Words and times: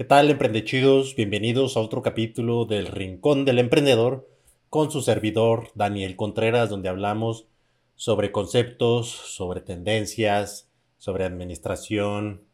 ¿Qué 0.00 0.04
tal, 0.04 0.30
emprendechidos? 0.30 1.14
Bienvenidos 1.14 1.76
a 1.76 1.80
otro 1.80 2.00
capítulo 2.00 2.64
del 2.64 2.86
Rincón 2.86 3.44
del 3.44 3.58
Emprendedor 3.58 4.26
con 4.70 4.90
su 4.90 5.02
servidor 5.02 5.72
Daniel 5.74 6.16
Contreras, 6.16 6.70
donde 6.70 6.88
hablamos 6.88 7.48
sobre 7.96 8.32
conceptos, 8.32 9.10
sobre 9.10 9.60
tendencias, 9.60 10.70
sobre 10.96 11.24
administración, 11.24 12.44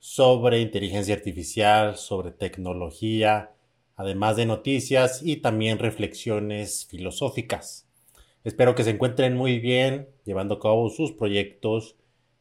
sobre 0.00 0.60
inteligencia 0.60 1.14
artificial, 1.14 1.94
sobre 1.94 2.32
tecnología, 2.32 3.52
además 3.94 4.34
de 4.34 4.46
noticias 4.46 5.22
y 5.22 5.36
también 5.36 5.78
reflexiones 5.78 6.88
filosóficas. 6.90 7.88
Espero 8.42 8.74
que 8.74 8.82
se 8.82 8.90
encuentren 8.90 9.36
muy 9.36 9.60
bien 9.60 10.08
llevando 10.24 10.56
a 10.56 10.60
cabo 10.60 10.90
sus 10.90 11.12
proyectos 11.12 11.94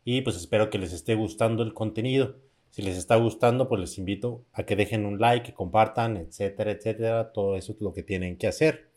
y 0.03 0.21
pues 0.21 0.35
espero 0.35 0.71
que 0.71 0.79
les 0.79 0.91
esté 0.91 1.13
gustando 1.13 1.61
el 1.61 1.75
contenido. 1.75 2.43
Si 2.75 2.81
les 2.81 2.97
está 2.97 3.15
gustando, 3.15 3.69
pues 3.69 3.79
les 3.79 3.97
invito 3.97 4.43
a 4.51 4.63
que 4.63 4.75
dejen 4.75 5.05
un 5.05 5.17
like, 5.17 5.45
que 5.45 5.53
compartan, 5.53 6.17
etcétera, 6.17 6.71
etcétera. 6.71 7.31
Todo 7.31 7.55
eso 7.55 7.71
es 7.71 7.79
lo 7.79 7.93
que 7.93 8.03
tienen 8.03 8.35
que 8.35 8.47
hacer. 8.47 8.89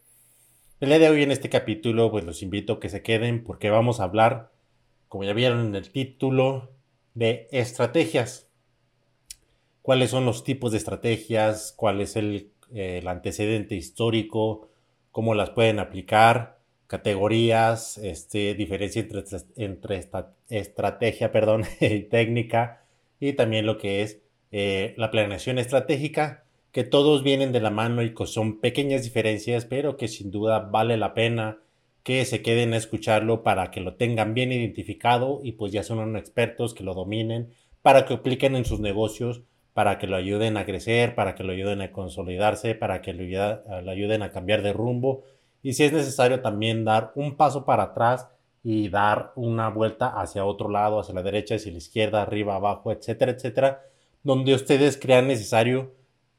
El 0.81 0.89
día 0.89 0.99
de 0.99 1.09
hoy 1.09 1.23
en 1.23 1.31
este 1.31 1.49
capítulo, 1.49 2.11
pues 2.11 2.25
los 2.25 2.43
invito 2.43 2.73
a 2.73 2.81
que 2.81 2.89
se 2.89 3.03
queden 3.03 3.45
porque 3.45 3.71
vamos 3.71 4.01
a 4.01 4.03
hablar, 4.03 4.51
como 5.07 5.23
ya 5.23 5.33
vieron 5.33 5.65
en 5.65 5.77
el 5.77 5.93
título, 5.93 6.73
de 7.15 7.47
estrategias. 7.53 8.49
¿Cuáles 9.81 10.11
son 10.11 10.27
los 10.27 10.43
tipos 10.43 10.73
de 10.73 10.79
estrategias? 10.79 11.73
¿Cuál 11.77 12.01
es 12.01 12.17
el, 12.17 12.51
antecedente 13.07 13.77
histórico? 13.77 14.71
¿Cómo 15.13 15.37
las 15.37 15.51
pueden 15.51 15.79
aplicar? 15.79 16.59
Categorías, 16.89 17.97
este, 17.99 18.55
diferencia 18.55 19.03
entre, 19.03 19.23
entre 19.55 20.05
estrategia 20.49 21.31
perdón, 21.33 21.63
y 21.79 22.01
técnica 22.01 22.83
y 23.21 23.33
también 23.35 23.67
lo 23.67 23.79
que 23.79 24.03
es 24.03 24.21
eh, 24.51 24.95
la 24.97 25.11
planeación 25.11 25.59
estratégica 25.59 26.45
que 26.73 26.85
todos 26.85 27.23
vienen 27.23 27.53
de 27.53 27.61
la 27.61 27.71
mano 27.71 28.03
y 28.03 28.15
son 28.27 28.61
pequeñas 28.61 29.03
diferencias, 29.03 29.65
pero 29.65 29.97
que 29.97 30.09
sin 30.09 30.31
duda 30.31 30.61
vale 30.61 30.97
la 30.97 31.15
pena 31.15 31.59
que 32.03 32.25
se 32.25 32.43
queden 32.43 32.73
a 32.73 32.77
escucharlo 32.77 33.43
para 33.43 33.71
que 33.71 33.81
lo 33.81 33.95
tengan 33.95 34.35
bien 34.35 34.53
identificado 34.53 35.41
y 35.43 35.53
pues 35.53 35.73
ya 35.73 35.83
son 35.83 36.17
expertos 36.17 36.75
que 36.75 36.85
lo 36.85 36.95
dominen, 36.95 37.51
para 37.83 38.05
que 38.05 38.15
apliquen 38.15 38.57
en 38.57 38.65
sus 38.65 38.81
negocios, 38.81 39.43
para 39.75 39.99
que 39.99 40.07
lo 40.07 40.17
ayuden 40.17 40.57
a 40.57 40.65
crecer, 40.65 41.15
para 41.15 41.35
que 41.35 41.45
lo 41.45 41.53
ayuden 41.53 41.83
a 41.83 41.93
consolidarse, 41.93 42.75
para 42.75 43.03
que 43.03 43.13
lo 43.13 43.91
ayuden 43.91 44.23
a 44.23 44.33
cambiar 44.33 44.63
de 44.63 44.73
rumbo. 44.73 45.23
Y 45.63 45.75
si 45.75 45.85
es 45.85 45.93
necesario 45.93 46.41
también 46.41 46.85
dar 46.85 47.13
un 47.15 47.37
paso 47.37 47.65
para 47.65 47.85
atrás 47.85 48.29
y 48.63 48.89
dar 48.89 49.33
una 49.37 49.69
vuelta 49.71 50.09
hacia 50.21 50.45
otro 50.45 50.69
lado, 50.69 51.01
hacia 51.01 51.15
la 51.15 51.23
derecha, 51.23 51.55
hacia 51.55 51.73
la 51.73 51.79
izquierda, 51.79 52.23
arriba, 52.23 52.57
abajo, 52.57 52.93
etcétera, 52.93 53.33
etcétera, 53.33 53.83
donde 54.23 54.55
ustedes 54.55 54.97
crean 54.97 55.29
necesario 55.29 55.95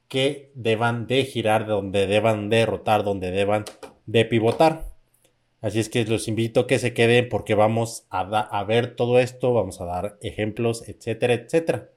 que 0.07 0.51
deban 0.55 1.07
de 1.07 1.23
girar, 1.23 1.65
donde 1.65 2.07
deban 2.07 2.49
de 2.49 2.65
rotar, 2.65 3.03
donde 3.03 3.31
deban 3.31 3.65
de 4.05 4.25
pivotar. 4.25 4.89
Así 5.61 5.79
es 5.79 5.89
que 5.89 6.05
los 6.05 6.27
invito 6.27 6.61
a 6.61 6.67
que 6.67 6.79
se 6.79 6.93
queden 6.93 7.29
porque 7.29 7.53
vamos 7.53 8.05
a, 8.09 8.21
a 8.21 8.63
ver 8.63 8.95
todo 8.95 9.19
esto, 9.19 9.53
vamos 9.53 9.81
a 9.81 9.85
dar 9.85 10.17
ejemplos, 10.21 10.87
etcétera, 10.87 11.33
etcétera. 11.33 11.89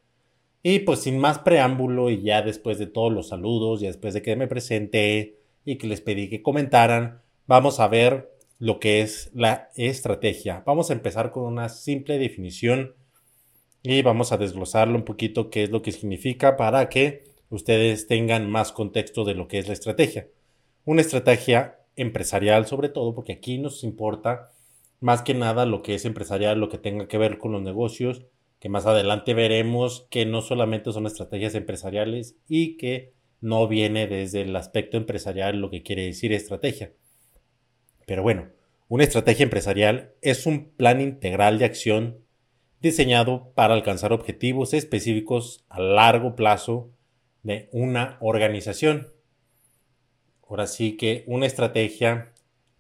Y 0.63 0.81
pues 0.81 1.01
sin 1.01 1.19
más 1.19 1.39
preámbulo 1.39 2.11
y 2.11 2.23
ya 2.23 2.43
después 2.43 2.79
de 2.79 2.87
todos 2.87 3.13
los 3.13 3.29
saludos, 3.29 3.81
ya 3.81 3.89
después 3.89 4.15
de 4.15 4.23
que 4.23 4.37
me 4.37 4.47
presenté 4.47 5.39
y 5.65 5.77
que 5.77 5.87
les 5.87 6.01
pedí 6.01 6.29
que 6.29 6.43
comentaran, 6.43 7.23
vamos 7.47 7.81
a 7.81 7.89
ver 7.89 8.32
lo 8.63 8.79
que 8.79 9.01
es 9.01 9.29
la 9.35 9.71
estrategia. 9.75 10.63
Vamos 10.65 10.89
a 10.89 10.93
empezar 10.93 11.33
con 11.33 11.43
una 11.43 11.69
simple 11.69 12.17
definición 12.19 12.95
y 13.83 14.03
vamos 14.03 14.31
a 14.31 14.37
desglosarlo 14.37 14.95
un 14.95 15.05
poquito 15.05 15.51
qué 15.51 15.65
es 15.65 15.71
lo 15.71 15.83
que 15.83 15.91
significa 15.91 16.57
para 16.57 16.89
que 16.89 17.25
ustedes 17.49 18.07
tengan 18.07 18.49
más 18.49 18.71
contexto 18.71 19.25
de 19.25 19.35
lo 19.35 19.49
que 19.49 19.59
es 19.59 19.67
la 19.67 19.73
estrategia. 19.73 20.29
Una 20.85 21.01
estrategia 21.01 21.81
empresarial 21.97 22.65
sobre 22.69 22.89
todo, 22.89 23.17
porque 23.17 23.33
aquí 23.33 23.59
nos 23.59 23.83
importa 23.83 24.53
más 25.01 25.23
que 25.23 25.35
nada 25.35 25.67
lo 25.67 25.83
que 25.83 25.97
es 25.97 26.05
empresarial, 26.05 26.61
lo 26.61 26.69
que 26.69 26.79
tenga 26.79 27.09
que 27.09 27.19
ver 27.19 27.39
con 27.39 27.51
los 27.51 27.63
negocios, 27.63 28.27
que 28.61 28.69
más 28.69 28.87
adelante 28.87 29.35
veremos 29.35 30.07
que 30.09 30.25
no 30.25 30.41
solamente 30.41 30.93
son 30.93 31.07
estrategias 31.07 31.57
empresariales 31.57 32.37
y 32.47 32.77
que 32.77 33.13
no 33.41 33.67
viene 33.67 34.07
desde 34.07 34.43
el 34.43 34.55
aspecto 34.55 34.99
empresarial 34.99 35.59
lo 35.59 35.69
que 35.69 35.83
quiere 35.83 36.05
decir 36.05 36.33
estrategia. 36.33 36.93
Pero 38.07 38.23
bueno, 38.23 38.49
una 38.89 39.05
estrategia 39.05 39.45
empresarial 39.45 40.13
es 40.21 40.47
un 40.47 40.71
plan 40.71 41.01
integral 41.01 41.59
de 41.59 41.65
acción 41.65 42.19
diseñado 42.81 43.53
para 43.55 43.75
alcanzar 43.75 44.13
objetivos 44.13 44.75
específicos 44.75 45.65
a 45.69 45.81
largo 45.81 46.35
plazo 46.35 46.91
de 47.43 47.69
una 47.73 48.19
organización. 48.21 49.09
Ahora 50.47 50.67
sí 50.67 50.97
que 50.97 51.25
una 51.27 51.47
estrategia, 51.47 52.33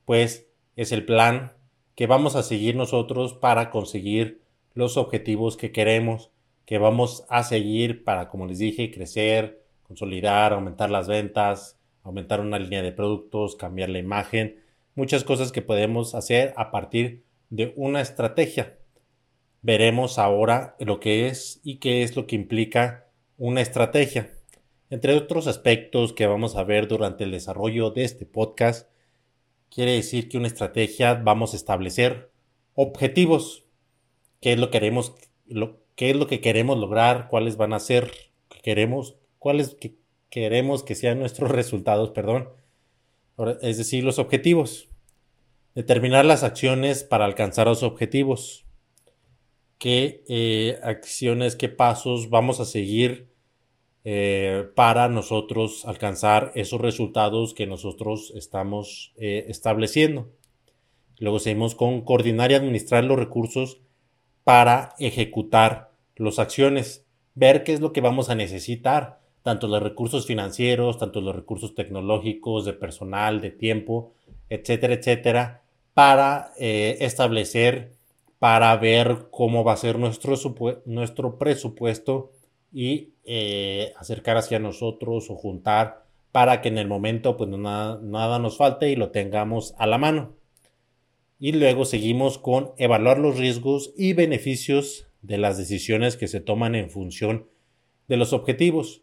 pues, 0.04 0.48
es 0.76 0.92
el 0.92 1.04
plan 1.04 1.52
que 1.94 2.06
vamos 2.06 2.36
a 2.36 2.42
seguir 2.42 2.76
nosotros 2.76 3.34
para 3.34 3.70
conseguir 3.70 4.42
los 4.74 4.96
objetivos 4.96 5.56
que 5.56 5.72
queremos, 5.72 6.30
que 6.66 6.78
vamos 6.78 7.24
a 7.28 7.42
seguir 7.42 8.04
para, 8.04 8.28
como 8.28 8.46
les 8.46 8.58
dije, 8.58 8.90
crecer, 8.90 9.62
consolidar, 9.82 10.52
aumentar 10.52 10.90
las 10.90 11.08
ventas, 11.08 11.78
aumentar 12.02 12.40
una 12.40 12.58
línea 12.58 12.82
de 12.82 12.92
productos, 12.92 13.56
cambiar 13.56 13.90
la 13.90 13.98
imagen, 13.98 14.61
muchas 14.94 15.24
cosas 15.24 15.52
que 15.52 15.62
podemos 15.62 16.14
hacer 16.14 16.52
a 16.56 16.70
partir 16.70 17.24
de 17.50 17.72
una 17.76 18.00
estrategia. 18.00 18.78
Veremos 19.62 20.18
ahora 20.18 20.76
lo 20.78 21.00
que 21.00 21.28
es 21.28 21.60
y 21.62 21.76
qué 21.76 22.02
es 22.02 22.16
lo 22.16 22.26
que 22.26 22.36
implica 22.36 23.06
una 23.38 23.60
estrategia. 23.60 24.30
Entre 24.90 25.14
otros 25.14 25.46
aspectos 25.46 26.12
que 26.12 26.26
vamos 26.26 26.56
a 26.56 26.64
ver 26.64 26.88
durante 26.88 27.24
el 27.24 27.30
desarrollo 27.30 27.90
de 27.90 28.04
este 28.04 28.26
podcast, 28.26 28.90
quiere 29.70 29.92
decir 29.92 30.28
que 30.28 30.36
una 30.36 30.48
estrategia 30.48 31.14
vamos 31.14 31.52
a 31.52 31.56
establecer 31.56 32.30
objetivos, 32.74 33.64
qué 34.40 34.52
es 34.52 34.58
lo 34.58 34.66
que 34.66 34.78
queremos, 34.78 35.14
qué 35.94 36.10
es 36.10 36.16
lo 36.16 36.26
que 36.26 36.40
queremos 36.40 36.78
lograr, 36.78 37.28
cuáles 37.28 37.56
van 37.56 37.72
a 37.72 37.80
ser 37.80 38.10
que 38.48 38.60
queremos, 38.60 39.16
cuáles 39.38 39.74
que 39.74 39.96
queremos 40.28 40.82
que 40.82 40.94
sean 40.94 41.18
nuestros 41.18 41.50
resultados, 41.52 42.10
perdón, 42.10 42.48
es 43.60 43.78
decir, 43.78 44.04
los 44.04 44.18
objetivos. 44.18 44.88
Determinar 45.74 46.24
las 46.24 46.42
acciones 46.42 47.04
para 47.04 47.24
alcanzar 47.24 47.66
los 47.66 47.82
objetivos. 47.82 48.66
¿Qué 49.78 50.22
eh, 50.28 50.78
acciones, 50.82 51.56
qué 51.56 51.68
pasos 51.68 52.30
vamos 52.30 52.60
a 52.60 52.64
seguir 52.64 53.32
eh, 54.04 54.68
para 54.74 55.08
nosotros 55.08 55.84
alcanzar 55.84 56.50
esos 56.56 56.80
resultados 56.80 57.54
que 57.54 57.68
nosotros 57.68 58.32
estamos 58.34 59.14
eh, 59.16 59.44
estableciendo. 59.48 60.32
Luego 61.18 61.38
seguimos 61.38 61.76
con 61.76 62.00
coordinar 62.00 62.50
y 62.50 62.54
administrar 62.54 63.04
los 63.04 63.16
recursos 63.16 63.80
para 64.42 64.96
ejecutar 64.98 65.92
las 66.16 66.40
acciones, 66.40 67.06
ver 67.34 67.62
qué 67.62 67.74
es 67.74 67.80
lo 67.80 67.92
que 67.92 68.00
vamos 68.00 68.28
a 68.28 68.34
necesitar, 68.34 69.20
tanto 69.42 69.68
los 69.68 69.82
recursos 69.82 70.26
financieros, 70.26 70.98
tanto 70.98 71.20
los 71.20 71.34
recursos 71.34 71.74
tecnológicos, 71.74 72.64
de 72.64 72.72
personal, 72.72 73.40
de 73.40 73.50
tiempo, 73.50 74.12
etcétera, 74.48 74.94
etcétera, 74.94 75.62
para 75.94 76.52
eh, 76.58 76.98
establecer, 77.00 77.92
para 78.38 78.76
ver 78.76 79.26
cómo 79.30 79.64
va 79.64 79.72
a 79.72 79.76
ser 79.76 79.98
nuestro, 79.98 80.36
nuestro 80.84 81.38
presupuesto 81.38 82.32
y 82.72 83.10
eh, 83.24 83.92
acercar 83.96 84.36
hacia 84.36 84.58
nosotros 84.58 85.30
o 85.30 85.36
juntar 85.36 86.02
para 86.32 86.62
que 86.62 86.68
en 86.68 86.78
el 86.78 86.88
momento 86.88 87.36
pues 87.36 87.50
nada, 87.50 88.00
nada 88.02 88.38
nos 88.38 88.56
falte 88.56 88.90
y 88.90 88.96
lo 88.96 89.10
tengamos 89.10 89.74
a 89.78 89.86
la 89.86 89.98
mano. 89.98 90.34
Y 91.38 91.52
luego 91.52 91.84
seguimos 91.84 92.38
con 92.38 92.72
evaluar 92.78 93.18
los 93.18 93.36
riesgos 93.36 93.92
y 93.96 94.14
beneficios 94.14 95.06
de 95.20 95.38
las 95.38 95.58
decisiones 95.58 96.16
que 96.16 96.28
se 96.28 96.40
toman 96.40 96.74
en 96.74 96.88
función 96.88 97.46
de 98.08 98.16
los 98.16 98.32
objetivos. 98.32 99.02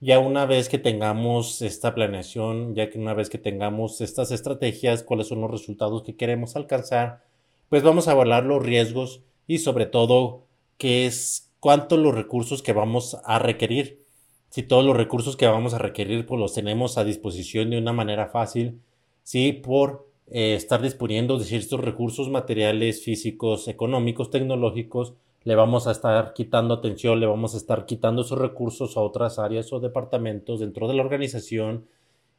Ya 0.00 0.20
una 0.20 0.46
vez 0.46 0.68
que 0.68 0.78
tengamos 0.78 1.60
esta 1.60 1.92
planeación, 1.92 2.76
ya 2.76 2.88
que 2.88 2.98
una 3.00 3.14
vez 3.14 3.28
que 3.28 3.38
tengamos 3.38 4.00
estas 4.00 4.30
estrategias, 4.30 5.02
cuáles 5.02 5.26
son 5.26 5.40
los 5.40 5.50
resultados 5.50 6.04
que 6.04 6.14
queremos 6.14 6.54
alcanzar, 6.54 7.24
pues 7.68 7.82
vamos 7.82 8.06
a 8.06 8.12
evaluar 8.12 8.44
los 8.44 8.62
riesgos 8.62 9.22
y 9.48 9.58
sobre 9.58 9.86
todo 9.86 10.46
qué 10.76 11.06
es 11.06 11.50
cuántos 11.58 11.98
los 11.98 12.14
recursos 12.14 12.62
que 12.62 12.72
vamos 12.72 13.16
a 13.24 13.40
requerir. 13.40 14.04
Si 14.50 14.62
todos 14.62 14.84
los 14.84 14.96
recursos 14.96 15.36
que 15.36 15.46
vamos 15.46 15.74
a 15.74 15.78
requerir 15.78 16.26
pues 16.26 16.40
los 16.40 16.54
tenemos 16.54 16.96
a 16.96 17.04
disposición 17.04 17.70
de 17.70 17.78
una 17.78 17.92
manera 17.92 18.28
fácil, 18.28 18.80
si 19.24 19.52
por 19.52 20.08
eh, 20.28 20.54
estar 20.54 20.80
disponiendo 20.80 21.38
de 21.38 21.44
ciertos 21.44 21.80
recursos 21.80 22.30
materiales, 22.30 23.02
físicos, 23.02 23.66
económicos, 23.66 24.30
tecnológicos, 24.30 25.14
le 25.44 25.54
vamos 25.54 25.86
a 25.86 25.92
estar 25.92 26.32
quitando 26.34 26.74
atención, 26.74 27.20
le 27.20 27.26
vamos 27.26 27.54
a 27.54 27.56
estar 27.56 27.86
quitando 27.86 28.22
esos 28.22 28.38
recursos 28.38 28.96
a 28.96 29.00
otras 29.00 29.38
áreas 29.38 29.72
o 29.72 29.80
departamentos 29.80 30.60
dentro 30.60 30.88
de 30.88 30.94
la 30.94 31.02
organización. 31.02 31.86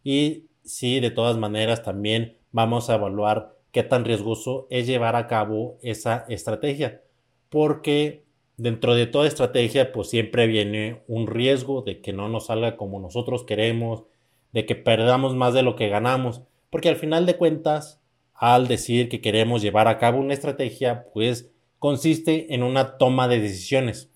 Y 0.04 0.46
si 0.64 1.00
de 1.00 1.12
todas 1.12 1.38
maneras 1.38 1.84
también 1.84 2.38
vamos 2.52 2.90
a 2.90 2.96
evaluar 2.96 3.56
qué 3.72 3.84
tan 3.84 4.06
riesgoso 4.06 4.68
es 4.70 4.88
llevar 4.88 5.16
a 5.16 5.28
cabo 5.28 5.78
esa 5.82 6.26
estrategia, 6.30 7.02
porque 7.50 8.24
dentro 8.58 8.96
de 8.96 9.08
toda 9.08 9.28
estrategia 9.28 9.92
pues 9.92 10.10
siempre 10.10 10.48
viene 10.48 11.02
un 11.08 11.28
riesgo 11.28 11.82
de 11.82 12.02
que 12.02 12.14
no 12.14 12.30
nos 12.30 12.48
salga 12.48 12.78
como 12.78 13.00
nosotros 13.00 13.44
queremos, 13.44 14.04
de 14.52 14.66
que 14.66 14.76
perdamos 14.76 15.36
más 15.36 15.54
de 15.54 15.64
lo 15.64 15.76
que 15.76 15.90
ganamos, 15.90 16.42
porque 16.70 16.90
al 16.90 16.96
final 16.96 17.26
de 17.26 17.38
cuentas, 17.38 18.02
al 18.34 18.68
decir 18.68 19.10
que 19.10 19.22
queremos 19.22 19.62
llevar 19.62 19.88
a 19.88 19.98
cabo 19.98 20.20
una 20.20 20.34
estrategia, 20.34 21.06
pues 21.14 21.52
consiste 21.80 22.54
en 22.54 22.64
una 22.64 22.98
toma 22.98 23.28
de 23.28 23.40
decisiones. 23.40 24.10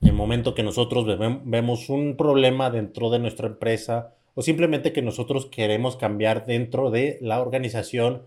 En 0.00 0.08
el 0.08 0.14
momento 0.14 0.54
que 0.54 0.62
nosotros 0.62 1.04
vemos 1.44 1.88
un 1.90 2.16
problema 2.16 2.70
dentro 2.70 3.10
de 3.10 3.18
nuestra 3.18 3.48
empresa 3.48 4.14
o 4.34 4.42
simplemente 4.42 4.92
que 4.92 5.02
nosotros 5.02 5.46
queremos 5.46 5.96
cambiar 5.96 6.46
dentro 6.46 6.90
de 6.90 7.18
la 7.20 7.40
organización, 7.40 8.22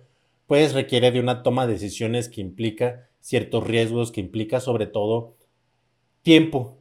pues 0.48 0.74
requiere 0.74 1.12
de 1.12 1.19
una 1.19 1.42
toma 1.44 1.66
de 1.66 1.74
decisiones 1.74 2.30
que 2.30 2.42
implica 2.42 3.10
ciertos 3.19 3.66
riesgos, 3.66 4.12
que 4.12 4.22
implica 4.22 4.60
sobre 4.60 4.86
todo 4.86 5.38
tiempo. 6.22 6.78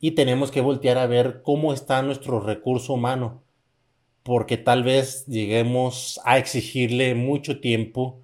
Y 0.00 0.10
tenemos 0.10 0.50
que 0.50 0.60
voltear 0.60 0.98
a 0.98 1.06
ver 1.06 1.40
cómo 1.42 1.72
está 1.72 2.02
nuestro 2.02 2.40
recurso 2.40 2.94
humano, 2.94 3.42
porque 4.22 4.56
tal 4.56 4.82
vez 4.82 5.24
lleguemos 5.26 6.20
a 6.24 6.36
exigirle 6.36 7.14
mucho 7.14 7.60
tiempo, 7.60 8.20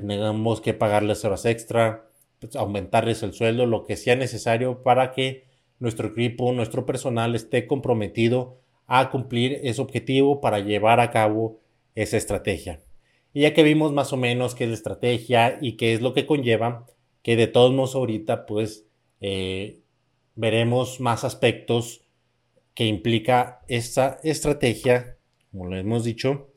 tenemos 0.00 0.60
que 0.60 0.74
pagarles 0.74 1.24
horas 1.24 1.44
extra, 1.44 2.08
pues, 2.40 2.56
aumentarles 2.56 3.22
el 3.22 3.34
sueldo, 3.34 3.66
lo 3.66 3.84
que 3.84 3.96
sea 3.96 4.16
necesario 4.16 4.82
para 4.82 5.12
que 5.12 5.44
nuestro 5.78 6.08
equipo, 6.08 6.52
nuestro 6.52 6.86
personal 6.86 7.34
esté 7.34 7.66
comprometido 7.66 8.58
a 8.86 9.10
cumplir 9.10 9.60
ese 9.62 9.80
objetivo 9.80 10.40
para 10.40 10.60
llevar 10.60 11.00
a 11.00 11.10
cabo 11.10 11.60
esa 11.94 12.16
estrategia. 12.16 12.80
Y 13.34 13.42
ya 13.42 13.54
que 13.54 13.62
vimos 13.62 13.92
más 13.92 14.12
o 14.12 14.16
menos 14.16 14.54
qué 14.54 14.64
es 14.64 14.70
la 14.70 14.76
estrategia 14.76 15.58
y 15.60 15.72
qué 15.76 15.94
es 15.94 16.00
lo 16.00 16.14
que 16.14 16.26
conlleva, 16.26 16.86
que 17.22 17.36
de 17.36 17.46
todos 17.46 17.72
modos 17.72 17.94
ahorita 17.94 18.46
pues 18.46 18.86
eh, 19.20 19.80
veremos 20.34 21.00
más 21.00 21.24
aspectos 21.24 22.04
que 22.74 22.86
implica 22.86 23.60
esta 23.68 24.18
estrategia, 24.22 25.18
como 25.50 25.66
lo 25.66 25.76
hemos 25.76 26.04
dicho. 26.04 26.51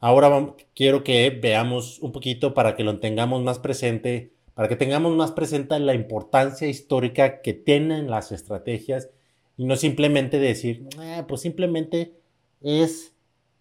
Ahora 0.00 0.54
quiero 0.74 1.04
que 1.04 1.28
veamos 1.28 1.98
un 2.00 2.10
poquito 2.10 2.54
para 2.54 2.74
que 2.74 2.84
lo 2.84 2.98
tengamos 2.98 3.42
más 3.42 3.58
presente, 3.58 4.32
para 4.54 4.66
que 4.66 4.76
tengamos 4.76 5.14
más 5.14 5.30
presente 5.32 5.78
la 5.78 5.92
importancia 5.92 6.66
histórica 6.68 7.42
que 7.42 7.52
tienen 7.52 8.10
las 8.10 8.32
estrategias 8.32 9.10
y 9.58 9.66
no 9.66 9.76
simplemente 9.76 10.38
decir, 10.38 10.88
ah, 10.98 11.26
pues 11.28 11.42
simplemente 11.42 12.14
es 12.62 13.14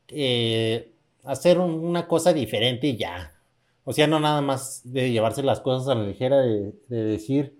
eh, 0.07 0.93
hacer 1.25 1.59
una 1.59 2.07
cosa 2.07 2.31
diferente 2.31 2.87
y 2.87 2.95
ya. 2.95 3.35
O 3.83 3.91
sea, 3.91 4.07
no 4.07 4.21
nada 4.21 4.41
más 4.41 4.81
de 4.85 5.11
llevarse 5.11 5.43
las 5.43 5.59
cosas 5.59 5.89
a 5.89 5.95
la 5.95 6.07
ligera, 6.07 6.37
de, 6.37 6.73
de 6.87 7.03
decir, 7.03 7.59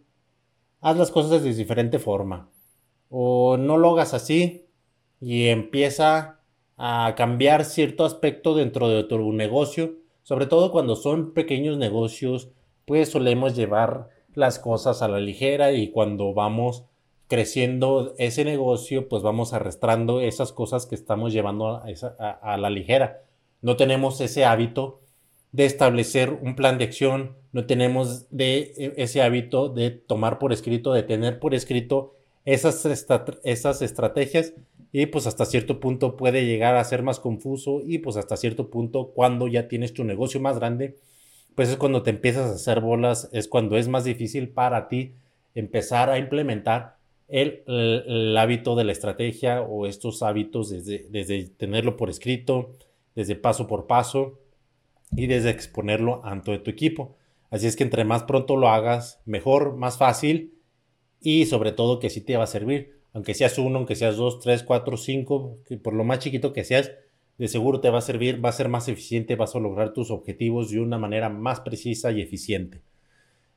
haz 0.80 0.96
las 0.96 1.12
cosas 1.12 1.44
de 1.44 1.54
diferente 1.54 2.00
forma. 2.00 2.50
O 3.10 3.58
no 3.58 3.78
lo 3.78 3.92
hagas 3.92 4.14
así 4.14 4.68
y 5.20 5.48
empieza 5.48 6.39
a 6.82 7.14
cambiar 7.16 7.66
cierto 7.66 8.06
aspecto 8.06 8.56
dentro 8.56 8.88
de 8.88 9.04
tu 9.04 9.34
negocio. 9.34 9.96
Sobre 10.24 10.46
todo 10.46 10.72
cuando 10.72 10.96
son 10.96 11.34
pequeños 11.34 11.78
negocios, 11.78 12.50
pues 12.86 13.10
solemos 13.10 13.54
llevar 13.54 14.08
las 14.34 14.60
cosas 14.60 15.02
a 15.02 15.10
la 15.10 15.20
ligera 15.20 15.74
y 15.74 15.92
cuando 15.92 16.34
vamos 16.34 16.86
creciendo 17.28 18.16
ese 18.18 18.46
negocio, 18.46 19.10
pues 19.10 19.22
vamos 19.22 19.52
arrastrando 19.54 20.22
esas 20.22 20.54
cosas 20.54 20.86
que 20.86 20.96
estamos 20.96 21.34
llevando 21.34 21.84
a, 22.18 22.58
la 22.58 22.70
ligera. 22.70 23.24
No 23.62 23.76
tenemos 23.76 24.22
ese 24.22 24.46
hábito 24.46 25.02
de 25.52 25.66
establecer 25.66 26.30
un 26.42 26.56
plan 26.56 26.78
de 26.78 26.86
acción, 26.86 27.36
no 27.52 27.66
tenemos 27.66 28.30
de 28.30 28.74
e, 28.78 28.94
ese 28.96 29.22
hábito 29.22 29.68
de 29.68 29.92
tomar 29.92 30.40
por 30.40 30.54
escrito, 30.54 30.94
de 30.94 31.04
tener 31.04 31.40
por 31.40 31.54
escrito 31.54 32.16
esas, 32.46 32.86
esas 33.44 33.82
estrategias 33.82 34.54
y 34.92 35.06
pues 35.08 35.28
hasta 35.28 35.46
cierto 35.46 35.80
punto 35.80 36.18
puede 36.18 36.46
llegar 36.46 36.76
a 36.76 36.84
ser 36.84 37.04
más 37.04 37.20
confuso 37.20 37.82
y 37.86 38.00
pues 38.00 38.18
hasta 38.18 38.38
cierto 38.38 38.70
punto 38.70 39.12
cuando 39.14 39.48
ya 39.48 39.68
tienes 39.68 39.94
tu 39.94 40.04
negocio 40.04 40.40
más 40.40 40.58
grande, 40.58 40.98
pues 41.56 41.70
es 41.70 41.78
cuando 41.78 42.04
te 42.04 42.10
empiezas 42.10 42.50
a 42.50 42.56
hacer 42.56 42.80
bolas, 42.82 43.30
es 43.32 43.48
cuando 43.48 43.78
es 43.78 43.88
más 43.88 44.04
difícil 44.04 44.50
para 44.50 44.88
ti 44.88 45.14
empezar 45.56 46.10
a 46.10 46.18
implementar 46.18 46.98
el, 47.28 48.36
hábito 48.38 48.76
de 48.76 48.84
la 48.84 48.92
estrategia 48.92 49.62
o 49.62 49.86
estos 49.86 50.24
hábitos 50.24 50.70
desde, 50.70 51.06
desde 51.10 51.50
tenerlo 51.50 51.96
por 51.96 52.10
escrito, 52.10 52.76
desde 53.16 53.36
paso 53.36 53.68
por 53.68 53.86
paso 53.86 54.40
y 55.12 55.28
desde 55.28 55.52
exponerlo 55.52 56.22
ante 56.24 56.58
tu 56.60 56.72
equipo. 56.72 57.16
Así 57.52 57.68
es 57.68 57.76
que 57.76 57.84
entre 57.84 58.04
más 58.04 58.24
pronto 58.24 58.58
lo 58.58 58.70
hagas, 58.70 59.22
mejor, 59.26 59.76
más 59.76 59.98
fácil 59.98 60.54
y 61.20 61.46
sobre 61.46 61.72
todo 61.72 62.00
que 62.00 62.10
sí 62.10 62.22
te 62.22 62.38
va 62.38 62.46
a 62.46 62.48
servir. 62.48 62.99
Aunque 63.14 63.34
seas 63.34 63.58
uno, 63.58 63.78
aunque 63.78 63.96
seas 63.96 64.18
dos, 64.18 64.40
tres, 64.40 64.64
cuatro, 64.64 64.98
cinco, 64.98 65.58
que 65.66 65.78
por 65.78 65.94
lo 65.94 66.04
más 66.04 66.20
chiquito 66.20 66.54
que 66.54 66.64
seas, 66.64 66.92
de 67.38 67.48
seguro 67.48 67.80
te 67.80 67.90
va 67.90 68.00
a 68.00 68.02
servir, 68.02 68.44
va 68.44 68.50
a 68.50 68.54
ser 68.54 68.68
más 68.68 68.88
eficiente, 68.88 69.36
vas 69.36 69.56
a 69.56 69.60
lograr 69.60 69.94
tus 69.94 70.12
objetivos 70.12 70.70
de 70.70 70.80
una 70.80 70.98
manera 70.98 71.30
más 71.30 71.62
precisa 71.62 72.12
y 72.12 72.22
eficiente. 72.22 72.82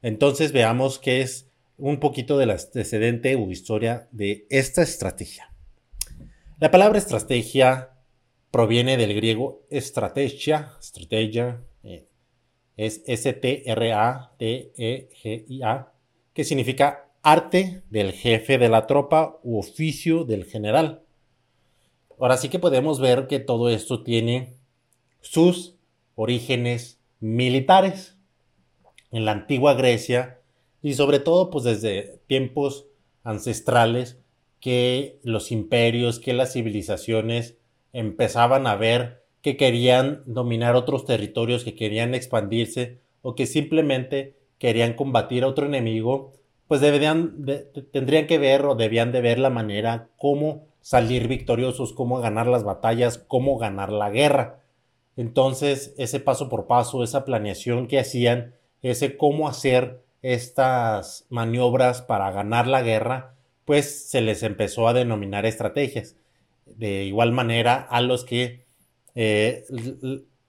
Entonces 0.03 0.53
veamos 0.53 0.99
qué 0.99 1.21
es 1.21 1.51
un 1.77 1.99
poquito 1.99 2.39
del 2.39 2.51
antecedente 2.51 3.35
o 3.35 3.51
historia 3.51 4.09
de 4.13 4.47
esta 4.51 4.83
estrategia. 4.83 5.53
La 6.61 6.71
palabra 6.71 6.99
estrategia 6.99 7.91
proviene 8.53 8.97
del 8.97 9.15
griego 9.15 9.67
estrategia, 9.69 10.73
estrategia, 10.79 11.61
eh, 11.83 12.07
es 12.77 13.03
S-T-R-A-T-E-G-I-A, 13.07 13.53
que 16.33 16.45
significa 16.45 17.09
arte 17.23 17.83
del 17.89 18.13
jefe 18.13 18.59
de 18.59 18.69
la 18.69 18.87
tropa 18.87 19.39
u 19.43 19.59
oficio 19.59 20.25
del 20.25 20.45
general. 20.45 21.03
Ahora 22.19 22.37
sí 22.37 22.49
que 22.49 22.59
podemos 22.59 23.01
ver 23.01 23.27
que 23.27 23.39
todo 23.39 23.71
esto 23.71 24.03
tiene 24.03 24.55
sus 25.21 25.77
orígenes 26.15 27.01
militares. 27.21 28.17
En 29.11 29.25
la 29.25 29.33
antigua 29.33 29.75
Grecia, 29.75 30.41
y 30.83 30.95
sobre 30.95 31.21
todo 31.21 31.51
pues 31.51 31.65
desde 31.65 32.21
tiempos 32.27 32.87
ancestrales 33.23 34.19
que 34.61 35.21
los 35.23 35.53
imperios, 35.53 36.19
que 36.19 36.33
las 36.33 36.53
civilizaciones 36.53 37.57
empezaban 37.93 38.67
a 38.67 38.75
ver 38.75 39.23
que 39.43 39.57
querían 39.57 40.23
dominar 40.27 40.77
otros 40.77 41.05
territorios, 41.05 41.65
que 41.65 41.75
querían 41.75 42.15
expandirse 42.15 43.01
o 43.23 43.35
que 43.35 43.47
simplemente 43.47 44.37
querían 44.59 44.95
combatir 44.95 45.45
a 45.45 45.49
otro 45.49 45.67
enemigo, 45.67 46.33
pues 46.69 46.81
deberían, 46.81 47.45
tendrían 47.93 48.27
que 48.27 48.39
ver 48.39 48.65
o 48.65 48.75
debían 48.75 49.13
de 49.13 49.21
ver 49.21 49.39
la 49.39 49.51
manera 49.51 50.09
cómo 50.17 50.67
salir 50.81 51.29
victoriosos, 51.29 51.93
cómo 51.93 52.21
ganar 52.21 52.47
las 52.47 52.65
batallas, 52.65 53.19
cómo 53.19 53.59
ganar 53.59 53.91
la 53.93 54.11
guerra. 54.11 54.61
Entonces, 55.17 55.95
ese 55.99 56.21
paso 56.21 56.49
por 56.49 56.67
paso, 56.67 57.05
esa 57.05 57.25
planeación 57.25 57.87
que 57.87 57.99
hacían, 57.99 58.55
ese 58.83 59.17
cómo 59.17 59.49
hacer 59.49 60.03
estas 60.23 61.27
maniobras 61.29 62.03
para 62.03 62.31
ganar 62.31 62.67
la 62.67 62.83
guerra, 62.83 63.35
pues 63.65 64.09
se 64.09 64.21
les 64.21 64.43
empezó 64.43 64.89
a 64.89 64.93
denominar 64.93 65.47
estrategias. 65.47 66.17
De 66.67 67.05
igual 67.05 67.33
manera 67.33 67.75
a 67.75 68.01
los 68.01 68.25
que 68.25 68.65
eh, 69.15 69.65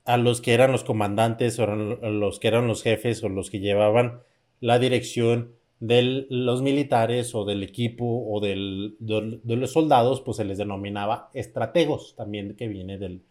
a 0.05 0.17
los 0.17 0.41
que 0.41 0.53
eran 0.53 0.71
los 0.71 0.83
comandantes 0.83 1.59
o 1.59 1.65
los 1.65 2.39
que 2.39 2.47
eran 2.47 2.67
los 2.67 2.83
jefes 2.83 3.23
o 3.23 3.29
los 3.29 3.49
que 3.49 3.59
llevaban 3.59 4.21
la 4.59 4.79
dirección 4.79 5.53
de 5.83 6.25
los 6.29 6.61
militares 6.61 7.35
o 7.35 7.43
del 7.43 7.61
equipo 7.61 8.05
o 8.05 8.39
del, 8.39 8.95
de 8.99 9.55
los 9.57 9.73
soldados, 9.73 10.21
pues 10.21 10.37
se 10.37 10.45
les 10.45 10.57
denominaba 10.57 11.29
estrategos, 11.33 12.15
también 12.15 12.55
que 12.55 12.69
viene 12.69 12.97
del 12.97 13.21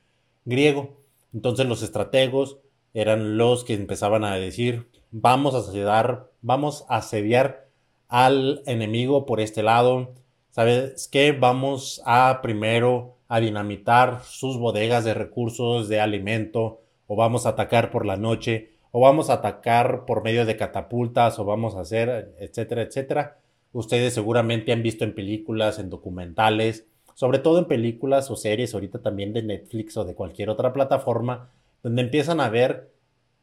griego. 0.45 0.99
Entonces 1.33 1.65
los 1.65 1.83
estrategos 1.83 2.59
eran 2.93 3.39
los 3.39 3.65
que 3.65 3.73
empezaban 3.73 4.23
a 4.23 4.37
decir, 4.37 4.87
vamos 5.11 5.55
a 5.55 5.61
asediar, 5.61 6.31
vamos 6.43 6.85
a 6.91 6.99
asediar 6.99 7.69
al 8.09 8.63
enemigo 8.67 9.25
por 9.25 9.41
este 9.41 9.63
lado. 9.63 10.13
¿Sabes 10.51 11.09
qué? 11.11 11.33
Vamos 11.33 12.03
a 12.05 12.41
primero 12.43 13.17
a 13.29 13.41
dinamitar 13.41 14.25
sus 14.25 14.59
bodegas 14.59 15.07
de 15.07 15.15
recursos 15.15 15.89
de 15.89 16.01
alimento 16.01 16.83
o 17.07 17.17
vamos 17.17 17.47
a 17.47 17.51
atacar 17.51 17.91
por 17.91 18.05
la 18.05 18.19
noche 18.19 18.72
o 18.93 19.01
vamos 19.01 19.31
a 19.31 19.35
atacar 19.35 20.05
por 20.05 20.23
medio 20.23 20.47
de 20.47 20.57
catapultas, 20.57 21.39
o 21.39 21.45
vamos 21.45 21.75
a 21.75 21.81
hacer, 21.81 22.35
etcétera, 22.39 22.83
etcétera. 22.83 23.39
Ustedes 23.73 24.15
seguramente 24.15 24.71
han 24.71 24.83
visto 24.83 25.05
en 25.05 25.15
películas, 25.15 25.79
en 25.79 25.91
documentales, 25.91 26.87
sobre 27.15 27.39
todo 27.39 27.59
en 27.59 27.65
películas 27.65 28.31
o 28.31 28.37
series, 28.37 28.75
ahorita 28.75 29.01
también 29.01 29.33
de 29.33 29.43
Netflix 29.43 29.97
o 29.97 30.05
de 30.05 30.15
cualquier 30.15 30.51
otra 30.51 30.73
plataforma, 30.73 31.51
donde 31.83 32.03
empiezan 32.03 32.41
a 32.41 32.49
ver 32.49 32.93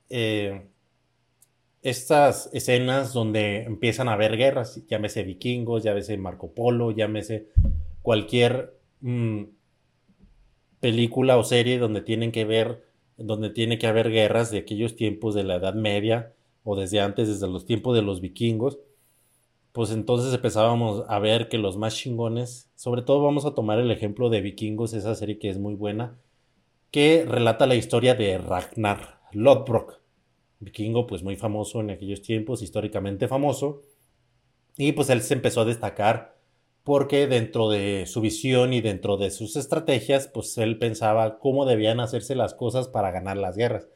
eh, 0.10 0.68
estas 1.82 2.50
escenas 2.54 3.14
donde 3.14 3.64
empiezan 3.64 4.10
a 4.10 4.14
haber 4.14 4.38
guerras, 4.38 4.86
llámese 4.88 5.24
vikingos, 5.24 5.84
llámese 5.84 6.18
Marco 6.18 6.52
Polo, 6.52 6.92
llámese 6.92 7.48
cualquier 8.02 8.76
mm, 9.02 9.44
película 10.80 11.38
o 11.38 11.44
serie 11.44 11.80
donde 11.80 12.02
tienen 12.02 12.32
que 12.32 12.46
ver, 12.46 12.84
donde 13.20 13.50
tiene 13.50 13.78
que 13.78 13.88
haber 13.88 14.12
guerras 14.12 14.52
de 14.52 14.60
aquellos 14.60 14.96
tiempos 14.96 15.36
de 15.36 15.44
la 15.44 15.56
Edad 15.56 15.76
Media 15.76 16.34
o 16.64 16.76
desde 16.76 17.00
antes, 17.00 17.28
desde 17.28 17.48
los 17.48 17.66
tiempos 17.66 17.96
de 17.96 18.02
los 18.02 18.22
vikingos, 18.22 18.80
pues 19.72 19.92
entonces 19.92 20.34
empezábamos 20.34 21.04
a 21.08 21.20
ver 21.20 21.48
que 21.48 21.58
los 21.58 21.78
más 21.78 21.96
chingones, 21.96 22.70
sobre 22.76 23.02
todo 23.02 23.24
vamos 23.24 23.46
a 23.46 23.54
tomar 23.54 23.80
el 23.80 23.92
ejemplo 23.92 24.30
de 24.30 24.42
Vikingos, 24.42 24.94
esa 24.94 25.16
serie 25.16 25.38
que 25.38 25.50
es 25.50 25.60
muy 25.60 25.76
buena, 25.76 26.18
que 26.92 27.26
relata 27.28 27.68
la 27.68 27.76
historia 27.76 28.16
de 28.16 28.38
Ragnar 28.40 29.20
Lodbrok, 29.32 30.00
vikingo 30.60 31.06
pues 31.06 31.24
muy 31.24 31.36
famoso 31.36 31.82
en 31.82 31.92
aquellos 31.92 32.22
tiempos, 32.22 32.62
históricamente 32.62 33.28
famoso, 33.28 33.82
y 34.76 34.92
pues 34.94 35.10
él 35.10 35.22
se 35.22 35.36
empezó 35.36 35.62
a 35.62 35.66
destacar 35.66 36.39
porque 36.84 37.28
dentro 37.28 37.70
de 37.70 38.06
su 38.08 38.22
visión 38.22 38.74
y 38.74 38.82
dentro 38.82 39.18
de 39.18 39.32
sus 39.32 39.56
estrategias, 39.56 40.28
pues 40.28 40.58
él 40.58 40.80
pensaba 40.80 41.40
cómo 41.40 41.66
debían 41.66 42.00
hacerse 42.00 42.36
las 42.36 42.54
cosas 42.54 42.88
para 42.88 43.12
ganar 43.12 43.38
las 43.38 43.56
guerras. 43.56 43.90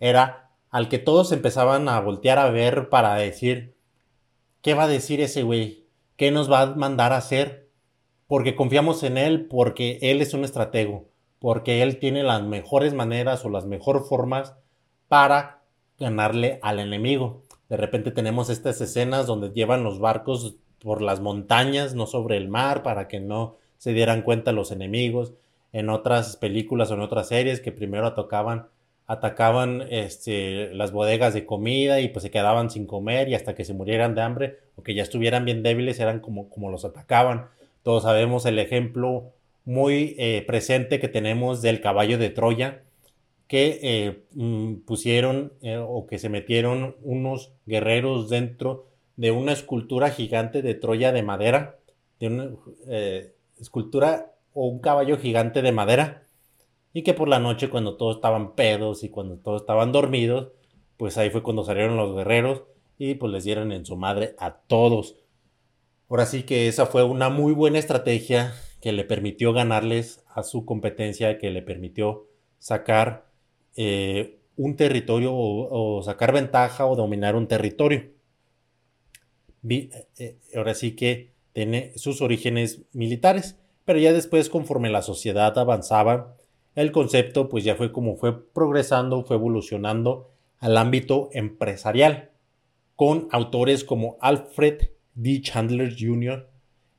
Era 0.00 0.50
al 0.70 0.88
que 0.88 0.98
todos 0.98 1.30
empezaban 1.32 1.88
a 1.88 2.00
voltear 2.00 2.38
a 2.38 2.50
ver 2.50 2.88
para 2.88 3.14
decir, 3.14 3.76
¿qué 4.62 4.74
va 4.74 4.84
a 4.84 4.88
decir 4.88 5.20
ese 5.20 5.42
güey? 5.42 5.86
¿Qué 6.16 6.30
nos 6.30 6.50
va 6.50 6.62
a 6.62 6.74
mandar 6.74 7.12
a 7.12 7.18
hacer? 7.18 7.68
Porque 8.26 8.56
confiamos 8.56 9.02
en 9.02 9.18
él, 9.18 9.46
porque 9.46 9.98
él 10.02 10.20
es 10.20 10.34
un 10.34 10.44
estratego, 10.44 11.06
porque 11.38 11.82
él 11.82 11.98
tiene 11.98 12.22
las 12.22 12.42
mejores 12.42 12.94
maneras 12.94 13.44
o 13.44 13.50
las 13.50 13.66
mejores 13.66 14.08
formas 14.08 14.56
para 15.08 15.62
ganarle 15.98 16.58
al 16.62 16.80
enemigo. 16.80 17.42
De 17.68 17.76
repente 17.76 18.10
tenemos 18.10 18.50
estas 18.50 18.80
escenas 18.80 19.26
donde 19.26 19.50
llevan 19.50 19.84
los 19.84 20.00
barcos 20.00 20.56
por 20.84 21.00
las 21.00 21.20
montañas, 21.20 21.94
no 21.94 22.06
sobre 22.06 22.36
el 22.36 22.48
mar, 22.48 22.82
para 22.82 23.08
que 23.08 23.18
no 23.18 23.56
se 23.78 23.94
dieran 23.94 24.22
cuenta 24.22 24.52
los 24.52 24.70
enemigos. 24.70 25.32
En 25.72 25.88
otras 25.88 26.36
películas 26.36 26.90
o 26.90 26.94
en 26.94 27.00
otras 27.00 27.28
series 27.28 27.60
que 27.60 27.72
primero 27.72 28.06
atacaban, 28.06 28.66
atacaban 29.06 29.82
este, 29.90 30.72
las 30.74 30.92
bodegas 30.92 31.34
de 31.34 31.46
comida 31.46 32.00
y 32.00 32.08
pues 32.08 32.22
se 32.22 32.30
quedaban 32.30 32.70
sin 32.70 32.86
comer 32.86 33.28
y 33.30 33.34
hasta 33.34 33.54
que 33.54 33.64
se 33.64 33.74
murieran 33.74 34.14
de 34.14 34.22
hambre 34.22 34.58
o 34.76 34.82
que 34.82 34.94
ya 34.94 35.02
estuvieran 35.02 35.44
bien 35.46 35.62
débiles 35.62 35.98
eran 35.98 36.20
como, 36.20 36.48
como 36.50 36.70
los 36.70 36.84
atacaban. 36.84 37.46
Todos 37.82 38.04
sabemos 38.04 38.46
el 38.46 38.58
ejemplo 38.58 39.32
muy 39.64 40.14
eh, 40.18 40.44
presente 40.46 41.00
que 41.00 41.08
tenemos 41.08 41.62
del 41.62 41.80
caballo 41.80 42.18
de 42.18 42.30
Troya, 42.30 42.82
que 43.48 43.80
eh, 43.82 44.22
mm, 44.34 44.74
pusieron 44.86 45.52
eh, 45.62 45.78
o 45.78 46.06
que 46.06 46.18
se 46.18 46.28
metieron 46.28 46.96
unos 47.02 47.52
guerreros 47.66 48.28
dentro 48.28 48.86
de 49.16 49.30
una 49.30 49.52
escultura 49.52 50.10
gigante 50.10 50.62
de 50.62 50.74
Troya 50.74 51.12
de 51.12 51.22
madera, 51.22 51.78
de 52.20 52.26
una 52.26 52.50
eh, 52.88 53.34
escultura 53.60 54.32
o 54.52 54.66
un 54.66 54.80
caballo 54.80 55.18
gigante 55.18 55.62
de 55.62 55.72
madera, 55.72 56.26
y 56.92 57.02
que 57.02 57.14
por 57.14 57.28
la 57.28 57.40
noche 57.40 57.70
cuando 57.70 57.96
todos 57.96 58.16
estaban 58.16 58.54
pedos 58.54 59.02
y 59.02 59.08
cuando 59.08 59.36
todos 59.36 59.62
estaban 59.62 59.92
dormidos, 59.92 60.52
pues 60.96 61.18
ahí 61.18 61.30
fue 61.30 61.42
cuando 61.42 61.64
salieron 61.64 61.96
los 61.96 62.14
guerreros 62.14 62.62
y 62.98 63.14
pues 63.14 63.32
les 63.32 63.44
dieron 63.44 63.72
en 63.72 63.84
su 63.84 63.96
madre 63.96 64.34
a 64.38 64.54
todos. 64.54 65.16
Ahora 66.08 66.26
sí 66.26 66.44
que 66.44 66.68
esa 66.68 66.86
fue 66.86 67.02
una 67.02 67.30
muy 67.30 67.52
buena 67.52 67.78
estrategia 67.78 68.54
que 68.80 68.92
le 68.92 69.04
permitió 69.04 69.52
ganarles 69.52 70.24
a 70.28 70.42
su 70.42 70.64
competencia, 70.64 71.38
que 71.38 71.50
le 71.50 71.62
permitió 71.62 72.28
sacar 72.58 73.26
eh, 73.76 74.38
un 74.56 74.76
territorio 74.76 75.32
o, 75.34 76.02
sacar 76.02 76.32
ventaja 76.32 76.86
o 76.86 76.94
dominar 76.94 77.34
un 77.34 77.48
territorio. 77.48 78.13
Eh, 79.68 80.06
eh, 80.18 80.36
ahora 80.54 80.74
sí 80.74 80.92
que 80.92 81.32
tiene 81.52 81.92
sus 81.96 82.20
orígenes 82.20 82.82
militares, 82.92 83.56
pero 83.84 83.98
ya 83.98 84.12
después 84.12 84.48
conforme 84.48 84.90
la 84.90 85.02
sociedad 85.02 85.56
avanzaba, 85.58 86.36
el 86.74 86.92
concepto 86.92 87.48
pues 87.48 87.64
ya 87.64 87.76
fue 87.76 87.92
como 87.92 88.16
fue 88.16 88.46
progresando, 88.52 89.24
fue 89.24 89.36
evolucionando 89.36 90.30
al 90.58 90.76
ámbito 90.76 91.28
empresarial, 91.32 92.30
con 92.96 93.28
autores 93.30 93.84
como 93.84 94.16
Alfred 94.20 94.90
D. 95.14 95.40
Chandler 95.40 95.94
Jr., 95.98 96.48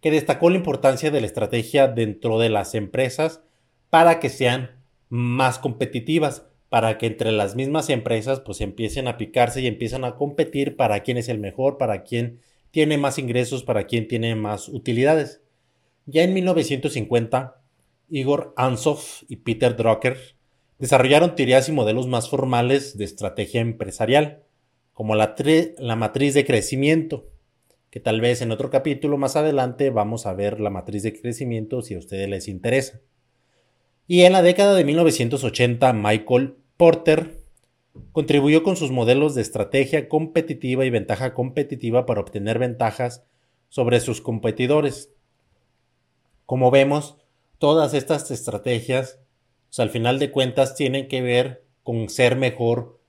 que 0.01 0.11
destacó 0.11 0.49
la 0.49 0.57
importancia 0.57 1.09
de 1.11 1.19
la 1.19 1.27
estrategia 1.27 1.87
dentro 1.87 2.39
de 2.39 2.49
las 2.49 2.75
empresas 2.75 3.41
para 3.89 4.19
que 4.19 4.29
sean 4.29 4.83
más 5.09 5.57
competitivas, 5.57 6.45
para 6.69 6.97
que 6.97 7.07
entre 7.07 7.31
las 7.31 7.55
mismas 7.55 7.89
empresas 7.89 8.39
pues 8.39 8.61
empiecen 8.61 9.07
a 9.07 9.17
picarse 9.17 9.61
y 9.61 9.67
empiezan 9.67 10.03
a 10.03 10.15
competir 10.15 10.75
para 10.75 11.01
quién 11.01 11.17
es 11.17 11.29
el 11.29 11.39
mejor, 11.39 11.77
para 11.77 12.03
quién 12.03 12.39
tiene 12.75 12.97
más 12.97 13.17
ingresos, 13.17 13.63
para 13.63 13.85
quién 13.85 14.05
tiene 14.05 14.35
más 14.35 14.67
utilidades. 14.67 15.41
Ya 16.07 16.23
en 16.23 16.33
1950, 16.33 17.61
Igor 18.09 18.53
Ansoff 18.57 19.23
y 19.29 19.37
Peter 19.37 19.77
Drucker 19.77 20.17
desarrollaron 20.77 21.35
teorías 21.37 21.69
y 21.69 21.71
modelos 21.71 22.07
más 22.07 22.29
formales 22.29 22.97
de 22.97 23.05
estrategia 23.05 23.61
empresarial, 23.61 24.43
como 24.91 25.15
la, 25.15 25.35
la 25.77 25.95
matriz 25.95 26.33
de 26.33 26.45
crecimiento, 26.45 27.29
que 27.91 28.01
tal 28.01 28.19
vez 28.19 28.41
en 28.41 28.51
otro 28.51 28.69
capítulo 28.69 29.17
más 29.17 29.37
adelante 29.37 29.89
vamos 29.89 30.25
a 30.25 30.33
ver 30.33 30.59
la 30.59 30.69
matriz 30.69 31.03
de 31.03 31.17
crecimiento 31.17 31.81
si 31.81 31.93
a 31.93 31.99
ustedes 31.99 32.27
les 32.27 32.49
interesa. 32.49 32.99
Y 34.05 34.23
en 34.23 34.33
la 34.33 34.41
década 34.41 34.75
de 34.75 34.83
1980, 34.83 35.93
Michael 35.93 36.57
Porter 36.75 37.39
contribuyó 38.11 38.63
con 38.63 38.75
sus 38.75 38.91
modelos 38.91 39.35
de 39.35 39.41
estrategia 39.41 40.09
competitiva 40.09 40.85
y 40.85 40.89
ventaja 40.89 41.33
competitiva 41.33 42.05
para 42.05 42.21
obtener 42.21 42.59
ventajas 42.59 43.23
sobre 43.69 43.99
sus 43.99 44.21
competidores. 44.21 45.11
Como 46.45 46.71
vemos, 46.71 47.17
todas 47.57 47.93
estas 47.93 48.31
estrategias, 48.31 49.19
al 49.77 49.89
final 49.89 50.19
de 50.19 50.31
cuentas, 50.31 50.75
tienen 50.75 51.07
que 51.07 51.21
ver 51.21 51.65
con 51.83 52.09
ser 52.09 52.35
mejor 52.35 52.99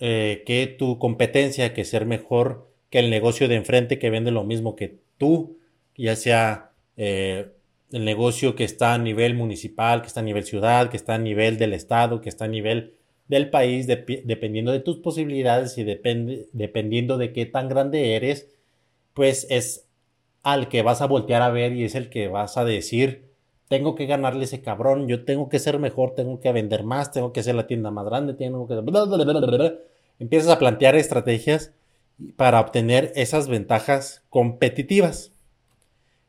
eh, 0.00 0.42
que 0.46 0.66
tu 0.66 0.98
competencia, 0.98 1.72
que 1.72 1.84
ser 1.84 2.04
mejor 2.04 2.68
que 2.90 2.98
el 2.98 3.10
negocio 3.10 3.48
de 3.48 3.56
enfrente 3.56 3.98
que 3.98 4.10
vende 4.10 4.30
lo 4.30 4.44
mismo 4.44 4.76
que 4.76 4.98
tú, 5.18 5.58
ya 5.96 6.16
sea 6.16 6.72
eh, 6.96 7.52
el 7.92 8.04
negocio 8.04 8.56
que 8.56 8.64
está 8.64 8.94
a 8.94 8.98
nivel 8.98 9.34
municipal, 9.34 10.00
que 10.02 10.08
está 10.08 10.20
a 10.20 10.24
nivel 10.24 10.44
ciudad, 10.44 10.90
que 10.90 10.96
está 10.96 11.14
a 11.14 11.18
nivel 11.18 11.58
del 11.58 11.74
estado, 11.74 12.20
que 12.20 12.28
está 12.28 12.46
a 12.46 12.48
nivel 12.48 12.94
del 13.28 13.50
país, 13.50 13.86
dependiendo 13.86 14.72
de 14.72 14.80
tus 14.80 14.98
posibilidades 14.98 15.78
y 15.78 15.84
dependiendo 15.84 17.16
de 17.16 17.32
qué 17.32 17.46
tan 17.46 17.68
grande 17.68 18.16
eres, 18.16 18.48
pues 19.14 19.46
es 19.50 19.86
al 20.42 20.68
que 20.68 20.82
vas 20.82 21.00
a 21.00 21.06
voltear 21.06 21.40
a 21.40 21.50
ver 21.50 21.72
y 21.72 21.84
es 21.84 21.94
el 21.94 22.10
que 22.10 22.28
vas 22.28 22.58
a 22.58 22.64
decir, 22.64 23.30
tengo 23.68 23.94
que 23.94 24.06
ganarle 24.06 24.44
ese 24.44 24.60
cabrón, 24.60 25.08
yo 25.08 25.24
tengo 25.24 25.48
que 25.48 25.58
ser 25.58 25.78
mejor, 25.78 26.14
tengo 26.14 26.38
que 26.40 26.52
vender 26.52 26.84
más, 26.84 27.12
tengo 27.12 27.32
que 27.32 27.42
ser 27.42 27.54
la 27.54 27.66
tienda 27.66 27.90
más 27.90 28.04
grande, 28.04 28.34
tengo 28.34 28.68
que... 28.68 28.74
Empiezas 30.18 30.50
a 30.50 30.58
plantear 30.58 30.94
estrategias 30.96 31.72
para 32.36 32.60
obtener 32.60 33.12
esas 33.16 33.48
ventajas 33.48 34.22
competitivas. 34.28 35.32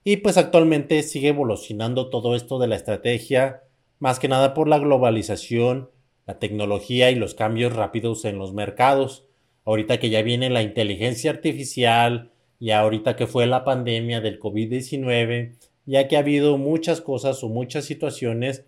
Y 0.04 0.18
pues 0.18 0.38
actualmente 0.38 1.04
sigue 1.04 1.30
evolucionando 1.30 2.10
todo 2.10 2.36
esto 2.36 2.58
de 2.58 2.68
la 2.68 2.76
estrategia, 2.76 3.64
más 4.00 4.20
que 4.20 4.28
nada 4.28 4.54
por 4.54 4.68
la 4.68 4.80
globalización, 4.80 5.90
la 6.26 6.40
tecnología 6.40 7.12
y 7.12 7.16
los 7.16 7.36
cambios 7.36 7.74
rápidos 7.74 8.26
en 8.26 8.38
los 8.38 8.54
mercados. 8.54 9.26
Ahorita 9.64 10.00
que 10.00 10.10
ya 10.10 10.22
viene 10.22 10.50
la 10.50 10.62
inteligencia 10.62 11.32
artificial 11.32 12.32
y 12.60 12.72
ahorita 12.72 13.16
que 13.16 13.28
fue 13.28 13.46
la 13.48 13.64
pandemia 13.64 14.22
del 14.22 14.40
COVID-19, 14.40 15.56
ya 15.86 16.08
que 16.08 16.16
ha 16.16 16.20
habido 16.20 16.58
muchas 16.58 17.02
cosas 17.02 17.44
o 17.44 17.50
muchas 17.50 17.86
situaciones, 17.86 18.66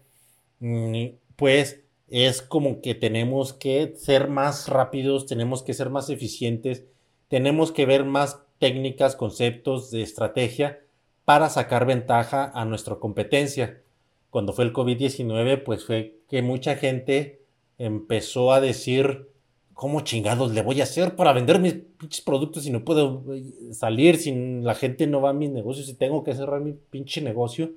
mm, 0.59 1.07
pues 1.35 1.81
es 2.07 2.41
como 2.41 2.81
que 2.81 2.95
tenemos 2.95 3.53
que 3.53 3.93
ser 3.97 4.29
más 4.29 4.69
rápidos, 4.69 5.25
tenemos 5.25 5.63
que 5.63 5.73
ser 5.73 5.89
más 5.89 6.09
eficientes, 6.09 6.85
tenemos 7.27 7.71
que 7.71 7.85
ver 7.85 8.05
más 8.05 8.41
técnicas, 8.59 9.15
conceptos 9.15 9.91
de 9.91 10.01
estrategia 10.01 10.79
para 11.25 11.49
sacar 11.49 11.85
ventaja 11.85 12.51
a 12.53 12.65
nuestra 12.65 12.95
competencia. 12.95 13.81
Cuando 14.29 14.53
fue 14.53 14.65
el 14.65 14.73
COVID-19, 14.73 15.63
pues 15.63 15.85
fue 15.85 16.19
que 16.29 16.41
mucha 16.41 16.75
gente 16.75 17.36
empezó 17.77 18.51
a 18.51 18.61
decir, 18.61 19.29
¿cómo 19.73 20.01
chingados 20.01 20.51
le 20.53 20.61
voy 20.61 20.81
a 20.81 20.83
hacer 20.83 21.15
para 21.15 21.33
vender 21.33 21.59
mis 21.59 21.73
pinches 21.73 22.21
productos 22.21 22.63
si 22.63 22.71
no 22.71 22.83
puedo 22.83 23.23
eh, 23.33 23.73
salir, 23.73 24.17
si 24.17 24.33
la 24.61 24.75
gente 24.75 25.07
no 25.07 25.21
va 25.21 25.29
a 25.29 25.33
mis 25.33 25.51
negocios, 25.51 25.85
si 25.85 25.93
tengo 25.93 26.23
que 26.23 26.35
cerrar 26.35 26.61
mi 26.61 26.73
pinche 26.73 27.21
negocio? 27.21 27.71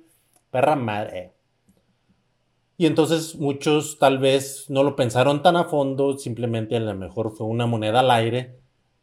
Perra 0.49 0.75
madre. 0.75 1.33
Y 2.77 2.87
entonces 2.87 3.35
muchos 3.35 3.99
tal 3.99 4.17
vez 4.17 4.65
no 4.69 4.83
lo 4.83 4.95
pensaron 4.95 5.43
tan 5.43 5.55
a 5.55 5.65
fondo, 5.65 6.17
simplemente 6.17 6.75
a 6.75 6.79
lo 6.79 6.95
mejor 6.95 7.31
fue 7.31 7.45
una 7.45 7.67
moneda 7.67 7.99
al 7.99 8.09
aire, 8.09 8.55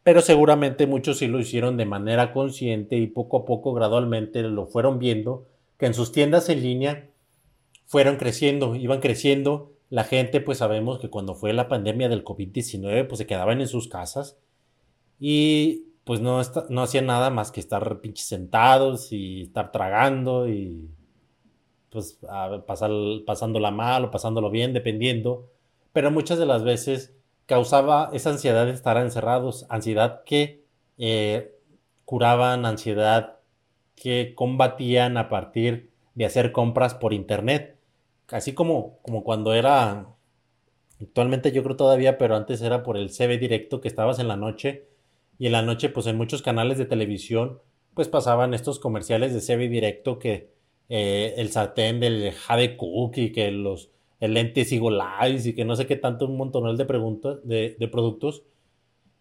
pero 0.03 0.21
seguramente 0.21 0.89
muchos 0.89 1.19
sí 1.19 1.29
lo 1.29 1.39
hicieron 1.39 1.77
de 1.77 1.85
manera 1.85 2.33
consciente 2.33 2.97
y 2.97 3.07
poco 3.07 3.37
a 3.37 3.45
poco, 3.45 3.75
gradualmente 3.75 4.43
lo 4.43 4.67
fueron 4.67 4.99
viendo, 4.99 5.47
que 5.79 5.87
en 5.87 5.95
sus 5.95 6.11
tiendas 6.11 6.49
en 6.49 6.63
línea 6.63 7.11
fueron 7.87 8.17
creciendo, 8.17 8.75
iban 8.75 9.01
creciendo. 9.01 9.73
La 9.91 10.05
gente, 10.05 10.41
pues 10.41 10.59
sabemos 10.59 10.99
que 10.99 11.11
cuando 11.11 11.35
fue 11.35 11.53
la 11.53 11.69
pandemia 11.69 12.09
del 12.09 12.25
COVID-19, 12.25 13.07
pues 13.07 13.19
se 13.19 13.27
quedaban 13.27 13.61
en 13.61 13.69
sus 13.69 13.89
casas 13.89 14.39
y 15.19 15.85
pues 16.05 16.21
no, 16.21 16.41
no 16.69 16.83
hacían 16.83 17.07
nada 17.07 17.31
más 17.31 17.51
que 17.51 17.61
estar 17.61 18.01
pinches 18.01 18.27
sentados 18.27 19.13
y 19.13 19.43
estar 19.43 19.73
tragando 19.73 20.49
y 20.49 20.89
pues 21.91 22.19
pasar, 22.67 22.91
pasándola 23.27 23.71
mal 23.71 24.05
o 24.05 24.11
pasándolo 24.11 24.51
bien, 24.51 24.73
dependiendo. 24.73 25.51
Pero 25.93 26.11
muchas 26.11 26.39
de 26.39 26.47
las 26.47 26.65
veces 26.65 27.15
causaba 27.47 28.11
esa 28.13 28.31
ansiedad 28.31 28.67
de 28.67 28.73
estar 28.73 28.97
encerrados, 28.99 29.67
ansiedad 29.71 30.23
que 30.25 30.65
eh, 30.99 31.57
curaban, 32.05 32.67
ansiedad 32.67 33.39
que 33.95 34.35
combatían 34.35 35.17
a 35.17 35.29
partir 35.29 35.91
de 36.15 36.27
hacer 36.27 36.53
compras 36.53 36.95
por 36.95 37.13
internet. 37.13 37.78
Así 38.29 38.53
como, 38.55 38.99
como 39.03 39.25
cuando 39.25 39.55
era, 39.55 40.15
actualmente 41.01 41.53
yo 41.53 41.63
creo 41.63 41.77
todavía, 41.77 42.19
pero 42.19 42.37
antes 42.37 42.61
era 42.63 42.83
por 42.83 42.97
el 42.97 43.11
CB 43.11 43.39
directo 43.39 43.81
que 43.81 43.89
estabas 43.89 44.19
en 44.19 44.29
la 44.29 44.37
noche 44.37 44.89
y 45.39 45.47
en 45.47 45.53
la 45.53 45.63
noche 45.63 45.89
pues 45.89 46.07
en 46.07 46.17
muchos 46.17 46.43
canales 46.43 46.79
de 46.79 46.87
televisión 46.87 47.61
pues 47.95 48.09
pasaban 48.09 48.55
estos 48.55 48.79
comerciales 48.79 49.33
de 49.35 49.41
CB 49.41 49.71
directo 49.71 50.19
que 50.19 50.53
eh, 50.89 51.35
el 51.37 51.51
sartén 51.51 52.01
del 52.01 52.33
Jade 52.33 52.77
Cook 52.77 53.17
y 53.17 53.33
que 53.33 53.51
los 53.51 53.91
el 54.21 54.35
lente 54.35 54.65
Lives 54.65 55.47
y 55.47 55.55
que 55.55 55.65
no 55.65 55.77
sé 55.77 55.87
qué 55.87 55.97
tanto, 55.97 56.27
un 56.27 56.37
montón 56.37 56.77
de, 56.77 56.85
preguntas, 56.85 57.39
de, 57.45 57.77
de, 57.79 57.89
productos. 57.89 58.43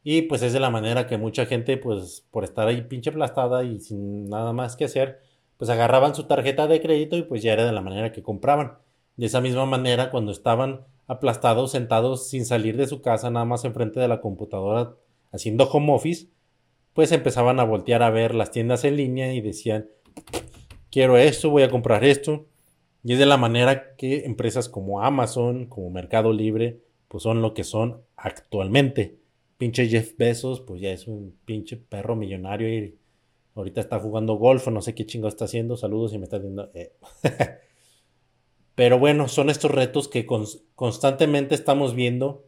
Y 0.04 0.24
pues 0.24 0.42
es 0.42 0.54
de 0.54 0.60
la 0.60 0.70
manera 0.70 1.08
que 1.08 1.18
mucha 1.18 1.46
gente, 1.46 1.78
pues 1.78 2.26
por 2.32 2.44
estar 2.44 2.68
ahí 2.68 2.82
pinche 2.82 3.10
aplastada 3.10 3.64
y 3.64 3.80
sin 3.80 4.30
nada 4.30 4.54
más 4.54 4.76
que 4.76 4.86
hacer, 4.86 5.20
pues 5.58 5.70
agarraban 5.70 6.16
su 6.16 6.24
tarjeta 6.26 6.68
de 6.68 6.82
crédito 6.82 7.18
y 7.18 7.24
pues 7.24 7.44
ya 7.44 7.54
era 7.54 7.66
de 7.66 7.74
la 7.74 7.82
manera 7.82 8.12
que 8.12 8.24
compraban. 8.24 8.78
De 9.18 9.26
esa 9.26 9.42
misma 9.42 9.66
manera, 9.66 10.10
cuando 10.10 10.32
estaban 10.32 10.86
aplastados, 11.08 11.72
sentados 11.72 12.30
sin 12.30 12.46
salir 12.46 12.78
de 12.78 12.88
su 12.88 13.02
casa, 13.02 13.30
nada 13.30 13.46
más 13.46 13.66
enfrente 13.66 14.00
de 14.00 14.08
la 14.08 14.22
computadora, 14.22 14.96
haciendo 15.32 15.66
home 15.70 15.94
office, 15.94 16.28
pues 16.94 17.12
empezaban 17.12 17.60
a 17.60 17.64
voltear 17.64 18.04
a 18.04 18.10
ver 18.10 18.36
las 18.36 18.52
tiendas 18.52 18.84
en 18.84 18.98
línea 18.98 19.34
y 19.34 19.42
decían, 19.42 19.88
quiero 20.92 21.18
esto, 21.18 21.50
voy 21.50 21.64
a 21.64 21.70
comprar 21.70 22.04
esto. 22.04 22.46
Y 23.04 23.14
es 23.14 23.20
de 23.20 23.26
la 23.26 23.38
manera 23.38 23.96
que 23.96 24.26
empresas 24.26 24.70
como 24.70 25.02
Amazon, 25.02 25.66
como 25.68 25.90
Mercado 25.90 26.34
Libre, 26.34 26.82
pues 27.08 27.24
son 27.24 27.42
lo 27.42 27.54
que 27.54 27.64
son 27.64 28.02
actualmente. 28.16 29.20
Pinche 29.58 29.88
Jeff 29.88 30.16
Bezos, 30.18 30.62
pues 30.62 30.82
ya 30.82 30.92
es 30.92 31.08
un 31.08 31.36
pinche 31.46 31.78
perro 31.78 32.16
millonario 32.16 32.70
y 32.70 32.98
ahorita 33.56 33.82
está 33.82 34.00
jugando 34.00 34.36
golf 34.36 34.68
o 34.68 34.72
no 34.72 34.82
sé 34.82 34.94
qué 34.94 35.06
chingo 35.06 35.28
está 35.28 35.46
haciendo. 35.46 35.78
Saludos 35.78 36.14
y 36.14 36.18
me 36.20 36.26
está 36.26 36.38
viendo. 36.38 36.70
Eh. 36.74 36.94
Pero 38.78 39.00
bueno, 39.00 39.28
son 39.28 39.50
estos 39.50 39.72
retos 39.72 40.08
que 40.08 40.28
constantemente 40.76 41.56
estamos 41.56 41.96
viendo 41.96 42.46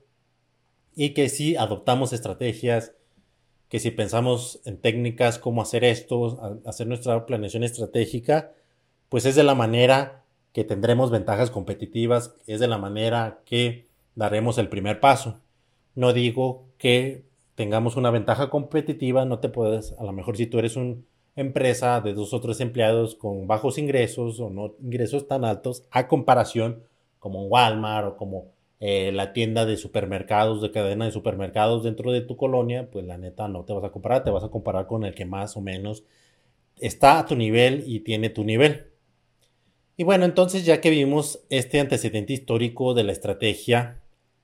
y 0.95 1.15
que 1.15 1.27
si 1.27 1.55
adoptamos 1.55 2.13
estrategias, 2.13 2.93
que 3.67 3.79
si 3.79 3.89
pensamos 3.89 4.61
en 4.63 4.77
técnicas, 4.77 5.39
cómo 5.39 5.63
hacer 5.63 5.83
esto, 5.83 6.61
hacer 6.67 6.85
nuestra 6.85 7.25
planeación 7.25 7.63
estratégica, 7.63 8.53
pues 9.09 9.25
es 9.25 9.35
de 9.35 9.43
la 9.43 9.55
manera 9.55 10.23
que 10.53 10.63
tendremos 10.63 11.09
ventajas 11.09 11.49
competitivas, 11.49 12.35
es 12.45 12.59
de 12.59 12.67
la 12.67 12.77
manera 12.77 13.41
que 13.43 13.87
daremos 14.13 14.59
el 14.59 14.69
primer 14.69 14.99
paso. 14.99 15.39
No 15.95 16.13
digo 16.13 16.67
que 16.77 17.23
tengamos 17.55 17.95
una 17.95 18.11
ventaja 18.11 18.51
competitiva, 18.51 19.25
no 19.25 19.39
te 19.39 19.49
puedes, 19.49 19.95
a 19.97 20.03
lo 20.03 20.13
mejor 20.13 20.37
si 20.37 20.45
tú 20.45 20.59
eres 20.59 20.75
una 20.75 20.97
empresa 21.35 22.01
de 22.01 22.13
dos 22.13 22.33
o 22.33 22.41
tres 22.41 22.59
empleados 22.61 23.15
con 23.15 23.47
bajos 23.47 23.77
ingresos 23.77 24.39
o 24.39 24.49
no 24.49 24.75
ingresos 24.81 25.27
tan 25.27 25.45
altos, 25.45 25.83
a 25.91 26.07
comparación 26.07 26.83
como 27.19 27.47
Walmart 27.47 28.07
o 28.07 28.17
como 28.17 28.51
eh, 28.79 29.11
la 29.11 29.33
tienda 29.33 29.65
de 29.65 29.75
supermercados, 29.77 30.61
de 30.61 30.71
cadena 30.71 31.05
de 31.05 31.11
supermercados 31.11 31.83
dentro 31.83 32.11
de 32.11 32.21
tu 32.21 32.37
colonia, 32.37 32.89
pues 32.89 33.05
la 33.05 33.17
neta 33.17 33.47
no 33.47 33.65
te 33.65 33.73
vas 33.73 33.83
a 33.83 33.91
comparar, 33.91 34.23
te 34.23 34.31
vas 34.31 34.43
a 34.43 34.49
comparar 34.49 34.87
con 34.87 35.03
el 35.03 35.13
que 35.13 35.25
más 35.25 35.57
o 35.57 35.61
menos 35.61 36.03
está 36.77 37.19
a 37.19 37.25
tu 37.25 37.35
nivel 37.35 37.83
y 37.85 37.99
tiene 38.01 38.29
tu 38.29 38.43
nivel. 38.43 38.87
Y 39.97 40.05
bueno, 40.05 40.23
entonces 40.23 40.65
ya 40.65 40.79
que 40.79 40.89
vimos 40.89 41.43
este 41.49 41.81
antecedente 41.81 42.31
histórico 42.31 42.93
de 42.93 43.03
la 43.03 43.11
estrategia, 43.11 43.99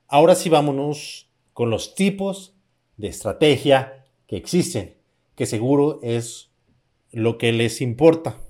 ahora 0.06 0.34
sí 0.34 0.50
vámonos 0.50 1.30
con 1.54 1.70
los 1.70 1.94
tipos 1.94 2.54
de 2.98 3.08
estrategia 3.08 4.04
que 4.26 4.36
existen, 4.36 4.96
que 5.34 5.46
seguro 5.46 5.98
es 6.02 6.45
lo 7.16 7.38
que 7.38 7.50
les 7.50 7.80
importa. 7.80 8.42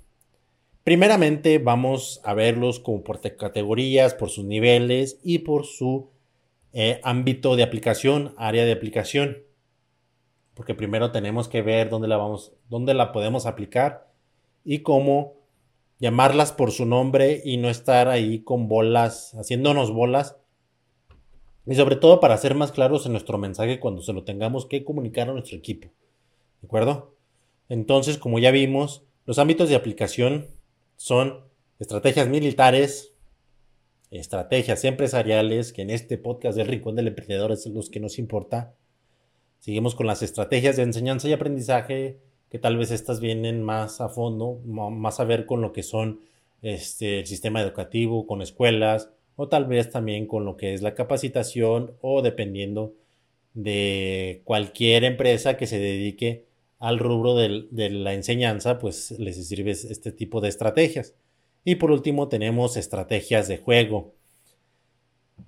Primeramente 0.83 1.59
vamos 1.59 2.21
a 2.25 2.35
verlos 2.35 2.81
como 2.81 3.05
por 3.05 3.21
categorías, 3.37 4.15
por 4.15 4.29
sus 4.29 4.45
niveles 4.45 5.21
y 5.23 5.39
por 5.39 5.67
su 5.67 6.11
eh, 6.73 6.99
ámbito 7.05 7.55
de 7.55 7.63
aplicación, 7.63 8.35
área 8.37 8.65
de 8.65 8.73
aplicación. 8.73 9.45
Porque 10.55 10.75
primero 10.75 11.13
tenemos 11.13 11.47
que 11.47 11.63
ver 11.63 11.91
dónde 11.91 12.09
la 12.09 12.17
vamos, 12.17 12.55
dónde 12.69 12.93
la 12.93 13.13
podemos 13.13 13.47
aplicar 13.47 14.13
y 14.65 14.81
cómo 14.81 15.35
llamarlas 16.01 16.51
por 16.51 16.73
su 16.73 16.87
nombre 16.87 17.43
y 17.45 17.59
no 17.59 17.69
estar 17.69 18.09
ahí 18.09 18.41
con 18.41 18.67
bolas, 18.67 19.33
haciéndonos 19.35 19.93
bolas. 19.93 20.39
Y 21.67 21.77
sobre 21.77 21.95
todo 21.95 22.19
para 22.19 22.37
ser 22.37 22.57
más 22.57 22.73
claros 22.73 23.07
en 23.07 23.13
nuestro 23.13 23.39
mensaje 23.39 23.79
cuando 23.79 24.03
se 24.03 24.13
lo 24.13 24.25
tengamos 24.25 24.67
que 24.67 24.83
comunicar 24.83 25.29
a 25.29 25.35
nuestro 25.35 25.57
equipo. 25.57 25.87
¿De 26.63 26.67
acuerdo? 26.67 27.16
Entonces, 27.69 28.19
como 28.19 28.39
ya 28.39 28.51
vimos, 28.51 29.05
los 29.25 29.39
ámbitos 29.39 29.69
de 29.69 29.77
aplicación 29.77 30.49
son 30.97 31.45
estrategias 31.79 32.29
militares, 32.29 33.13
estrategias 34.11 34.85
empresariales, 34.85 35.73
que 35.73 35.83
en 35.83 35.91
este 35.91 36.17
podcast 36.17 36.57
del 36.57 36.69
Rincón 36.69 36.97
del 36.97 37.09
Emprendedor 37.09 37.53
es 37.53 37.67
los 37.67 37.91
que 37.91 38.01
nos 38.01 38.19
importa. 38.19 38.75
Seguimos 39.59 39.95
con 39.95 40.07
las 40.07 40.23
estrategias 40.23 40.77
de 40.77 40.85
enseñanza 40.85 41.29
y 41.29 41.33
aprendizaje, 41.33 42.21
que 42.51 42.59
tal 42.59 42.77
vez 42.77 42.93
estas 42.93 43.21
vienen 43.21 43.63
más 43.63 44.01
a 44.01 44.09
fondo, 44.09 44.61
más 44.65 45.19
a 45.19 45.25
ver 45.25 45.47
con 45.47 45.61
lo 45.61 45.73
que 45.73 45.83
son 45.83 46.21
este, 46.63 47.21
el 47.21 47.27
sistema 47.27 47.61
educativo, 47.61 48.27
con 48.27 48.43
escuelas, 48.43 49.11
o 49.35 49.49
tal 49.49 49.67
vez 49.67 49.91
también 49.91 50.27
con 50.27 50.45
lo 50.45 50.57
que 50.57 50.73
es 50.73 50.83
la 50.83 50.95
capacitación 50.95 51.93
o 52.01 52.23
dependiendo 52.23 52.95
de 53.55 54.41
cualquier 54.45 55.05
empresa 55.05 55.57
que 55.57 55.67
se 55.67 55.79
dedique 55.79 56.46
al 56.79 56.99
rubro 56.99 57.35
de 57.35 57.91
la 57.91 58.15
enseñanza, 58.15 58.79
pues 58.79 59.13
les 59.19 59.49
sirve 59.49 59.71
este 59.71 60.13
tipo 60.13 60.41
de 60.41 60.49
estrategias. 60.49 61.15
Y 61.65 61.77
por 61.77 61.91
último 61.91 62.29
tenemos 62.29 62.77
estrategias 62.77 63.49
de 63.49 63.59
juego. 63.59 64.15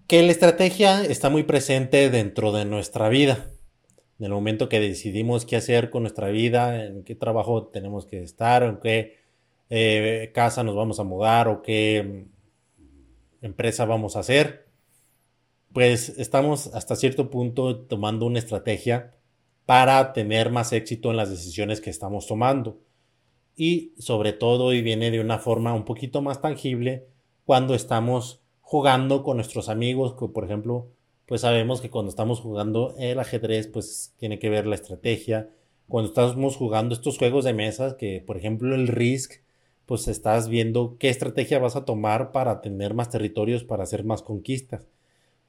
Que 0.07 0.23
la 0.23 0.33
estrategia 0.33 1.05
está 1.05 1.31
muy 1.31 1.45
presente 1.45 2.11
dentro 2.11 2.53
de 2.53 2.65
nuestra 2.65 3.09
vida 3.09 3.47
en 4.19 4.27
el 4.27 4.33
momento 4.33 4.69
que 4.69 4.81
decidimos 4.81 5.45
qué 5.45 5.57
hacer 5.57 5.91
con 5.91 6.03
nuestra 6.03 6.29
vida, 6.29 6.85
en 6.87 7.05
qué 7.05 7.15
trabajo 7.15 7.69
tenemos 7.69 8.05
que 8.05 8.23
estar, 8.23 8.65
en 8.65 8.79
qué 8.79 9.17
eh, 9.71 10.33
casa 10.35 10.65
nos 10.65 10.75
vamos 10.75 10.99
a 10.99 11.05
mudar 11.05 11.47
o 11.47 11.63
qué 11.63 12.27
empresa 13.43 13.85
vamos 13.85 14.17
a 14.17 14.21
hacer, 14.21 14.67
pues 15.73 16.09
estamos 16.19 16.75
hasta 16.75 16.97
cierto 16.97 17.31
punto 17.31 17.79
tomando 17.79 18.27
una 18.27 18.41
estrategia 18.41 19.15
para 19.69 20.15
tener 20.15 20.51
más 20.51 20.73
éxito 20.73 21.11
en 21.11 21.19
las 21.19 21.29
decisiones 21.29 21.83
que 21.83 21.91
estamos 21.91 22.27
tomando. 22.27 22.79
Y 23.55 23.93
sobre 23.99 24.33
todo, 24.33 24.73
y 24.73 24.81
viene 24.81 25.11
de 25.11 25.21
una 25.21 25.39
forma 25.39 25.75
un 25.75 25.85
poquito 25.85 26.23
más 26.23 26.41
tangible, 26.41 27.07
cuando 27.45 27.75
estamos 27.75 28.41
jugando 28.63 29.23
con 29.23 29.37
nuestros 29.37 29.69
amigos, 29.69 30.15
por 30.15 30.43
ejemplo, 30.43 30.89
pues 31.27 31.43
sabemos 31.43 31.83
que 31.83 31.91
cuando 31.91 32.09
estamos 32.09 32.41
jugando 32.41 32.95
el 32.97 33.19
ajedrez, 33.19 33.67
pues 33.67 34.15
tiene 34.17 34.39
que 34.39 34.49
ver 34.49 34.67
la 34.67 34.75
estrategia. 34.75 35.51
Cuando 35.87 36.09
estamos 36.09 36.57
jugando 36.57 36.95
estos 36.95 37.19
juegos 37.19 37.45
de 37.45 37.53
mesa, 37.53 37.99
que 37.99 38.25
por 38.27 38.39
ejemplo 38.39 38.75
el 38.75 38.89
Risk, 38.89 39.43
pues 39.85 40.09
estás 40.09 40.49
viendo 40.49 40.97
qué 40.99 41.11
estrategia 41.11 41.59
vas 41.59 41.77
a 41.77 41.85
tomar 41.85 42.33
para 42.33 42.63
tener 42.63 42.95
más 42.95 43.11
territorios, 43.11 43.65
para 43.65 43.83
hacer 43.83 44.03
más 44.03 44.23
conquistas. 44.23 44.87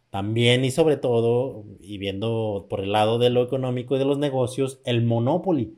También 0.10 0.65
y 0.65 0.72
sobre 0.72 0.98
todo, 0.98 1.65
y 1.80 2.00
viendo 2.00 2.65
por 2.69 2.82
el 2.82 2.91
lado 2.91 3.19
de 3.19 3.30
lo 3.30 3.43
económico 3.43 3.95
y 3.95 4.00
de 4.00 4.06
los 4.06 4.17
negocios, 4.17 4.80
el 4.86 5.04
Monopoly. 5.04 5.78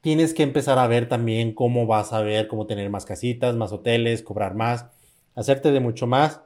Tienes 0.00 0.32
que 0.32 0.44
empezar 0.44 0.78
a 0.78 0.86
ver 0.86 1.08
también 1.08 1.52
cómo 1.52 1.86
vas 1.86 2.12
a 2.12 2.22
ver, 2.22 2.46
cómo 2.46 2.66
tener 2.66 2.88
más 2.88 3.04
casitas, 3.04 3.56
más 3.56 3.72
hoteles, 3.72 4.22
cobrar 4.22 4.54
más, 4.54 4.86
hacerte 5.34 5.72
de 5.72 5.80
mucho 5.80 6.06
más. 6.06 6.42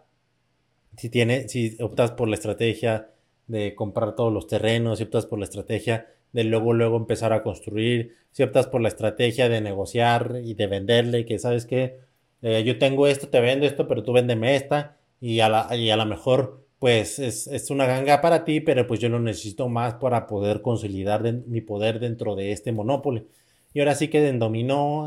Si, 0.96 1.10
tiene, 1.10 1.48
si 1.48 1.76
optas 1.80 2.12
por 2.12 2.28
la 2.28 2.34
estrategia 2.34 3.10
de 3.46 3.74
comprar 3.74 4.14
todos 4.14 4.32
los 4.32 4.46
terrenos, 4.46 4.98
si 4.98 5.04
optas 5.04 5.26
por 5.26 5.38
la 5.38 5.44
estrategia 5.44 6.06
de 6.32 6.44
luego, 6.44 6.72
luego 6.72 6.96
empezar 6.96 7.34
a 7.34 7.42
construir, 7.42 8.16
si 8.30 8.42
optas 8.42 8.66
por 8.66 8.80
la 8.80 8.88
estrategia 8.88 9.50
de 9.50 9.60
negociar 9.60 10.40
y 10.42 10.54
de 10.54 10.66
venderle, 10.66 11.26
que 11.26 11.38
sabes 11.38 11.66
que 11.66 11.98
eh, 12.40 12.64
yo 12.64 12.78
tengo 12.78 13.06
esto, 13.06 13.28
te 13.28 13.40
vendo 13.40 13.66
esto, 13.66 13.86
pero 13.86 14.02
tú 14.02 14.12
véndeme 14.12 14.56
esta, 14.56 14.96
y 15.22 15.38
a 15.38 15.48
la, 15.48 15.76
y 15.76 15.88
a 15.90 15.96
lo 15.96 16.04
mejor, 16.04 16.66
pues 16.80 17.20
es, 17.20 17.46
es, 17.46 17.70
una 17.70 17.86
ganga 17.86 18.20
para 18.20 18.44
ti, 18.44 18.60
pero 18.60 18.88
pues 18.88 18.98
yo 18.98 19.08
lo 19.08 19.20
necesito 19.20 19.68
más 19.68 19.94
para 19.94 20.26
poder 20.26 20.62
consolidar 20.62 21.22
mi 21.46 21.60
poder 21.60 22.00
dentro 22.00 22.34
de 22.34 22.50
este 22.50 22.72
monopolio. 22.72 23.24
Y 23.72 23.78
ahora 23.78 23.94
sí 23.94 24.08
que 24.08 24.26
en 24.26 24.40
dominó, 24.40 25.06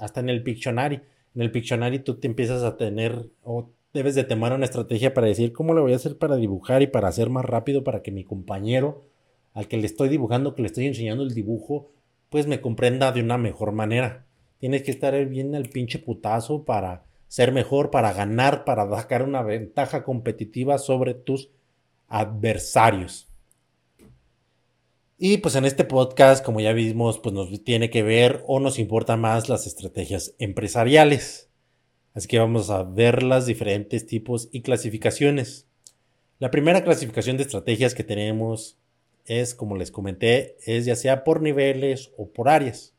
hasta 0.00 0.18
en 0.18 0.30
el 0.30 0.42
Pictionary. 0.42 1.00
En 1.36 1.42
el 1.42 1.52
Pictionary 1.52 2.00
tú 2.00 2.16
te 2.16 2.26
empiezas 2.26 2.64
a 2.64 2.76
tener, 2.76 3.30
o 3.44 3.70
debes 3.94 4.16
de 4.16 4.24
tomar 4.24 4.52
una 4.52 4.64
estrategia 4.64 5.14
para 5.14 5.28
decir 5.28 5.52
cómo 5.52 5.74
le 5.74 5.80
voy 5.80 5.92
a 5.92 5.96
hacer 5.96 6.18
para 6.18 6.34
dibujar 6.34 6.82
y 6.82 6.88
para 6.88 7.06
hacer 7.06 7.30
más 7.30 7.44
rápido 7.44 7.84
para 7.84 8.02
que 8.02 8.10
mi 8.10 8.24
compañero 8.24 9.04
al 9.54 9.68
que 9.68 9.76
le 9.76 9.86
estoy 9.86 10.08
dibujando, 10.08 10.56
que 10.56 10.62
le 10.62 10.66
estoy 10.66 10.86
enseñando 10.86 11.22
el 11.22 11.34
dibujo, 11.34 11.92
pues 12.30 12.48
me 12.48 12.60
comprenda 12.60 13.12
de 13.12 13.22
una 13.22 13.38
mejor 13.38 13.70
manera. 13.70 14.26
Tienes 14.58 14.82
que 14.82 14.90
estar 14.90 15.14
bien 15.26 15.54
al 15.54 15.68
pinche 15.68 16.00
putazo 16.00 16.64
para 16.64 17.04
ser 17.32 17.50
mejor, 17.50 17.90
para 17.90 18.12
ganar, 18.12 18.66
para 18.66 18.86
sacar 18.94 19.22
una 19.22 19.40
ventaja 19.40 20.04
competitiva 20.04 20.76
sobre 20.76 21.14
tus 21.14 21.48
adversarios. 22.06 23.26
Y 25.16 25.38
pues 25.38 25.54
en 25.54 25.64
este 25.64 25.84
podcast, 25.84 26.44
como 26.44 26.60
ya 26.60 26.74
vimos, 26.74 27.18
pues 27.18 27.34
nos 27.34 27.64
tiene 27.64 27.88
que 27.88 28.02
ver 28.02 28.44
o 28.46 28.60
nos 28.60 28.78
importa 28.78 29.16
más 29.16 29.48
las 29.48 29.66
estrategias 29.66 30.34
empresariales. 30.38 31.48
Así 32.12 32.28
que 32.28 32.38
vamos 32.38 32.68
a 32.68 32.82
ver 32.82 33.22
las 33.22 33.46
diferentes 33.46 34.04
tipos 34.04 34.50
y 34.52 34.60
clasificaciones. 34.60 35.66
La 36.38 36.50
primera 36.50 36.84
clasificación 36.84 37.38
de 37.38 37.44
estrategias 37.44 37.94
que 37.94 38.04
tenemos 38.04 38.76
es, 39.24 39.54
como 39.54 39.78
les 39.78 39.90
comenté, 39.90 40.58
es 40.66 40.84
ya 40.84 40.96
sea 40.96 41.24
por 41.24 41.40
niveles 41.40 42.10
o 42.18 42.28
por 42.28 42.50
áreas. 42.50 42.92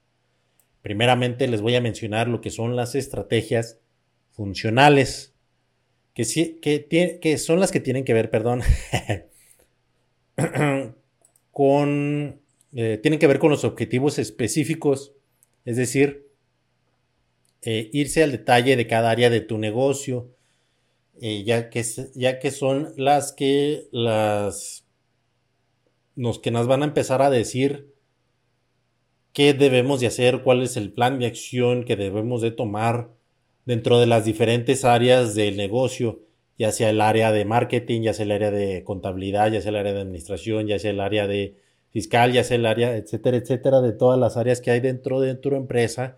Primeramente 0.82 1.48
les 1.48 1.62
voy 1.62 1.76
a 1.76 1.82
mencionar 1.82 2.28
lo 2.28 2.42
que 2.42 2.50
son 2.50 2.76
las 2.76 2.96
estrategias 2.96 3.78
funcionales, 4.34 5.34
que, 6.14 7.20
que 7.22 7.38
son 7.38 7.60
las 7.60 7.72
que 7.72 7.80
tienen 7.80 8.04
que 8.04 8.14
ver, 8.14 8.30
perdón, 8.30 8.62
con, 11.52 12.42
eh, 12.76 13.00
tienen 13.02 13.20
que 13.20 13.28
ver 13.28 13.40
con 13.40 13.52
los 13.52 13.64
objetivos 13.64 14.20
específicos, 14.20 15.14
es 15.66 15.78
decir, 15.78 16.28
eh, 17.62 17.90
irse 17.94 18.24
al 18.24 18.32
detalle 18.32 18.76
de 18.76 18.88
cada 18.88 19.12
área 19.12 19.30
de 19.30 19.42
tu 19.42 19.58
negocio, 19.58 20.36
eh, 21.22 21.44
ya, 21.44 21.70
que, 21.70 21.86
ya 22.16 22.40
que 22.40 22.52
son 22.52 22.94
las 22.98 23.32
que 23.32 23.88
las 23.92 24.86
que 26.42 26.52
nos 26.52 26.68
van 26.68 26.82
a 26.82 26.86
empezar 26.86 27.22
a 27.22 27.30
decir 27.30 27.94
qué 29.32 29.54
debemos 29.54 30.00
de 30.00 30.08
hacer, 30.08 30.44
cuál 30.44 30.64
es 30.64 30.76
el 30.76 30.92
plan 30.92 31.20
de 31.20 31.28
acción 31.28 31.86
que 31.86 31.96
debemos 31.96 32.42
de 32.42 32.52
tomar 32.52 33.12
dentro 33.66 34.00
de 34.00 34.08
las 34.08 34.26
diferentes 34.26 34.86
áreas 34.86 35.36
del 35.36 35.58
negocio 35.58 36.20
ya 36.58 36.72
sea 36.72 36.90
el 36.90 37.02
área 37.02 37.32
de 37.32 37.46
marketing, 37.46 38.02
ya 38.02 38.14
sea 38.14 38.26
el 38.26 38.32
área 38.32 38.52
de 38.52 38.84
contabilidad, 38.84 39.52
ya 39.52 39.62
sea 39.62 39.70
el 39.70 39.78
área 39.78 39.94
de 39.94 40.02
administración, 40.02 40.68
ya 40.68 40.80
sea 40.80 40.92
el 40.92 41.00
área 41.00 41.28
de 41.28 41.58
fiscal, 41.90 42.32
ya 42.32 42.44
sea 42.44 42.58
el 42.58 42.66
área, 42.66 42.96
etcétera, 42.96 43.38
etcétera, 43.38 43.82
de 43.82 43.94
todas 43.94 44.20
las 44.20 44.38
áreas 44.38 44.62
que 44.62 44.72
hay 44.72 44.80
dentro 44.80 45.20
de 45.20 45.36
tu 45.36 45.50
empresa, 45.56 46.18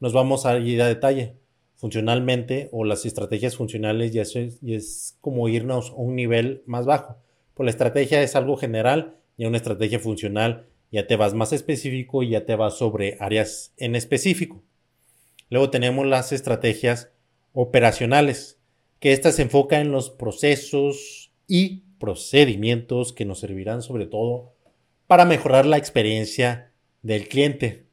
nos 0.00 0.12
vamos 0.12 0.46
a 0.46 0.58
ir 0.58 0.80
a 0.82 0.88
detalle. 0.88 1.34
Funcionalmente 1.76 2.68
o 2.70 2.84
las 2.84 3.04
estrategias 3.06 3.56
funcionales 3.56 4.12
ya 4.12 4.22
es, 4.22 4.36
es 4.36 5.16
como 5.20 5.48
irnos 5.48 5.90
a 5.90 5.94
un 5.94 6.14
nivel 6.14 6.62
más 6.66 6.86
bajo. 6.86 7.16
Pues 7.54 7.64
la 7.64 7.70
estrategia 7.70 8.22
es 8.22 8.36
algo 8.36 8.56
general 8.56 9.16
y 9.36 9.46
una 9.46 9.56
estrategia 9.56 9.98
funcional 9.98 10.66
ya 10.92 11.08
te 11.08 11.16
vas 11.16 11.34
más 11.34 11.52
específico 11.52 12.22
y 12.22 12.30
ya 12.30 12.46
te 12.46 12.54
vas 12.54 12.78
sobre 12.78 13.16
áreas 13.18 13.72
en 13.78 13.96
específico. 13.96 14.62
Luego 15.52 15.68
tenemos 15.68 16.06
las 16.06 16.32
estrategias 16.32 17.12
operacionales 17.52 18.58
que 19.00 19.12
ésta 19.12 19.32
se 19.32 19.42
enfoca 19.42 19.80
en 19.80 19.92
los 19.92 20.08
procesos 20.08 21.30
y 21.46 21.82
procedimientos 21.98 23.12
que 23.12 23.26
nos 23.26 23.40
servirán 23.40 23.82
sobre 23.82 24.06
todo 24.06 24.54
para 25.06 25.26
mejorar 25.26 25.66
la 25.66 25.76
experiencia 25.76 26.72
del 27.02 27.28
cliente. 27.28 27.84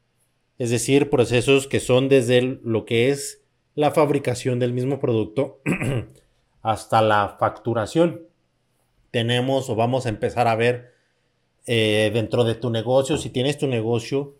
Es 0.56 0.70
decir, 0.70 1.10
procesos 1.10 1.66
que 1.66 1.80
son 1.80 2.08
desde 2.08 2.40
lo 2.40 2.86
que 2.86 3.10
es 3.10 3.42
la 3.74 3.90
fabricación 3.90 4.58
del 4.58 4.72
mismo 4.72 4.98
producto 4.98 5.60
hasta 6.62 7.02
la 7.02 7.36
facturación. 7.38 8.22
Tenemos 9.10 9.68
o 9.68 9.74
vamos 9.74 10.06
a 10.06 10.08
empezar 10.08 10.48
a 10.48 10.56
ver 10.56 10.94
eh, 11.66 12.10
dentro 12.14 12.44
de 12.44 12.54
tu 12.54 12.70
negocio, 12.70 13.18
si 13.18 13.28
tienes 13.28 13.58
tu 13.58 13.66
negocio, 13.66 14.39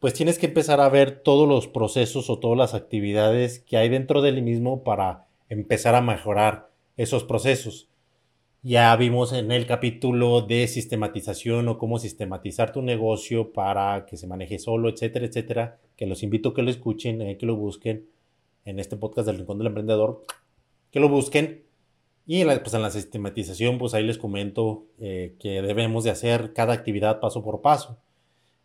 pues 0.00 0.14
tienes 0.14 0.38
que 0.38 0.46
empezar 0.46 0.80
a 0.80 0.88
ver 0.88 1.20
todos 1.22 1.46
los 1.46 1.68
procesos 1.68 2.30
o 2.30 2.38
todas 2.38 2.56
las 2.56 2.74
actividades 2.74 3.60
que 3.60 3.76
hay 3.76 3.90
dentro 3.90 4.22
del 4.22 4.42
mismo 4.42 4.82
para 4.82 5.26
empezar 5.50 5.94
a 5.94 6.00
mejorar 6.00 6.70
esos 6.96 7.22
procesos. 7.24 7.88
Ya 8.62 8.96
vimos 8.96 9.34
en 9.34 9.52
el 9.52 9.66
capítulo 9.66 10.40
de 10.40 10.68
sistematización 10.68 11.68
o 11.68 11.76
cómo 11.78 11.98
sistematizar 11.98 12.72
tu 12.72 12.80
negocio 12.80 13.52
para 13.52 14.06
que 14.06 14.16
se 14.16 14.26
maneje 14.26 14.58
solo, 14.58 14.88
etcétera, 14.88 15.26
etcétera, 15.26 15.78
que 15.96 16.06
los 16.06 16.22
invito 16.22 16.50
a 16.50 16.54
que 16.54 16.62
lo 16.62 16.70
escuchen, 16.70 17.20
eh, 17.20 17.36
que 17.36 17.46
lo 17.46 17.56
busquen 17.56 18.06
en 18.64 18.78
este 18.78 18.96
podcast 18.96 19.26
del 19.26 19.36
Rincón 19.36 19.58
del 19.58 19.66
Emprendedor, 19.66 20.24
que 20.90 21.00
lo 21.00 21.10
busquen. 21.10 21.64
Y 22.26 22.44
pues 22.44 22.72
en 22.72 22.82
la 22.82 22.90
sistematización, 22.90 23.78
pues 23.78 23.92
ahí 23.92 24.04
les 24.04 24.18
comento 24.18 24.86
eh, 24.98 25.34
que 25.38 25.60
debemos 25.60 26.04
de 26.04 26.10
hacer 26.10 26.54
cada 26.54 26.72
actividad 26.72 27.20
paso 27.20 27.42
por 27.42 27.60
paso. 27.60 27.98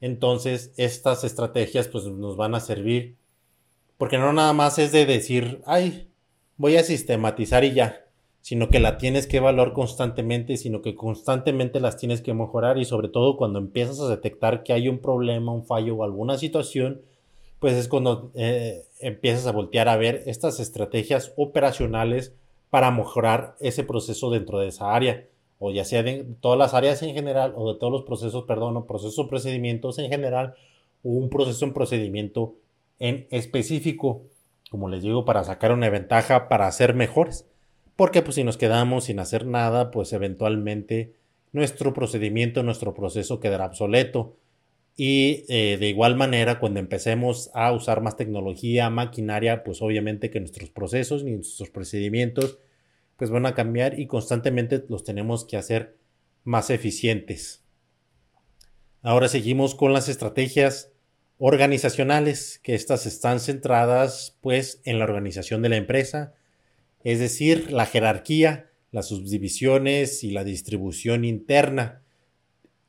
Entonces, 0.01 0.73
estas 0.77 1.23
estrategias 1.23 1.87
pues 1.87 2.05
nos 2.05 2.37
van 2.37 2.55
a 2.55 2.59
servir, 2.59 3.17
porque 3.97 4.17
no 4.17 4.33
nada 4.33 4.53
más 4.53 4.77
es 4.79 4.91
de 4.91 5.05
decir, 5.05 5.61
ay, 5.65 6.09
voy 6.57 6.77
a 6.77 6.83
sistematizar 6.83 7.63
y 7.63 7.73
ya, 7.73 8.05
sino 8.41 8.69
que 8.69 8.79
la 8.79 8.97
tienes 8.97 9.25
que 9.25 9.37
evaluar 9.37 9.73
constantemente, 9.73 10.57
sino 10.57 10.81
que 10.81 10.95
constantemente 10.95 11.79
las 11.79 11.97
tienes 11.97 12.21
que 12.21 12.33
mejorar. 12.33 12.77
Y 12.77 12.85
sobre 12.85 13.09
todo 13.09 13.37
cuando 13.37 13.57
empiezas 13.57 13.99
a 14.01 14.09
detectar 14.09 14.63
que 14.63 14.73
hay 14.73 14.87
un 14.87 14.99
problema, 14.99 15.51
un 15.51 15.65
fallo 15.65 15.95
o 15.95 16.03
alguna 16.03 16.37
situación, 16.37 17.01
pues 17.59 17.73
es 17.73 17.87
cuando 17.87 18.31
eh, 18.35 18.83
empiezas 18.99 19.47
a 19.47 19.51
voltear 19.51 19.89
a 19.89 19.97
ver 19.97 20.23
estas 20.27 20.59
estrategias 20.59 21.33
operacionales 21.37 22.35
para 22.69 22.91
mejorar 22.91 23.55
ese 23.59 23.83
proceso 23.83 24.29
dentro 24.29 24.59
de 24.59 24.67
esa 24.67 24.93
área, 24.93 25.27
o 25.59 25.71
ya 25.71 25.85
sea 25.85 26.03
de 26.03 26.25
todas 26.39 26.57
las 26.57 26.73
áreas 26.73 27.01
en 27.03 27.13
general, 27.13 27.53
o 27.55 27.73
de 27.73 27.79
todos 27.79 27.91
los 27.91 28.03
procesos, 28.03 28.43
perdón, 28.43 28.77
o 28.77 28.85
procesos 28.85 29.19
o 29.19 29.27
procedimientos 29.27 29.99
en 29.99 30.09
general, 30.09 30.55
o 31.03 31.09
un 31.09 31.29
proceso 31.29 31.65
en 31.65 31.73
procedimiento 31.73 32.55
en 32.99 33.27
específico 33.31 34.23
como 34.75 34.89
les 34.89 35.03
digo, 35.03 35.25
para 35.25 35.43
sacar 35.43 35.71
una 35.71 35.89
ventaja, 35.89 36.49
para 36.49 36.71
ser 36.71 36.93
mejores. 36.93 37.45
Porque 37.95 38.21
pues 38.21 38.35
si 38.35 38.43
nos 38.43 38.57
quedamos 38.57 39.05
sin 39.05 39.19
hacer 39.19 39.45
nada, 39.45 39.91
pues 39.91 40.11
eventualmente 40.11 41.13
nuestro 41.53 41.93
procedimiento, 41.93 42.61
nuestro 42.63 42.93
proceso 42.93 43.39
quedará 43.39 43.67
obsoleto. 43.67 44.35
Y 44.97 45.45
eh, 45.49 45.77
de 45.79 45.87
igual 45.87 46.15
manera, 46.15 46.59
cuando 46.59 46.79
empecemos 46.79 47.51
a 47.53 47.71
usar 47.71 48.01
más 48.01 48.17
tecnología, 48.17 48.89
maquinaria, 48.89 49.63
pues 49.63 49.81
obviamente 49.81 50.29
que 50.29 50.39
nuestros 50.39 50.69
procesos 50.69 51.21
y 51.21 51.31
nuestros 51.31 51.69
procedimientos 51.69 52.57
pues 53.17 53.29
van 53.29 53.45
a 53.45 53.55
cambiar 53.55 53.99
y 53.99 54.07
constantemente 54.07 54.83
los 54.89 55.03
tenemos 55.03 55.45
que 55.45 55.57
hacer 55.57 55.95
más 56.43 56.69
eficientes. 56.69 57.63
Ahora 59.01 59.27
seguimos 59.27 59.75
con 59.75 59.93
las 59.93 60.09
estrategias 60.09 60.91
organizacionales, 61.37 62.59
que 62.63 62.75
estas 62.75 63.05
están 63.05 63.39
centradas 63.39 64.37
pues 64.41 64.81
en 64.85 64.99
la 64.99 65.05
organización 65.05 65.61
de 65.61 65.69
la 65.69 65.75
empresa, 65.75 66.33
es 67.03 67.19
decir, 67.19 67.71
la 67.71 67.85
jerarquía, 67.85 68.69
las 68.91 69.09
subdivisiones 69.09 70.23
y 70.23 70.31
la 70.31 70.43
distribución 70.43 71.25
interna. 71.25 72.01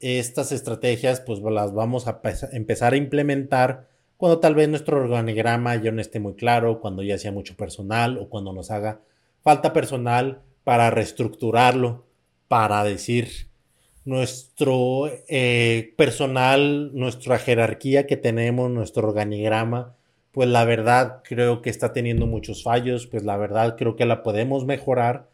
Estas 0.00 0.52
estrategias 0.52 1.20
pues 1.20 1.40
las 1.40 1.74
vamos 1.74 2.06
a 2.06 2.20
empezar 2.52 2.94
a 2.94 2.96
implementar 2.96 3.88
cuando 4.16 4.38
tal 4.38 4.54
vez 4.54 4.68
nuestro 4.68 4.98
organigrama 4.98 5.76
ya 5.76 5.92
no 5.92 6.00
esté 6.00 6.20
muy 6.20 6.34
claro, 6.34 6.80
cuando 6.80 7.02
ya 7.02 7.18
sea 7.18 7.32
mucho 7.32 7.56
personal 7.56 8.16
o 8.18 8.28
cuando 8.28 8.52
nos 8.52 8.70
haga 8.70 9.00
falta 9.46 9.72
personal 9.72 10.42
para 10.64 10.90
reestructurarlo, 10.90 12.04
para 12.48 12.82
decir, 12.82 13.48
nuestro 14.04 15.08
eh, 15.28 15.94
personal, 15.96 16.90
nuestra 16.92 17.38
jerarquía 17.38 18.08
que 18.08 18.16
tenemos, 18.16 18.72
nuestro 18.72 19.06
organigrama, 19.06 19.94
pues 20.32 20.48
la 20.48 20.64
verdad 20.64 21.22
creo 21.22 21.62
que 21.62 21.70
está 21.70 21.92
teniendo 21.92 22.26
muchos 22.26 22.64
fallos, 22.64 23.06
pues 23.06 23.22
la 23.22 23.36
verdad 23.36 23.76
creo 23.78 23.94
que 23.94 24.04
la 24.04 24.24
podemos 24.24 24.64
mejorar. 24.64 25.30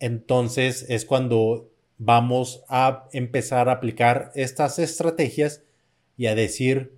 Entonces 0.00 0.86
es 0.88 1.04
cuando 1.04 1.68
vamos 1.98 2.64
a 2.70 3.08
empezar 3.12 3.68
a 3.68 3.72
aplicar 3.72 4.32
estas 4.36 4.78
estrategias 4.78 5.62
y 6.16 6.28
a 6.28 6.34
decir, 6.34 6.94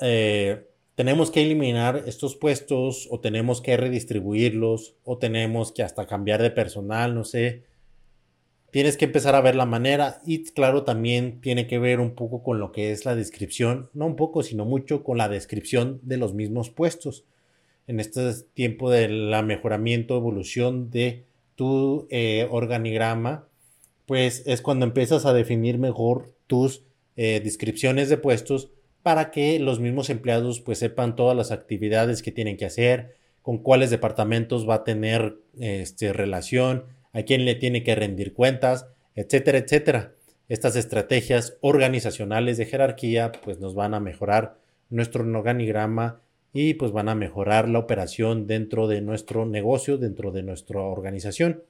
eh, 0.00 0.67
tenemos 0.98 1.30
que 1.30 1.42
eliminar 1.42 2.02
estos 2.08 2.34
puestos 2.34 3.06
o 3.08 3.20
tenemos 3.20 3.60
que 3.60 3.76
redistribuirlos 3.76 4.96
o 5.04 5.16
tenemos 5.16 5.70
que 5.70 5.84
hasta 5.84 6.08
cambiar 6.08 6.42
de 6.42 6.50
personal, 6.50 7.14
no 7.14 7.22
sé 7.22 7.62
tienes 8.70 8.96
que 8.96 9.06
empezar 9.06 9.34
a 9.34 9.40
ver 9.40 9.54
la 9.54 9.66
manera 9.66 10.20
y 10.26 10.44
claro 10.44 10.84
también 10.84 11.40
tiene 11.40 11.66
que 11.66 11.78
ver 11.78 12.00
un 12.00 12.14
poco 12.14 12.42
con 12.42 12.60
lo 12.60 12.72
que 12.72 12.92
es 12.92 13.04
la 13.04 13.14
descripción, 13.14 13.90
no 13.94 14.06
un 14.06 14.16
poco, 14.16 14.42
sino 14.42 14.64
mucho 14.64 15.04
con 15.04 15.18
la 15.18 15.28
descripción 15.28 16.00
de 16.02 16.16
los 16.16 16.34
mismos 16.34 16.70
puestos. 16.70 17.24
en 17.86 18.00
este 18.00 18.34
tiempo 18.52 18.90
de 18.90 19.08
la 19.08 19.40
mejoramiento, 19.42 20.14
evolución 20.14 20.90
de 20.90 21.24
tu 21.54 22.06
eh, 22.10 22.46
organigrama, 22.50 23.48
pues 24.04 24.42
es 24.44 24.60
cuando 24.60 24.84
empiezas 24.84 25.24
a 25.24 25.32
definir 25.32 25.78
mejor 25.78 26.34
tus 26.46 26.84
eh, 27.16 27.40
descripciones 27.42 28.10
de 28.10 28.18
puestos 28.18 28.70
para 29.02 29.30
que 29.30 29.58
los 29.58 29.80
mismos 29.80 30.10
empleados 30.10 30.60
pues 30.60 30.78
sepan 30.78 31.16
todas 31.16 31.36
las 31.36 31.50
actividades 31.50 32.22
que 32.22 32.32
tienen 32.32 32.56
que 32.56 32.66
hacer, 32.66 33.16
con 33.42 33.58
cuáles 33.58 33.90
departamentos 33.90 34.68
va 34.68 34.76
a 34.76 34.84
tener 34.84 35.38
este, 35.58 36.12
relación, 36.12 36.84
a 37.12 37.22
quién 37.22 37.44
le 37.44 37.54
tiene 37.54 37.82
que 37.82 37.94
rendir 37.94 38.34
cuentas, 38.34 38.86
etcétera, 39.14 39.58
etcétera. 39.58 40.14
Estas 40.48 40.76
estrategias 40.76 41.58
organizacionales 41.60 42.58
de 42.58 42.66
jerarquía 42.66 43.32
pues 43.44 43.58
nos 43.58 43.74
van 43.74 43.94
a 43.94 44.00
mejorar 44.00 44.58
nuestro 44.90 45.24
organigrama 45.24 46.20
y 46.52 46.74
pues 46.74 46.92
van 46.92 47.08
a 47.08 47.14
mejorar 47.14 47.68
la 47.68 47.78
operación 47.78 48.46
dentro 48.46 48.88
de 48.88 49.00
nuestro 49.00 49.46
negocio, 49.46 49.98
dentro 49.98 50.30
de 50.30 50.42
nuestra 50.42 50.80
organización. 50.80 51.62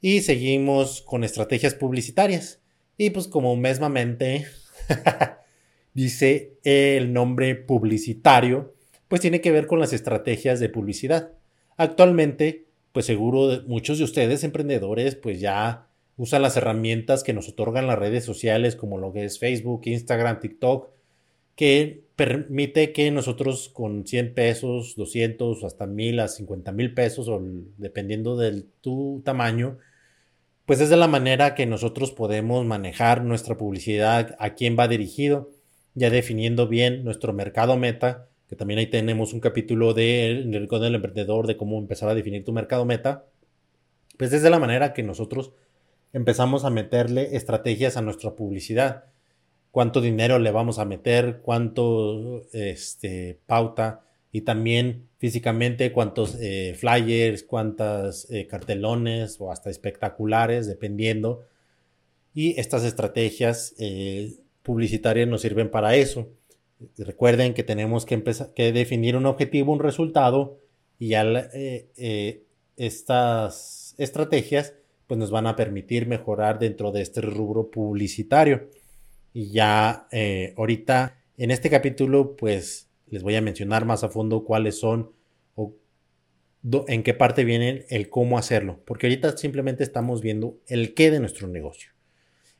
Y 0.00 0.22
seguimos 0.22 1.02
con 1.02 1.24
estrategias 1.24 1.74
publicitarias. 1.74 2.60
Y 2.96 3.10
pues 3.10 3.28
como 3.28 3.56
mesmamente 3.56 4.46
dice 5.94 6.52
el 6.64 7.12
nombre 7.12 7.54
publicitario, 7.54 8.74
pues 9.08 9.20
tiene 9.20 9.40
que 9.40 9.52
ver 9.52 9.66
con 9.66 9.80
las 9.80 9.92
estrategias 9.92 10.60
de 10.60 10.68
publicidad. 10.68 11.32
Actualmente, 11.76 12.64
pues 12.92 13.06
seguro 13.06 13.62
muchos 13.66 13.98
de 13.98 14.04
ustedes 14.04 14.44
emprendedores 14.44 15.16
pues 15.16 15.40
ya 15.40 15.88
usan 16.16 16.42
las 16.42 16.56
herramientas 16.56 17.24
que 17.24 17.32
nos 17.32 17.48
otorgan 17.48 17.86
las 17.86 17.98
redes 17.98 18.24
sociales 18.24 18.76
como 18.76 18.98
lo 18.98 19.12
que 19.12 19.24
es 19.24 19.38
Facebook, 19.38 19.82
Instagram, 19.84 20.40
TikTok, 20.40 20.88
que 21.56 22.04
permite 22.16 22.92
que 22.92 23.10
nosotros 23.10 23.68
con 23.68 24.06
100 24.06 24.34
pesos, 24.34 24.94
200 24.96 25.64
hasta 25.64 25.86
1000 25.86 26.20
a 26.20 26.28
50 26.28 26.72
mil 26.72 26.94
pesos, 26.94 27.28
o 27.28 27.40
dependiendo 27.78 28.36
de 28.36 28.64
tu 28.80 29.22
tamaño, 29.24 29.78
pues 30.66 30.80
es 30.80 30.90
de 30.90 30.96
la 30.96 31.08
manera 31.08 31.54
que 31.54 31.66
nosotros 31.66 32.12
podemos 32.12 32.64
manejar 32.64 33.24
nuestra 33.24 33.56
publicidad, 33.56 34.36
a 34.38 34.54
quién 34.54 34.76
va 34.78 34.88
dirigido, 34.88 35.50
ya 35.94 36.10
definiendo 36.10 36.68
bien 36.68 37.04
nuestro 37.04 37.32
mercado 37.32 37.76
meta, 37.76 38.28
que 38.48 38.56
también 38.56 38.78
ahí 38.78 38.86
tenemos 38.86 39.32
un 39.32 39.40
capítulo 39.40 39.94
de 39.94 40.44
del 40.44 40.94
emprendedor 40.94 41.46
de 41.46 41.56
cómo 41.56 41.78
empezar 41.78 42.08
a 42.08 42.14
definir 42.14 42.44
tu 42.44 42.52
mercado 42.52 42.84
meta, 42.84 43.24
pues 44.18 44.32
es 44.32 44.42
de 44.42 44.50
la 44.50 44.58
manera 44.58 44.92
que 44.92 45.02
nosotros 45.02 45.52
empezamos 46.12 46.64
a 46.64 46.70
meterle 46.70 47.36
estrategias 47.36 47.96
a 47.96 48.02
nuestra 48.02 48.36
publicidad. 48.36 49.04
Cuánto 49.70 50.00
dinero 50.00 50.38
le 50.38 50.52
vamos 50.52 50.78
a 50.78 50.84
meter, 50.84 51.40
cuánto 51.42 52.44
este, 52.52 53.40
pauta 53.46 54.04
y 54.30 54.42
también 54.42 55.08
físicamente 55.18 55.90
cuántos 55.90 56.36
eh, 56.40 56.74
flyers, 56.76 57.44
cuántas 57.44 58.30
eh, 58.30 58.46
cartelones 58.46 59.36
o 59.40 59.50
hasta 59.50 59.70
espectaculares, 59.70 60.66
dependiendo. 60.66 61.46
Y 62.34 62.58
estas 62.60 62.84
estrategias 62.84 63.74
eh, 63.78 64.34
publicitarias 64.64 65.28
nos 65.28 65.42
sirven 65.42 65.70
para 65.70 65.94
eso. 65.94 66.28
Recuerden 66.98 67.54
que 67.54 67.62
tenemos 67.62 68.04
que, 68.04 68.14
empezar, 68.14 68.52
que 68.54 68.72
definir 68.72 69.16
un 69.16 69.26
objetivo, 69.26 69.72
un 69.72 69.78
resultado 69.78 70.58
y 70.98 71.10
ya 71.10 71.22
estas 72.76 73.94
estrategias 73.98 74.74
pues 75.06 75.18
nos 75.18 75.30
van 75.30 75.46
a 75.46 75.56
permitir 75.56 76.06
mejorar 76.06 76.58
dentro 76.58 76.90
de 76.90 77.02
este 77.02 77.20
rubro 77.20 77.70
publicitario. 77.70 78.70
Y 79.32 79.52
ya 79.52 80.08
eh, 80.12 80.54
ahorita 80.56 81.18
en 81.36 81.50
este 81.50 81.70
capítulo 81.70 82.36
pues 82.36 82.88
les 83.08 83.22
voy 83.22 83.36
a 83.36 83.42
mencionar 83.42 83.84
más 83.84 84.04
a 84.04 84.08
fondo 84.08 84.44
cuáles 84.44 84.78
son 84.78 85.12
o 85.54 85.74
en 86.88 87.02
qué 87.02 87.12
parte 87.12 87.44
vienen 87.44 87.84
el 87.90 88.08
cómo 88.08 88.38
hacerlo, 88.38 88.80
porque 88.86 89.06
ahorita 89.06 89.36
simplemente 89.36 89.84
estamos 89.84 90.22
viendo 90.22 90.58
el 90.66 90.94
qué 90.94 91.10
de 91.10 91.20
nuestro 91.20 91.46
negocio. 91.46 91.90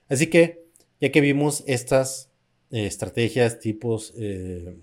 Así 0.08 0.26
que 0.26 0.63
ya 1.04 1.12
que 1.12 1.20
vimos 1.20 1.64
estas 1.66 2.30
eh, 2.70 2.86
estrategias, 2.86 3.60
tipos 3.60 4.14
eh, 4.16 4.78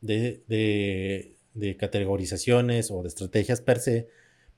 de, 0.00 1.36
categorizaciones 1.78 2.90
o 2.90 3.02
de 3.02 3.08
estrategias 3.08 3.60
per 3.60 3.80
se, 3.80 4.08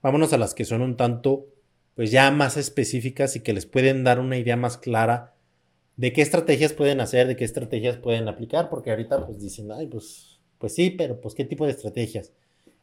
vámonos 0.01 0.33
a 0.33 0.39
las 0.39 0.55
que 0.55 0.65
son 0.65 0.81
un 0.81 0.97
tanto 0.97 1.49
pues 1.97 2.13
ya 2.13 2.31
más 2.31 2.57
específicas 2.57 3.35
y 3.35 3.41
que 3.41 3.53
les 3.53 3.67
pueden 3.67 4.05
dar 4.05 4.21
una 4.21 4.39
idea 4.39 4.57
más 4.57 4.79
clara 4.79 5.35
de 5.97 6.13
qué 6.13 6.23
estrategias 6.23 6.73
pueden 6.73 7.01
hacer, 7.01 7.27
de 7.27 7.35
qué 7.35 7.45
estrategias 7.45 7.97
pueden 7.97 8.29
aplicar, 8.29 8.71
porque 8.71 8.91
ahorita 8.91 9.27
pues 9.27 9.41
dicen, 9.41 9.73
ay, 9.73 9.89
pues, 9.89 10.39
pues 10.59 10.73
sí, 10.73 10.91
pero 10.91 11.21
pues 11.21 11.35
qué 11.35 11.45
tipo 11.45 11.67
de 11.67 11.73
estrategias. 11.73 12.33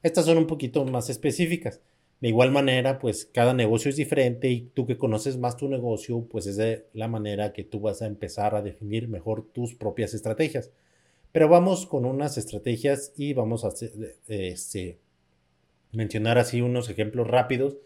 Estas 0.04 0.26
son 0.26 0.38
un 0.38 0.48
poquito 0.48 0.84
más 0.84 1.10
específicas. 1.10 1.80
De 2.22 2.30
igual 2.30 2.52
manera, 2.52 2.98
pues 3.00 3.26
cada 3.26 3.54
negocio 3.54 3.90
es 3.90 3.98
diferente 3.98 4.50
y 4.50 4.62
tú 4.62 4.86
que 4.86 4.98
conoces 4.98 5.38
más 5.38 5.58
tu 5.58 5.68
negocio, 5.68 6.26
pues 6.30 6.48
es 6.48 6.56
de 6.56 6.88
la 6.94 7.08
manera 7.08 7.54
que 7.54 7.64
tú 7.64 7.80
vas 7.80 8.02
a 8.02 8.08
empezar 8.08 8.56
a 8.56 8.62
definir 8.62 9.08
mejor 9.08 9.46
tus 9.52 9.76
propias 9.76 10.14
estrategias. 10.14 10.72
Pero 11.32 11.50
vamos 11.50 11.86
con 11.86 12.06
unas 12.06 12.38
estrategias 12.38 13.12
y 13.18 13.34
vamos 13.34 13.66
a 13.66 13.74
este, 14.28 15.00
mencionar 15.92 16.38
así 16.38 16.62
unos 16.62 16.90
ejemplos 16.90 17.28
rápidos 17.28 17.78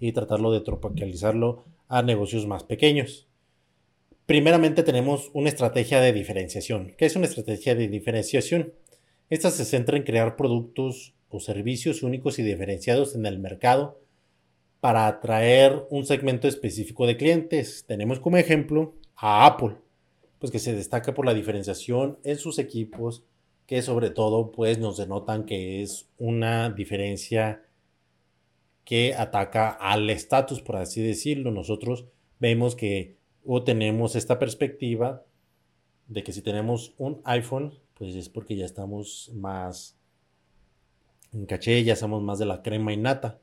y 0.00 0.12
tratarlo 0.12 0.52
de 0.52 0.60
tropicalizarlo 0.60 1.64
a 1.88 2.02
negocios 2.02 2.46
más 2.46 2.64
pequeños. 2.64 3.28
Primeramente 4.26 4.82
tenemos 4.82 5.30
una 5.32 5.48
estrategia 5.48 6.00
de 6.00 6.12
diferenciación. 6.12 6.94
¿Qué 6.98 7.06
es 7.06 7.16
una 7.16 7.26
estrategia 7.26 7.74
de 7.74 7.88
diferenciación? 7.88 8.74
Esta 9.30 9.50
se 9.50 9.64
centra 9.64 9.96
en 9.96 10.02
crear 10.02 10.36
productos 10.36 11.14
o 11.30 11.40
servicios 11.40 12.02
únicos 12.02 12.38
y 12.38 12.42
diferenciados 12.42 13.14
en 13.14 13.26
el 13.26 13.38
mercado 13.38 14.00
para 14.80 15.06
atraer 15.06 15.86
un 15.90 16.06
segmento 16.06 16.48
específico 16.48 17.06
de 17.06 17.16
clientes. 17.16 17.84
Tenemos 17.86 18.20
como 18.20 18.36
ejemplo 18.36 18.94
a 19.16 19.46
Apple, 19.46 19.76
pues 20.38 20.52
que 20.52 20.58
se 20.58 20.74
destaca 20.74 21.14
por 21.14 21.26
la 21.26 21.34
diferenciación 21.34 22.18
en 22.22 22.36
sus 22.36 22.58
equipos, 22.58 23.24
que 23.66 23.82
sobre 23.82 24.10
todo 24.10 24.52
pues 24.52 24.78
nos 24.78 24.96
denotan 24.96 25.44
que 25.44 25.82
es 25.82 26.08
una 26.18 26.70
diferencia 26.70 27.64
que 28.84 29.14
ataca 29.14 29.68
al 29.68 30.08
estatus, 30.08 30.62
por 30.62 30.76
así 30.76 31.02
decirlo. 31.02 31.50
Nosotros 31.50 32.06
vemos 32.38 32.74
que 32.74 33.18
o 33.44 33.62
tenemos 33.64 34.16
esta 34.16 34.38
perspectiva 34.38 35.24
de 36.06 36.22
que 36.22 36.32
si 36.32 36.40
tenemos 36.40 36.94
un 36.96 37.20
iPhone, 37.24 37.74
pues 37.94 38.14
es 38.14 38.28
porque 38.28 38.56
ya 38.56 38.64
estamos 38.64 39.30
más 39.34 39.97
en 41.32 41.46
caché, 41.46 41.82
ya 41.84 41.96
somos 41.96 42.22
más 42.22 42.38
de 42.38 42.46
la 42.46 42.62
crema 42.62 42.92
y 42.92 42.96
nata. 42.96 43.38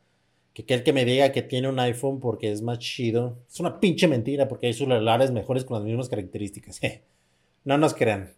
Que 0.54 0.64
aquel 0.64 0.84
que 0.84 0.94
me 0.94 1.06
diga 1.06 1.32
que 1.32 1.42
tiene 1.42 1.68
un 1.68 1.80
iPhone 1.80 2.20
porque 2.20 2.52
es 2.52 2.62
más 2.62 2.80
chido, 2.80 3.40
es 3.48 3.60
una 3.60 3.80
pinche 3.80 4.08
mentira 4.08 4.48
porque 4.48 4.68
hay 4.68 4.74
celulares 4.74 5.32
mejores 5.32 5.66
con 5.66 5.78
las 5.78 5.86
mismas 5.86 6.10
características. 6.10 6.80
no 7.66 7.78
nos 7.78 7.94
crean. 7.94 8.34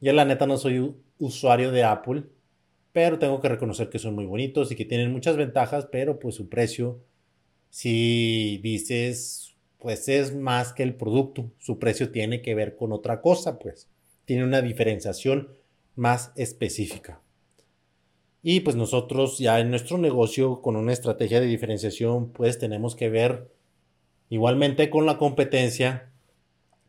Yo 0.00 0.12
la 0.12 0.24
neta 0.24 0.46
no 0.46 0.56
soy 0.56 0.94
usuario 1.18 1.72
de 1.72 1.84
Apple 1.84 2.24
pero 2.92 3.18
tengo 3.18 3.40
que 3.40 3.48
reconocer 3.48 3.90
que 3.90 4.00
son 4.00 4.16
muy 4.16 4.26
bonitos 4.26 4.72
y 4.72 4.74
que 4.74 4.84
tienen 4.84 5.12
muchas 5.12 5.36
ventajas, 5.36 5.86
pero 5.86 6.18
pues 6.18 6.34
su 6.34 6.48
precio, 6.48 7.00
si 7.70 8.58
dices, 8.62 9.54
pues 9.78 10.08
es 10.08 10.34
más 10.34 10.72
que 10.72 10.82
el 10.82 10.94
producto, 10.94 11.52
su 11.58 11.78
precio 11.78 12.10
tiene 12.10 12.42
que 12.42 12.56
ver 12.56 12.74
con 12.74 12.92
otra 12.92 13.20
cosa, 13.20 13.58
pues 13.60 13.88
tiene 14.24 14.42
una 14.42 14.62
diferenciación 14.62 15.48
más 15.94 16.32
específica. 16.34 17.20
Y 18.42 18.60
pues 18.60 18.76
nosotros 18.76 19.38
ya 19.38 19.60
en 19.60 19.70
nuestro 19.70 19.98
negocio 19.98 20.62
con 20.62 20.76
una 20.76 20.92
estrategia 20.92 21.40
de 21.40 21.46
diferenciación, 21.46 22.30
pues 22.30 22.58
tenemos 22.58 22.94
que 22.94 23.08
ver 23.08 23.50
igualmente 24.30 24.90
con 24.90 25.06
la 25.06 25.18
competencia 25.18 26.10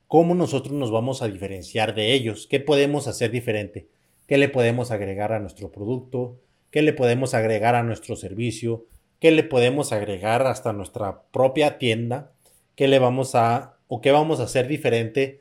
cómo 0.07 0.35
nosotros 0.35 0.73
nos 0.73 0.91
vamos 0.91 1.21
a 1.21 1.27
diferenciar 1.27 1.95
de 1.95 2.13
ellos, 2.13 2.47
qué 2.47 2.59
podemos 2.59 3.07
hacer 3.07 3.31
diferente 3.31 3.87
qué 4.29 4.37
le 4.37 4.47
podemos 4.47 4.91
agregar 4.91 5.33
a 5.33 5.39
nuestro 5.39 5.71
producto, 5.71 6.37
qué 6.69 6.83
le 6.83 6.93
podemos 6.93 7.33
agregar 7.33 7.73
a 7.73 7.81
nuestro 7.81 8.15
servicio, 8.15 8.85
qué 9.19 9.31
le 9.31 9.43
podemos 9.43 9.91
agregar 9.91 10.45
hasta 10.45 10.71
nuestra 10.71 11.23
propia 11.31 11.79
tienda, 11.79 12.31
qué 12.75 12.87
le 12.87 12.99
vamos 12.99 13.33
a 13.33 13.77
o 13.87 14.01
qué 14.01 14.11
vamos 14.11 14.39
a 14.39 14.43
hacer 14.43 14.67
diferente 14.67 15.39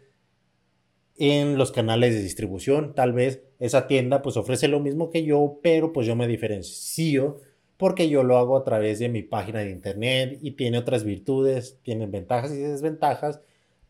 en 1.19 1.59
los 1.59 1.73
canales 1.73 2.15
de 2.15 2.23
distribución. 2.23 2.95
Tal 2.95 3.13
vez 3.13 3.43
esa 3.59 3.87
tienda 3.87 4.23
pues 4.23 4.37
ofrece 4.37 4.69
lo 4.69 4.81
mismo 4.81 5.11
que 5.11 5.25
yo, 5.25 5.59
pero 5.63 5.93
pues 5.93 6.07
yo 6.07 6.17
me 6.17 6.27
diferencio 6.27 7.41
porque 7.79 8.09
yo 8.09 8.25
lo 8.25 8.37
hago 8.37 8.57
a 8.57 8.65
través 8.65 8.99
de 8.99 9.09
mi 9.09 9.23
página 9.23 9.61
de 9.61 9.71
internet 9.71 10.39
y 10.43 10.53
tiene 10.53 10.79
otras 10.79 11.05
virtudes, 11.05 11.79
tiene 11.83 12.07
ventajas 12.07 12.53
y 12.53 12.57
desventajas, 12.57 13.41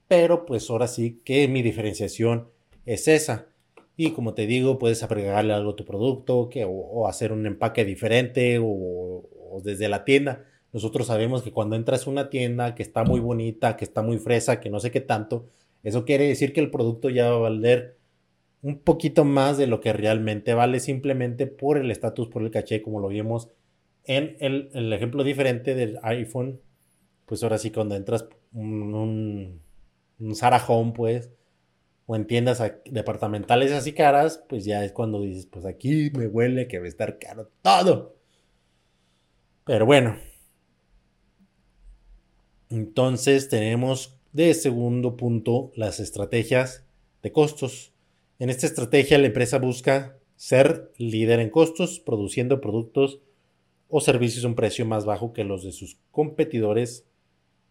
pero 0.06 0.46
pues 0.46 0.68
ahora 0.70 0.86
sí 0.86 1.20
que 1.24 1.48
mi 1.48 1.62
diferenciación 1.62 2.48
es 2.86 3.08
esa. 3.08 3.46
Y 3.96 4.12
como 4.12 4.34
te 4.34 4.46
digo, 4.46 4.78
puedes 4.78 5.02
agregarle 5.02 5.54
algo 5.54 5.72
a 5.72 5.76
tu 5.76 5.84
producto 5.84 6.48
que, 6.50 6.64
o, 6.68 7.08
hacer 7.08 7.32
un 7.32 7.46
empaque 7.46 7.84
diferente 7.84 8.60
o, 8.62 9.24
desde 9.64 9.88
la 9.88 10.04
tienda. 10.04 10.44
Nosotros 10.72 11.06
sabemos 11.08 11.42
que 11.42 11.50
cuando 11.50 11.74
entras 11.74 12.06
a 12.06 12.10
una 12.10 12.30
tienda 12.30 12.74
que 12.74 12.82
está 12.82 13.04
muy 13.04 13.20
bonita, 13.20 13.76
que 13.76 13.84
está 13.84 14.02
muy 14.02 14.18
fresa, 14.18 14.60
que 14.60 14.70
no 14.70 14.80
sé 14.80 14.90
qué 14.90 15.00
tanto, 15.00 15.46
eso 15.82 16.04
quiere 16.04 16.26
decir 16.28 16.52
que 16.52 16.60
el 16.60 16.70
producto 16.70 17.10
ya 17.10 17.30
va 17.30 17.36
a 17.36 17.50
valer 17.50 17.98
un 18.62 18.78
poquito 18.80 19.24
más 19.24 19.56
de 19.56 19.66
lo 19.66 19.80
que 19.80 19.92
realmente 19.92 20.54
vale 20.54 20.80
simplemente 20.80 21.46
por 21.46 21.78
el 21.78 21.90
estatus, 21.90 22.28
por 22.28 22.42
el 22.42 22.50
caché, 22.50 22.82
como 22.82 23.00
lo 23.00 23.08
vimos 23.08 23.50
en 24.04 24.36
el, 24.40 24.92
ejemplo 24.92 25.22
diferente 25.22 25.74
del 25.74 25.98
iPhone. 26.02 26.60
Pues 27.26 27.42
ahora 27.42 27.58
sí, 27.58 27.70
cuando 27.70 27.94
entras 27.94 28.26
un, 28.52 29.60
un, 30.18 30.34
Zara 30.34 30.64
Home, 30.66 30.92
pues, 30.92 31.30
o 32.06 32.16
en 32.16 32.26
tiendas 32.26 32.62
departamentales 32.86 33.70
así 33.72 33.92
caras, 33.92 34.42
pues 34.48 34.64
ya 34.64 34.84
es 34.84 34.92
cuando 34.92 35.20
dices, 35.20 35.46
pues 35.46 35.66
aquí 35.66 36.10
me 36.16 36.26
huele 36.26 36.66
que 36.66 36.78
va 36.78 36.86
a 36.86 36.88
estar 36.88 37.18
caro 37.18 37.50
todo. 37.62 38.16
Pero 39.64 39.86
bueno. 39.86 40.16
Entonces 42.70 43.48
tenemos 43.48 44.17
de 44.38 44.54
segundo 44.54 45.16
punto 45.16 45.72
las 45.74 45.98
estrategias 45.98 46.86
de 47.24 47.32
costos. 47.32 47.92
En 48.38 48.50
esta 48.50 48.66
estrategia 48.66 49.18
la 49.18 49.26
empresa 49.26 49.58
busca 49.58 50.16
ser 50.36 50.92
líder 50.96 51.40
en 51.40 51.50
costos, 51.50 51.98
produciendo 51.98 52.60
productos 52.60 53.18
o 53.88 54.00
servicios 54.00 54.44
a 54.44 54.46
un 54.46 54.54
precio 54.54 54.86
más 54.86 55.04
bajo 55.04 55.32
que 55.32 55.42
los 55.42 55.64
de 55.64 55.72
sus 55.72 55.98
competidores, 56.12 57.04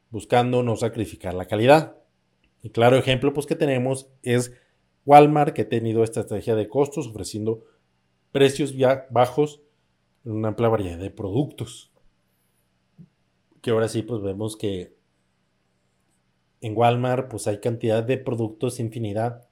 buscando 0.10 0.62
no 0.62 0.76
sacrificar 0.76 1.34
la 1.36 1.46
calidad. 1.46 2.00
Y 2.62 2.72
claro 2.72 2.98
ejemplo 2.98 3.32
pues 3.32 3.46
que 3.46 3.56
tenemos 3.56 4.10
es 4.22 4.52
Walmart 5.06 5.54
que 5.54 5.62
ha 5.62 5.70
tenido 5.70 6.04
esta 6.04 6.20
estrategia 6.20 6.56
de 6.56 6.68
costos 6.68 7.08
ofreciendo 7.08 7.64
precios 8.34 8.76
bajos 9.10 9.62
en 10.26 10.34
una 10.34 10.50
amplia 10.50 10.68
variedad 10.68 11.00
de 11.00 11.12
productos. 11.12 11.94
Que 13.62 13.70
ahora 13.70 13.88
sí 13.88 14.02
pues 14.02 14.22
vemos 14.22 14.58
que 14.58 14.97
en 16.62 16.78
Walmart 16.78 17.30
pues 17.30 17.48
hay 17.48 17.60
cantidad 17.60 18.04
de 18.04 18.18
productos 18.18 18.80
infinidad 18.80 19.48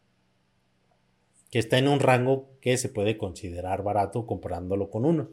que 1.51 1.59
está 1.59 1.77
en 1.77 1.87
un 1.87 1.99
rango 1.99 2.49
que 2.61 2.77
se 2.77 2.89
puede 2.89 3.17
considerar 3.17 3.83
barato 3.83 4.25
comparándolo 4.25 4.89
con 4.89 5.05
uno. 5.05 5.29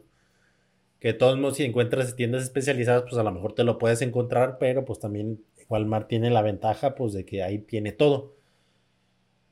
Que 0.99 1.09
de 1.09 1.13
todos 1.15 1.37
modos 1.37 1.57
si 1.57 1.63
encuentras 1.63 2.15
tiendas 2.15 2.43
especializadas 2.43 3.03
pues 3.03 3.17
a 3.17 3.23
lo 3.23 3.31
mejor 3.31 3.53
te 3.53 3.63
lo 3.63 3.77
puedes 3.77 4.01
encontrar, 4.01 4.57
pero 4.57 4.85
pues 4.85 4.99
también 4.99 5.43
Walmart 5.69 6.07
tiene 6.07 6.29
la 6.29 6.41
ventaja 6.41 6.95
pues 6.95 7.13
de 7.13 7.25
que 7.25 7.43
ahí 7.43 7.59
tiene 7.59 7.91
todo. 7.91 8.35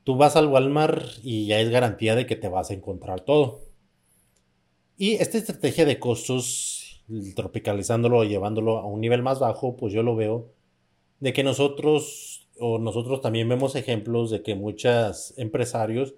Tú 0.03 0.15
vas 0.15 0.35
al 0.35 0.47
Walmart 0.47 1.19
y 1.23 1.47
ya 1.47 1.59
es 1.59 1.69
garantía 1.69 2.15
de 2.15 2.25
que 2.25 2.35
te 2.35 2.47
vas 2.47 2.71
a 2.71 2.73
encontrar 2.73 3.21
todo. 3.21 3.61
Y 4.97 5.15
esta 5.15 5.37
estrategia 5.37 5.85
de 5.85 5.99
costos, 5.99 7.03
tropicalizándolo 7.35 8.23
llevándolo 8.23 8.77
a 8.77 8.85
un 8.85 9.01
nivel 9.01 9.23
más 9.23 9.39
bajo, 9.39 9.75
pues 9.75 9.93
yo 9.93 10.03
lo 10.03 10.15
veo 10.15 10.53
de 11.21 11.33
que 11.33 11.43
nosotros 11.43 12.49
o 12.59 12.77
nosotros 12.77 13.21
también 13.21 13.47
vemos 13.47 13.75
ejemplos 13.75 14.29
de 14.29 14.43
que 14.43 14.55
muchos 14.55 15.33
empresarios 15.37 16.15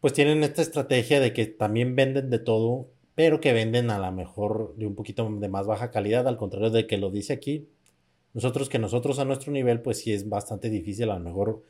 pues 0.00 0.12
tienen 0.12 0.44
esta 0.44 0.62
estrategia 0.62 1.18
de 1.18 1.32
que 1.32 1.46
también 1.46 1.96
venden 1.96 2.28
de 2.30 2.38
todo, 2.38 2.90
pero 3.14 3.40
que 3.40 3.54
venden 3.54 3.90
a 3.90 3.98
lo 3.98 4.12
mejor 4.12 4.74
de 4.76 4.86
un 4.86 4.94
poquito 4.94 5.28
de 5.28 5.48
más 5.48 5.66
baja 5.66 5.90
calidad, 5.90 6.28
al 6.28 6.36
contrario 6.36 6.70
de 6.70 6.86
que 6.86 6.98
lo 6.98 7.10
dice 7.10 7.32
aquí. 7.32 7.68
Nosotros 8.34 8.68
que 8.68 8.78
nosotros 8.78 9.18
a 9.18 9.24
nuestro 9.24 9.50
nivel 9.50 9.80
pues 9.80 9.98
sí 9.98 10.12
es 10.12 10.28
bastante 10.28 10.68
difícil 10.68 11.10
a 11.10 11.14
lo 11.14 11.20
mejor 11.20 11.62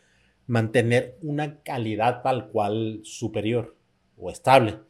mantener 0.47 1.17
una 1.23 1.63
calidad 1.63 2.23
tal 2.23 2.49
cual 2.49 3.01
superior 3.05 3.77
o 4.17 4.31
estable. 4.31 4.81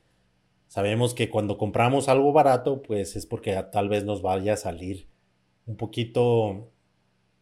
Sabemos 0.68 1.12
que 1.12 1.28
cuando 1.28 1.58
compramos 1.58 2.08
algo 2.08 2.32
barato 2.32 2.80
pues 2.80 3.14
es 3.14 3.26
porque 3.26 3.62
tal 3.70 3.90
vez 3.90 4.04
nos 4.04 4.22
vaya 4.22 4.54
a 4.54 4.56
salir 4.56 5.06
un 5.66 5.76
poquito 5.76 6.72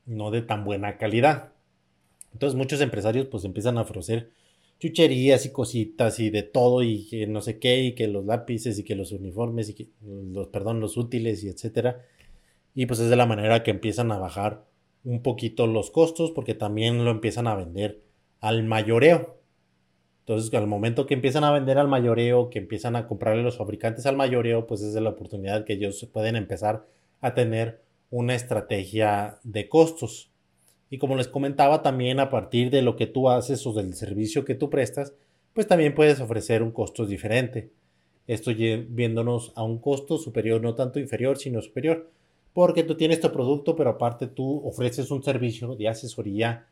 no 0.06 0.30
de 0.30 0.42
tan 0.42 0.64
buena 0.64 0.98
calidad. 0.98 1.52
Entonces 2.32 2.56
muchos 2.56 2.80
empresarios 2.80 3.26
pues 3.26 3.44
empiezan 3.44 3.78
a 3.78 3.82
ofrecer 3.82 4.30
chucherías 4.82 5.46
y 5.46 5.50
cositas 5.50 6.18
y 6.18 6.30
de 6.30 6.42
todo 6.42 6.82
y 6.82 7.06
que 7.08 7.28
no 7.28 7.40
sé 7.40 7.60
qué 7.60 7.82
y 7.82 7.94
que 7.94 8.08
los 8.08 8.24
lápices 8.24 8.80
y 8.80 8.82
que 8.82 8.96
los 8.96 9.12
uniformes 9.12 9.68
y 9.68 9.74
que 9.74 9.88
los 10.02 10.48
perdón 10.48 10.80
los 10.80 10.96
útiles 10.96 11.44
y 11.44 11.48
etcétera 11.48 12.04
y 12.74 12.86
pues 12.86 12.98
es 12.98 13.08
de 13.08 13.14
la 13.14 13.26
manera 13.26 13.62
que 13.62 13.70
empiezan 13.70 14.10
a 14.10 14.18
bajar 14.18 14.64
un 15.04 15.22
poquito 15.22 15.68
los 15.68 15.92
costos 15.92 16.32
porque 16.32 16.54
también 16.54 17.04
lo 17.04 17.12
empiezan 17.12 17.46
a 17.46 17.54
vender 17.54 18.02
al 18.40 18.64
mayoreo 18.64 19.36
entonces 20.22 20.52
al 20.52 20.66
momento 20.66 21.06
que 21.06 21.14
empiezan 21.14 21.44
a 21.44 21.52
vender 21.52 21.78
al 21.78 21.86
mayoreo 21.86 22.50
que 22.50 22.58
empiezan 22.58 22.96
a 22.96 23.06
comprarle 23.06 23.44
los 23.44 23.58
fabricantes 23.58 24.04
al 24.06 24.16
mayoreo 24.16 24.66
pues 24.66 24.82
es 24.82 24.94
de 24.94 25.00
la 25.00 25.10
oportunidad 25.10 25.64
que 25.64 25.74
ellos 25.74 26.08
pueden 26.12 26.34
empezar 26.34 26.86
a 27.20 27.34
tener 27.34 27.82
una 28.12 28.34
estrategia 28.34 29.38
de 29.42 29.70
costos. 29.70 30.30
Y 30.90 30.98
como 30.98 31.16
les 31.16 31.28
comentaba, 31.28 31.82
también 31.82 32.20
a 32.20 32.28
partir 32.28 32.70
de 32.70 32.82
lo 32.82 32.94
que 32.94 33.06
tú 33.06 33.30
haces 33.30 33.66
o 33.66 33.72
del 33.72 33.94
servicio 33.94 34.44
que 34.44 34.54
tú 34.54 34.68
prestas, 34.68 35.14
pues 35.54 35.66
también 35.66 35.94
puedes 35.94 36.20
ofrecer 36.20 36.62
un 36.62 36.72
costo 36.72 37.06
diferente. 37.06 37.72
Esto 38.26 38.52
viéndonos 38.54 39.52
a 39.56 39.62
un 39.62 39.78
costo 39.78 40.18
superior, 40.18 40.60
no 40.60 40.74
tanto 40.74 41.00
inferior, 41.00 41.38
sino 41.38 41.62
superior. 41.62 42.10
Porque 42.52 42.82
tú 42.82 42.96
tienes 42.96 43.20
tu 43.20 43.32
producto, 43.32 43.74
pero 43.74 43.90
aparte 43.90 44.26
tú 44.26 44.60
ofreces 44.62 45.10
un 45.10 45.22
servicio 45.22 45.74
de 45.74 45.88
asesoría 45.88 46.66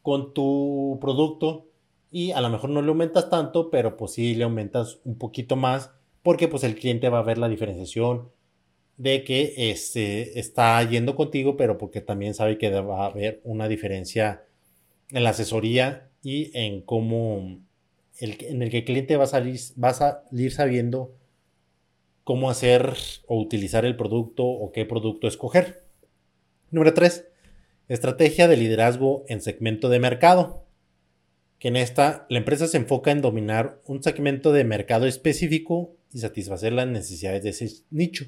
con 0.00 0.32
tu 0.32 0.96
producto 1.02 1.66
y 2.10 2.30
a 2.30 2.40
lo 2.40 2.48
mejor 2.48 2.70
no 2.70 2.80
le 2.80 2.88
aumentas 2.88 3.28
tanto, 3.28 3.68
pero 3.68 3.98
pues 3.98 4.12
sí 4.12 4.34
le 4.34 4.44
aumentas 4.44 5.00
un 5.04 5.18
poquito 5.18 5.54
más 5.54 5.90
porque 6.22 6.48
pues 6.48 6.64
el 6.64 6.76
cliente 6.76 7.10
va 7.10 7.18
a 7.18 7.24
ver 7.24 7.36
la 7.36 7.48
diferenciación, 7.50 8.30
de 8.98 9.22
que 9.22 9.54
este, 9.70 10.38
está 10.40 10.82
yendo 10.82 11.14
contigo, 11.14 11.56
pero 11.56 11.78
porque 11.78 12.00
también 12.00 12.34
sabe 12.34 12.58
que 12.58 12.68
va 12.68 13.04
a 13.04 13.06
haber 13.06 13.40
una 13.44 13.68
diferencia 13.68 14.44
en 15.12 15.24
la 15.24 15.30
asesoría 15.30 16.10
y 16.22 16.50
en 16.58 16.82
cómo, 16.82 17.60
el, 18.18 18.36
en 18.40 18.60
el 18.60 18.70
que 18.70 18.84
cliente 18.84 19.16
va 19.16 19.24
a, 19.24 19.28
salir, 19.28 19.58
va 19.82 19.90
a 19.90 20.50
sabiendo 20.50 21.14
cómo 22.24 22.50
hacer 22.50 22.92
o 23.28 23.40
utilizar 23.40 23.84
el 23.84 23.96
producto 23.96 24.44
o 24.44 24.72
qué 24.72 24.84
producto 24.84 25.28
escoger. 25.28 25.84
Número 26.72 26.92
3. 26.92 27.24
Estrategia 27.86 28.48
de 28.48 28.56
liderazgo 28.56 29.24
en 29.28 29.40
segmento 29.40 29.88
de 29.88 30.00
mercado. 30.00 30.66
Que 31.60 31.68
en 31.68 31.76
esta 31.76 32.26
la 32.28 32.38
empresa 32.38 32.66
se 32.66 32.76
enfoca 32.76 33.12
en 33.12 33.22
dominar 33.22 33.80
un 33.86 34.02
segmento 34.02 34.52
de 34.52 34.64
mercado 34.64 35.06
específico 35.06 35.96
y 36.12 36.18
satisfacer 36.18 36.72
las 36.72 36.88
necesidades 36.88 37.42
de 37.44 37.50
ese 37.50 37.68
nicho 37.90 38.26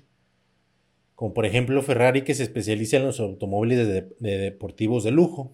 como 1.20 1.34
por 1.34 1.44
ejemplo 1.44 1.82
Ferrari 1.82 2.24
que 2.24 2.34
se 2.34 2.44
especializa 2.44 2.96
en 2.96 3.04
los 3.04 3.20
automóviles 3.20 3.86
de, 3.86 4.38
deportivos 4.38 5.04
de 5.04 5.10
lujo. 5.10 5.52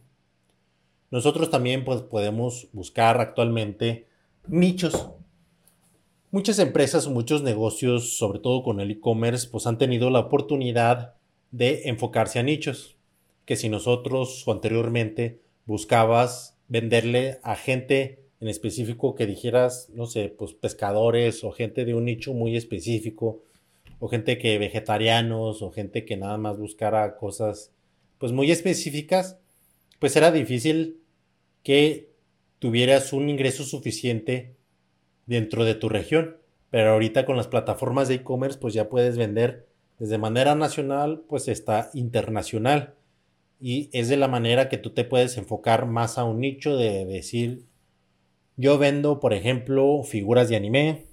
Nosotros 1.11 1.51
también 1.51 1.85
pues, 1.85 2.03
podemos 2.03 2.69
buscar 2.73 3.21
actualmente 3.21 4.07
nichos. 4.47 5.11
Muchas 6.31 6.61
empresas 6.61 7.09
muchos 7.09 7.43
negocios, 7.43 8.17
sobre 8.17 8.39
todo 8.39 8.63
con 8.63 8.79
el 8.79 8.93
e-commerce, 8.93 9.49
pues 9.51 9.67
han 9.67 9.77
tenido 9.77 10.09
la 10.09 10.21
oportunidad 10.21 11.15
de 11.51 11.89
enfocarse 11.89 12.39
a 12.39 12.45
nichos. 12.45 12.97
Que 13.45 13.57
si 13.57 13.69
nosotros 13.69 14.47
o 14.47 14.53
anteriormente 14.53 15.41
buscabas 15.65 16.57
venderle 16.69 17.41
a 17.43 17.57
gente 17.57 18.23
en 18.39 18.47
específico 18.47 19.17
que 19.17 19.27
dijeras, 19.27 19.91
no 19.93 20.07
sé, 20.07 20.29
pues 20.29 20.55
pescadores 20.55 21.43
o 21.43 21.51
gente 21.51 21.85
de 21.85 21.95
un 21.95 22.05
nicho 22.05 22.35
muy 22.35 22.57
específico, 22.57 23.43
o 23.99 24.09
gente 24.09 24.39
que 24.39 24.59
vegetarianos 24.59 25.63
o 25.63 25.71
gente 25.71 26.05
que 26.05 26.17
nada 26.17 26.37
más 26.39 26.59
buscara 26.59 27.17
cosas 27.17 27.73
pues 28.19 28.33
muy 28.33 28.51
específicas, 28.51 29.39
pues 29.99 30.17
era 30.17 30.31
difícil 30.31 31.01
que 31.63 32.11
tuvieras 32.59 33.13
un 33.13 33.29
ingreso 33.29 33.65
suficiente 33.65 34.57
dentro 35.27 35.65
de 35.65 35.75
tu 35.75 35.89
región. 35.89 36.37
Pero 36.71 36.93
ahorita 36.93 37.25
con 37.25 37.37
las 37.37 37.49
plataformas 37.49 38.09
de 38.09 38.17
e-commerce 38.17 38.59
pues 38.59 38.75
ya 38.75 38.89
puedes 38.89 39.17
vender 39.17 39.69
desde 39.99 40.19
manera 40.19 40.55
nacional 40.55 41.25
pues 41.29 41.49
está 41.49 41.91
internacional. 41.95 42.95
Y 43.59 43.89
es 43.93 44.09
de 44.09 44.17
la 44.17 44.29
manera 44.29 44.69
que 44.69 44.77
tú 44.77 44.91
te 44.91 45.05
puedes 45.05 45.39
enfocar 45.39 45.87
más 45.87 46.19
a 46.19 46.25
un 46.25 46.41
nicho 46.41 46.77
de 46.77 47.07
decir, 47.07 47.65
yo 48.57 48.77
vendo 48.77 49.21
por 49.21 49.33
ejemplo 49.33 50.03
figuras 50.03 50.49
de 50.49 50.57
anime, 50.57 51.06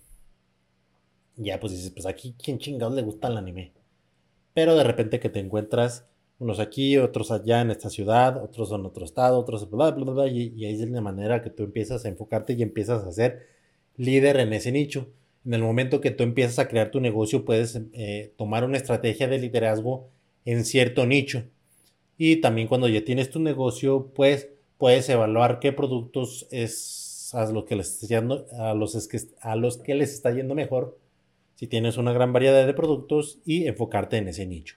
ya 1.36 1.60
pues 1.60 1.74
dices, 1.74 1.92
pues 1.92 2.06
aquí, 2.06 2.36
¿quién 2.42 2.60
chingados 2.60 2.96
le 2.96 3.02
gusta 3.02 3.27
el 3.27 3.38
anime? 3.38 3.73
Pero 4.54 4.75
de 4.75 4.84
repente 4.84 5.19
que 5.19 5.29
te 5.29 5.40
encuentras 5.40 6.06
unos 6.40 6.60
aquí, 6.60 6.98
otros 6.98 7.31
allá 7.31 7.62
en 7.62 7.71
esta 7.71 7.90
ciudad, 7.90 8.44
otros 8.44 8.71
en 8.71 8.86
otro 8.86 9.06
estado, 9.06 9.40
otros 9.40 9.69
bla, 9.69 9.92
bla, 9.92 10.12
bla, 10.12 10.27
y, 10.27 10.54
y 10.56 10.65
ahí 10.65 10.81
es 10.81 10.90
la 10.90 11.02
manera 11.02 11.42
que 11.42 11.50
tú 11.50 11.63
empiezas 11.63 12.06
a 12.06 12.10
enfocarte 12.10 12.54
y 12.54 12.62
empiezas 12.62 13.04
a 13.06 13.12
ser 13.12 13.48
líder 13.96 14.38
en 14.38 14.54
ese 14.54 14.71
nicho. 14.71 15.08
En 15.46 15.54
el 15.54 15.62
momento 15.62 16.02
que 16.02 16.12
tú 16.12 16.23
empiezas 16.23 16.60
a 16.60 16.67
crear 16.67 16.92
tu 16.92 17.02
negocio, 17.02 17.46
puedes 17.46 17.79
eh, 17.94 18.34
tomar 18.38 18.63
una 18.63 18.77
estrategia 18.77 19.27
de 19.27 19.40
liderazgo 19.40 20.10
en 20.46 20.65
cierto 20.65 21.06
nicho. 21.06 21.44
Y 22.17 22.38
también 22.38 22.67
cuando 22.67 22.88
ya 22.88 23.04
tienes 23.04 23.29
tu 23.29 23.40
negocio, 23.40 24.12
pues 24.13 24.50
puedes 24.77 25.08
evaluar 25.10 25.60
qué 25.60 25.73
productos 25.73 26.48
es 26.52 27.31
a 27.34 27.52
los 27.52 27.65
que 27.65 27.75
les 27.75 27.94
está 27.94 28.08
yendo, 28.08 28.46
a 28.54 28.73
los, 28.73 29.10
a 29.42 29.56
los 29.56 29.77
que 29.77 29.96
les 29.96 30.13
está 30.13 30.31
yendo 30.31 30.56
mejor 30.56 30.98
si 31.64 31.68
tienes 31.68 31.96
una 31.96 32.12
gran 32.12 32.34
variedad 32.34 32.68
de 32.68 32.74
productos 32.74 33.40
y 33.46 33.68
enfocarte 33.68 34.18
en 34.18 34.28
ese 34.28 34.46
nicho. 34.46 34.76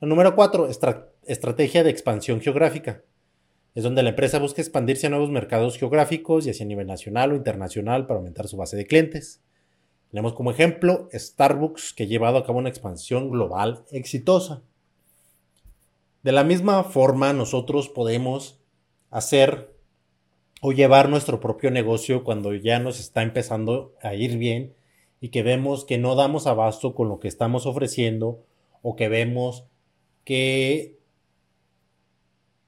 número 0.00 0.34
4, 0.34 0.68
estrategia 1.22 1.84
de 1.84 1.90
expansión 1.90 2.40
geográfica. 2.40 3.04
Es 3.76 3.84
donde 3.84 4.02
la 4.02 4.08
empresa 4.08 4.40
busca 4.40 4.60
expandirse 4.60 5.06
a 5.06 5.10
nuevos 5.10 5.30
mercados 5.30 5.78
geográficos, 5.78 6.46
ya 6.46 6.52
sea 6.52 6.64
a 6.64 6.68
nivel 6.68 6.88
nacional 6.88 7.30
o 7.30 7.36
internacional, 7.36 8.08
para 8.08 8.18
aumentar 8.18 8.48
su 8.48 8.56
base 8.56 8.76
de 8.76 8.88
clientes. 8.88 9.40
Tenemos 10.10 10.32
como 10.32 10.50
ejemplo 10.50 11.08
Starbucks, 11.12 11.92
que 11.92 12.02
ha 12.02 12.06
llevado 12.06 12.38
a 12.38 12.44
cabo 12.44 12.58
una 12.58 12.70
expansión 12.70 13.30
global 13.30 13.84
exitosa. 13.92 14.62
De 16.24 16.32
la 16.32 16.42
misma 16.42 16.82
forma, 16.82 17.32
nosotros 17.32 17.88
podemos 17.88 18.58
hacer 19.12 19.72
o 20.60 20.72
llevar 20.72 21.08
nuestro 21.08 21.38
propio 21.38 21.70
negocio 21.70 22.24
cuando 22.24 22.52
ya 22.52 22.80
nos 22.80 22.98
está 22.98 23.22
empezando 23.22 23.94
a 24.02 24.16
ir 24.16 24.38
bien 24.38 24.74
y 25.24 25.30
que 25.30 25.42
vemos 25.42 25.86
que 25.86 25.96
no 25.96 26.16
damos 26.16 26.46
abasto 26.46 26.94
con 26.94 27.08
lo 27.08 27.18
que 27.18 27.28
estamos 27.28 27.64
ofreciendo 27.64 28.44
o 28.82 28.94
que 28.94 29.08
vemos 29.08 29.64
que 30.22 30.98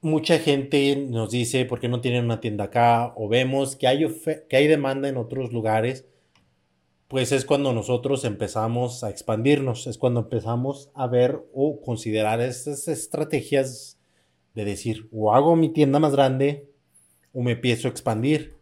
mucha 0.01 0.39
gente 0.39 0.97
nos 0.97 1.31
dice 1.31 1.67
por 1.67 1.81
qué 1.81 1.89
no 1.91 2.01
tienen 2.01 2.25
una 2.25 2.41
tienda 2.41 2.65
acá 2.65 3.13
o 3.15 3.29
vemos 3.29 3.77
que 3.77 3.87
hay, 3.87 4.07
que 4.49 4.57
hay 4.57 4.69
demanda 4.69 5.07
en 5.11 5.19
otros 5.19 5.53
lugares, 5.53 6.07
pues 7.09 7.31
es 7.31 7.45
cuando 7.45 7.75
nosotros 7.75 8.25
empezamos 8.25 9.05
a 9.05 9.11
expandirnos, 9.11 9.87
es 9.87 9.99
cuando 9.99 10.21
empezamos 10.21 10.89
a 10.95 11.09
ver 11.09 11.45
o 11.53 11.83
considerar 11.83 12.41
estas 12.41 12.89
estrategias 12.89 13.99
de 14.55 14.65
decir 14.65 15.11
o 15.13 15.35
hago 15.35 15.57
mi 15.57 15.69
tienda 15.69 15.99
más 15.99 16.13
grande 16.13 16.71
o 17.35 17.43
me 17.43 17.53
empiezo 17.53 17.87
a 17.87 17.91
expandir. 17.91 18.56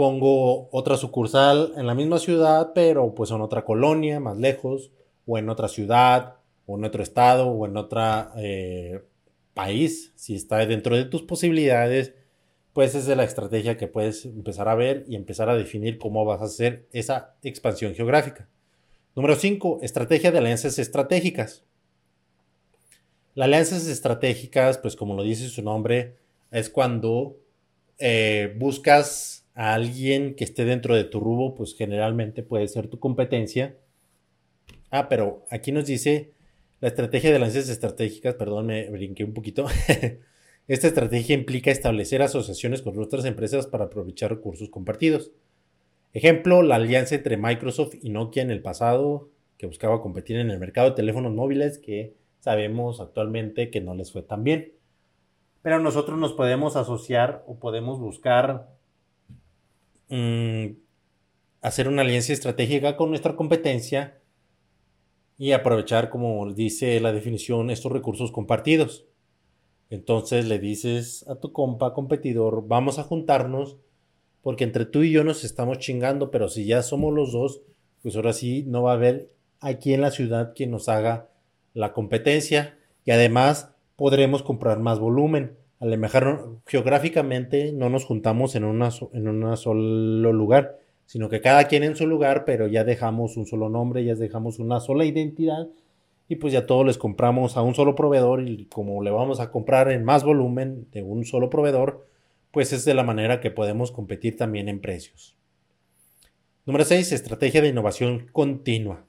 Pongo 0.00 0.70
otra 0.72 0.96
sucursal 0.96 1.74
en 1.76 1.86
la 1.86 1.94
misma 1.94 2.18
ciudad, 2.18 2.72
pero 2.74 3.14
pues 3.14 3.32
en 3.32 3.42
otra 3.42 3.66
colonia, 3.66 4.18
más 4.18 4.38
lejos, 4.38 4.90
o 5.26 5.36
en 5.36 5.50
otra 5.50 5.68
ciudad, 5.68 6.36
o 6.64 6.78
en 6.78 6.86
otro 6.86 7.02
estado, 7.02 7.48
o 7.48 7.66
en 7.66 7.76
otro 7.76 8.00
eh, 8.38 9.04
país. 9.52 10.14
Si 10.16 10.34
está 10.34 10.64
dentro 10.64 10.96
de 10.96 11.04
tus 11.04 11.20
posibilidades, 11.20 12.14
pues 12.72 12.94
esa 12.94 13.10
es 13.10 13.16
la 13.18 13.24
estrategia 13.24 13.76
que 13.76 13.88
puedes 13.88 14.24
empezar 14.24 14.70
a 14.70 14.74
ver 14.74 15.04
y 15.06 15.16
empezar 15.16 15.50
a 15.50 15.54
definir 15.54 15.98
cómo 15.98 16.24
vas 16.24 16.40
a 16.40 16.44
hacer 16.44 16.88
esa 16.92 17.34
expansión 17.42 17.94
geográfica. 17.94 18.48
Número 19.14 19.34
5. 19.36 19.80
Estrategia 19.82 20.32
de 20.32 20.38
alianzas 20.38 20.78
estratégicas. 20.78 21.62
Las 23.34 23.44
alianzas 23.44 23.86
estratégicas, 23.86 24.78
pues 24.78 24.96
como 24.96 25.14
lo 25.14 25.22
dice 25.24 25.50
su 25.50 25.60
nombre, 25.60 26.16
es 26.50 26.70
cuando 26.70 27.36
eh, 27.98 28.56
buscas 28.58 29.39
a 29.60 29.74
alguien 29.74 30.36
que 30.36 30.44
esté 30.44 30.64
dentro 30.64 30.96
de 30.96 31.04
tu 31.04 31.20
rubo, 31.20 31.54
pues 31.54 31.74
generalmente 31.76 32.42
puede 32.42 32.66
ser 32.66 32.88
tu 32.88 32.98
competencia. 32.98 33.76
Ah, 34.90 35.10
pero 35.10 35.44
aquí 35.50 35.70
nos 35.70 35.84
dice 35.84 36.32
la 36.80 36.88
estrategia 36.88 37.28
de 37.28 37.36
alianzas 37.36 37.68
estratégicas, 37.68 38.36
perdón, 38.36 38.68
me 38.68 38.88
brinqué 38.88 39.22
un 39.22 39.34
poquito. 39.34 39.66
Esta 40.66 40.86
estrategia 40.86 41.34
implica 41.34 41.70
establecer 41.70 42.22
asociaciones 42.22 42.80
con 42.80 42.98
otras 42.98 43.26
empresas 43.26 43.66
para 43.66 43.84
aprovechar 43.84 44.30
recursos 44.30 44.70
compartidos. 44.70 45.30
Ejemplo, 46.14 46.62
la 46.62 46.76
alianza 46.76 47.16
entre 47.16 47.36
Microsoft 47.36 47.96
y 48.00 48.08
Nokia 48.08 48.42
en 48.42 48.50
el 48.50 48.62
pasado, 48.62 49.28
que 49.58 49.66
buscaba 49.66 50.00
competir 50.00 50.36
en 50.36 50.50
el 50.50 50.58
mercado 50.58 50.88
de 50.88 50.96
teléfonos 50.96 51.34
móviles, 51.34 51.76
que 51.76 52.14
sabemos 52.38 52.98
actualmente 52.98 53.70
que 53.70 53.82
no 53.82 53.94
les 53.94 54.10
fue 54.10 54.22
tan 54.22 54.42
bien. 54.42 54.72
Pero 55.60 55.80
nosotros 55.80 56.18
nos 56.18 56.32
podemos 56.32 56.76
asociar 56.76 57.44
o 57.46 57.58
podemos 57.58 58.00
buscar 58.00 58.79
mm, 60.10 60.76
hacer 61.62 61.88
una 61.88 62.02
alianza 62.02 62.32
estratégica 62.32 62.96
con 62.96 63.10
nuestra 63.10 63.36
competencia 63.36 64.20
y 65.38 65.52
aprovechar, 65.52 66.10
como 66.10 66.52
dice 66.52 67.00
la 67.00 67.12
definición, 67.12 67.70
estos 67.70 67.92
recursos 67.92 68.30
compartidos. 68.30 69.06
Entonces 69.88 70.46
le 70.46 70.58
dices 70.58 71.26
a 71.28 71.36
tu 71.36 71.52
compa 71.52 71.94
competidor, 71.94 72.68
vamos 72.68 72.98
a 72.98 73.04
juntarnos 73.04 73.78
porque 74.42 74.64
entre 74.64 74.86
tú 74.86 75.02
y 75.02 75.10
yo 75.10 75.24
nos 75.24 75.44
estamos 75.44 75.78
chingando, 75.78 76.30
pero 76.30 76.48
si 76.48 76.64
ya 76.64 76.82
somos 76.82 77.12
los 77.12 77.32
dos, 77.32 77.62
pues 78.02 78.16
ahora 78.16 78.32
sí 78.32 78.64
no 78.66 78.82
va 78.82 78.92
a 78.92 78.94
haber 78.94 79.34
aquí 79.60 79.92
en 79.92 80.00
la 80.00 80.10
ciudad 80.10 80.52
quien 80.54 80.70
nos 80.70 80.88
haga 80.88 81.30
la 81.74 81.92
competencia 81.92 82.78
y 83.04 83.10
además 83.10 83.72
podremos 83.96 84.42
comprar 84.42 84.78
más 84.78 84.98
volumen. 84.98 85.56
A 85.80 85.86
lo 85.86 85.96
mejor 85.96 86.60
geográficamente 86.66 87.72
no 87.72 87.88
nos 87.88 88.04
juntamos 88.04 88.54
en, 88.54 88.64
una, 88.64 88.90
en 89.14 89.28
un 89.28 89.56
solo 89.56 90.32
lugar, 90.32 90.78
sino 91.06 91.30
que 91.30 91.40
cada 91.40 91.64
quien 91.64 91.82
en 91.82 91.96
su 91.96 92.06
lugar, 92.06 92.44
pero 92.44 92.66
ya 92.66 92.84
dejamos 92.84 93.38
un 93.38 93.46
solo 93.46 93.70
nombre, 93.70 94.04
ya 94.04 94.14
dejamos 94.14 94.58
una 94.58 94.78
sola 94.78 95.06
identidad 95.06 95.68
y 96.28 96.36
pues 96.36 96.52
ya 96.52 96.66
todos 96.66 96.86
les 96.86 96.98
compramos 96.98 97.56
a 97.56 97.62
un 97.62 97.74
solo 97.74 97.94
proveedor 97.94 98.46
y 98.46 98.66
como 98.66 99.02
le 99.02 99.10
vamos 99.10 99.40
a 99.40 99.50
comprar 99.50 99.90
en 99.90 100.04
más 100.04 100.22
volumen 100.22 100.86
de 100.92 101.02
un 101.02 101.24
solo 101.24 101.48
proveedor, 101.48 102.06
pues 102.50 102.74
es 102.74 102.84
de 102.84 102.94
la 102.94 103.02
manera 103.02 103.40
que 103.40 103.50
podemos 103.50 103.90
competir 103.90 104.36
también 104.36 104.68
en 104.68 104.80
precios. 104.80 105.34
Número 106.66 106.84
6. 106.84 107.10
Estrategia 107.12 107.62
de 107.62 107.68
innovación 107.68 108.28
continua 108.32 109.06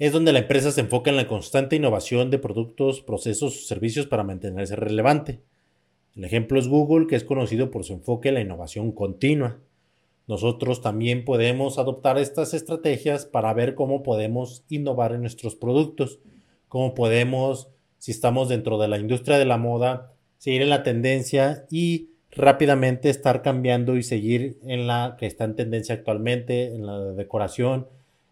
es 0.00 0.12
donde 0.12 0.32
la 0.32 0.38
empresa 0.38 0.72
se 0.72 0.80
enfoca 0.80 1.10
en 1.10 1.16
la 1.16 1.28
constante 1.28 1.76
innovación 1.76 2.30
de 2.30 2.38
productos, 2.38 3.02
procesos 3.02 3.54
o 3.54 3.66
servicios 3.66 4.06
para 4.06 4.24
mantenerse 4.24 4.74
relevante. 4.74 5.40
El 6.16 6.24
ejemplo 6.24 6.58
es 6.58 6.68
Google, 6.68 7.06
que 7.06 7.16
es 7.16 7.22
conocido 7.22 7.70
por 7.70 7.84
su 7.84 7.92
enfoque 7.92 8.30
en 8.30 8.36
la 8.36 8.40
innovación 8.40 8.92
continua. 8.92 9.58
Nosotros 10.26 10.80
también 10.80 11.26
podemos 11.26 11.78
adoptar 11.78 12.16
estas 12.16 12.54
estrategias 12.54 13.26
para 13.26 13.52
ver 13.52 13.74
cómo 13.74 14.02
podemos 14.02 14.64
innovar 14.70 15.12
en 15.12 15.20
nuestros 15.20 15.54
productos, 15.54 16.18
cómo 16.68 16.94
podemos, 16.94 17.68
si 17.98 18.10
estamos 18.10 18.48
dentro 18.48 18.78
de 18.78 18.88
la 18.88 18.98
industria 18.98 19.36
de 19.36 19.44
la 19.44 19.58
moda, 19.58 20.14
seguir 20.38 20.62
en 20.62 20.70
la 20.70 20.82
tendencia 20.82 21.66
y 21.70 22.08
rápidamente 22.30 23.10
estar 23.10 23.42
cambiando 23.42 23.98
y 23.98 24.02
seguir 24.02 24.58
en 24.62 24.86
la 24.86 25.16
que 25.18 25.26
está 25.26 25.44
en 25.44 25.56
tendencia 25.56 25.94
actualmente, 25.94 26.74
en 26.74 26.86
la 26.86 27.12
decoración, 27.12 27.86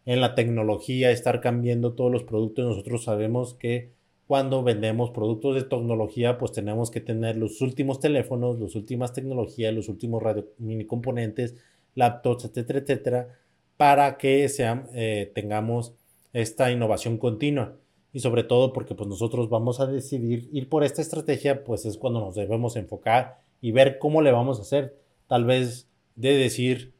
en 0.09 0.23
la 0.23 0.35
tecnología, 0.35 1.11
estar 1.11 1.43
cambiando 1.43 1.93
todos 1.93 2.11
los 2.11 2.23
productos. 2.23 2.65
Nosotros 2.65 3.05
sabemos 3.05 3.53
que 3.53 3.93
cuando 4.27 4.63
vendemos 4.63 5.11
productos 5.11 5.55
de 5.55 5.65
tecnología, 5.65 6.39
pues 6.39 6.53
tenemos 6.53 6.91
que 6.91 7.03
tener 7.03 7.37
los 7.37 7.61
últimos 7.61 8.01
teléfonos, 8.01 8.59
las 8.59 8.75
últimas 8.75 9.13
tecnologías, 9.13 9.75
los 9.75 9.91
últimos 9.91 10.23
radio, 10.23 10.47
mini 10.57 10.87
componentes, 10.87 11.57
laptops, 11.95 12.47
etcétera, 12.47 12.79
etcétera, 12.79 13.29
para 13.77 14.17
que 14.17 14.49
sean, 14.49 14.89
eh, 14.95 15.31
tengamos 15.35 15.93
esta 16.33 16.73
innovación 16.73 17.19
continua. 17.19 17.77
Y 18.11 18.21
sobre 18.21 18.45
todo 18.45 18.73
porque 18.73 18.95
pues 18.95 19.11
nosotros 19.11 19.51
vamos 19.51 19.79
a 19.79 19.87
decidir 19.87 20.49
ir 20.55 20.71
por 20.71 20.85
esta 20.85 21.03
estrategia, 21.03 21.65
pues 21.65 21.85
es 21.85 21.99
cuando 21.99 22.21
nos 22.21 22.35
debemos 22.35 22.77
enfocar 22.77 23.43
y 23.61 23.73
ver 23.73 23.99
cómo 23.99 24.23
le 24.23 24.33
vamos 24.33 24.59
a 24.59 24.63
hacer. 24.63 24.97
Tal 25.27 25.45
vez 25.45 25.87
de 26.17 26.33
decir, 26.39 26.95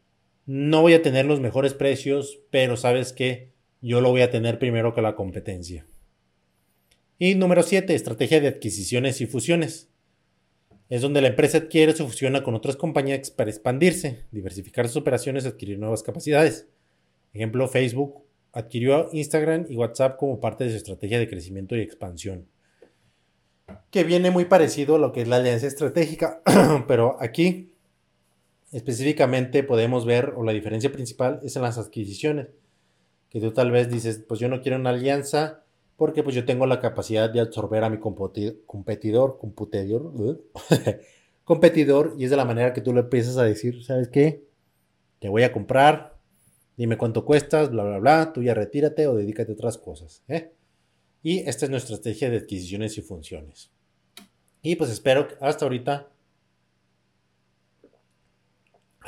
no 0.49 0.81
voy 0.81 0.95
a 0.95 1.03
tener 1.03 1.27
los 1.27 1.41
mejores 1.41 1.75
precios, 1.75 2.41
pero 2.51 2.79
sabes 2.79 3.13
que 3.13 3.53
yo 3.83 4.01
lo 4.01 4.09
voy 4.09 4.23
a 4.23 4.31
tener 4.31 4.59
primero 4.59 4.95
que 4.95 5.03
la 5.03 5.15
competencia. 5.15 5.85
Y 7.19 7.35
número 7.35 7.63
7, 7.63 7.95
estrategia 7.95 8.41
de 8.41 8.49
adquisiciones 8.49 9.21
y 9.21 9.27
fusiones. 9.27 9.91
Es 10.89 11.03
donde 11.03 11.21
la 11.21 11.29
empresa 11.29 11.59
adquiere 11.59 11.93
o 11.93 11.97
fusiona 11.97 12.43
con 12.43 12.55
otras 12.55 12.77
compañías 12.77 13.31
para 13.31 13.51
expandirse, 13.51 14.25
diversificar 14.31 14.89
sus 14.89 14.97
operaciones, 14.97 15.45
adquirir 15.45 15.79
nuevas 15.79 16.03
capacidades. 16.03 16.67
Ejemplo, 17.35 17.69
Facebook 17.69 18.25
adquirió 18.53 19.11
Instagram 19.13 19.67
y 19.69 19.77
WhatsApp 19.77 20.17
como 20.17 20.41
parte 20.41 20.65
de 20.65 20.71
su 20.71 20.77
estrategia 20.77 21.19
de 21.19 21.29
crecimiento 21.29 21.77
y 21.77 21.81
expansión. 21.81 22.49
Que 23.91 24.03
viene 24.03 24.31
muy 24.31 24.47
parecido 24.47 24.95
a 24.95 24.99
lo 24.99 25.13
que 25.13 25.21
es 25.21 25.29
la 25.29 25.37
alianza 25.37 25.67
estratégica, 25.67 26.41
pero 26.89 27.19
aquí 27.21 27.75
específicamente 28.73 29.63
podemos 29.63 30.05
ver, 30.05 30.35
o 30.37 30.45
la 30.45 30.53
diferencia 30.53 30.93
principal 30.93 31.41
es 31.43 31.57
en 31.57 31.63
las 31.63 31.79
adquisiciones, 31.79 32.49
que 33.31 33.41
tú 33.41 33.53
tal 33.53 33.71
vez 33.71 33.91
dices, 33.91 34.25
pues 34.27 34.41
yo 34.41 34.49
no 34.49 34.61
quiero 34.61 34.79
una 34.79 34.91
alianza 34.91 35.65
porque 35.97 36.23
pues 36.23 36.37
yo 36.37 36.45
tengo 36.45 36.65
la 36.67 36.81
capacidad 36.81 37.29
de 37.29 37.41
absorber 37.41 37.83
a 37.83 37.91
mi 37.91 37.99
competidor, 37.99 38.57
competidor, 38.67 39.35
competidor, 41.45 42.15
y 42.17 42.25
es 42.25 42.31
de 42.31 42.37
la 42.37 42.45
manera 42.45 42.73
que 42.73 42.81
tú 42.81 42.95
le 42.95 43.01
empiezas 43.01 43.37
a 43.37 43.43
decir, 43.43 43.83
¿sabes 43.83 44.09
qué? 44.09 44.47
Te 45.19 45.29
voy 45.29 45.43
a 45.43 45.53
comprar, 45.53 46.17
dime 46.77 46.97
cuánto 46.97 47.25
cuestas, 47.25 47.71
bla, 47.71 47.83
bla, 47.83 47.99
bla, 47.99 48.33
tú 48.33 48.45
ya 48.45 48.55
retírate 48.55 49.09
o 49.09 49.17
dedícate 49.17 49.51
a 49.51 49.55
otras 49.55 49.77
cosas. 49.77 50.23
¿eh? 50.29 50.53
Y 51.23 51.41
esta 51.41 51.65
es 51.65 51.71
nuestra 51.71 51.97
estrategia 51.97 52.31
de 52.31 52.37
adquisiciones 52.37 52.97
y 52.97 53.03
funciones. 53.03 53.73
Y 54.63 54.77
pues 54.77 54.91
espero 54.91 55.27
que 55.27 55.35
hasta 55.41 55.65
ahorita 55.65 56.09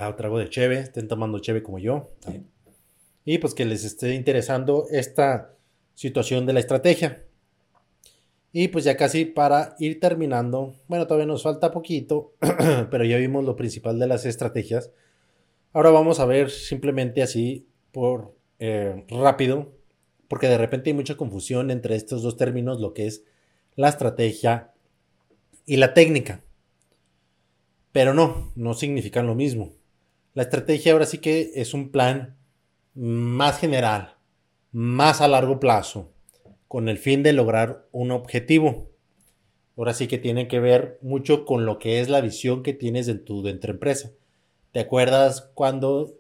a 0.02 0.16
trago 0.16 0.38
de 0.38 0.48
cheve, 0.48 0.78
estén 0.80 1.08
tomando 1.08 1.38
cheve 1.38 1.62
como 1.62 1.78
yo. 1.78 2.10
Y 3.24 3.38
pues 3.38 3.54
que 3.54 3.64
les 3.64 3.84
esté 3.84 4.14
interesando 4.14 4.86
esta 4.90 5.54
situación 5.94 6.46
de 6.46 6.52
la 6.52 6.60
estrategia. 6.60 7.24
Y 8.52 8.68
pues 8.68 8.84
ya 8.84 8.96
casi 8.96 9.26
para 9.26 9.76
ir 9.78 10.00
terminando, 10.00 10.74
bueno, 10.88 11.06
todavía 11.06 11.26
nos 11.26 11.42
falta 11.42 11.70
poquito, 11.70 12.34
pero 12.90 13.04
ya 13.04 13.16
vimos 13.16 13.44
lo 13.44 13.54
principal 13.54 13.98
de 13.98 14.08
las 14.08 14.26
estrategias. 14.26 14.90
Ahora 15.72 15.90
vamos 15.90 16.18
a 16.18 16.24
ver 16.24 16.50
simplemente 16.50 17.22
así 17.22 17.68
por 17.92 18.34
eh, 18.58 19.04
rápido, 19.08 19.72
porque 20.26 20.48
de 20.48 20.58
repente 20.58 20.90
hay 20.90 20.94
mucha 20.94 21.16
confusión 21.16 21.70
entre 21.70 21.94
estos 21.94 22.22
dos 22.22 22.36
términos, 22.36 22.80
lo 22.80 22.92
que 22.92 23.06
es 23.06 23.24
la 23.76 23.88
estrategia 23.88 24.72
y 25.64 25.76
la 25.76 25.94
técnica. 25.94 26.42
Pero 27.92 28.14
no, 28.14 28.52
no 28.56 28.74
significan 28.74 29.26
lo 29.26 29.34
mismo. 29.34 29.72
La 30.32 30.44
estrategia 30.44 30.92
ahora 30.92 31.06
sí 31.06 31.18
que 31.18 31.52
es 31.56 31.74
un 31.74 31.90
plan 31.90 32.36
más 32.94 33.58
general, 33.58 34.16
más 34.70 35.20
a 35.20 35.28
largo 35.28 35.58
plazo, 35.58 36.12
con 36.68 36.88
el 36.88 36.98
fin 36.98 37.22
de 37.22 37.32
lograr 37.32 37.88
un 37.90 38.12
objetivo. 38.12 38.90
Ahora 39.76 39.92
sí 39.92 40.06
que 40.06 40.18
tiene 40.18 40.46
que 40.46 40.60
ver 40.60 40.98
mucho 41.02 41.44
con 41.44 41.66
lo 41.66 41.78
que 41.78 42.00
es 42.00 42.08
la 42.08 42.20
visión 42.20 42.62
que 42.62 42.74
tienes 42.74 43.08
en 43.08 43.24
tu 43.24 43.46
empresa. 43.46 44.12
¿Te 44.70 44.78
acuerdas 44.78 45.50
cuando 45.54 46.14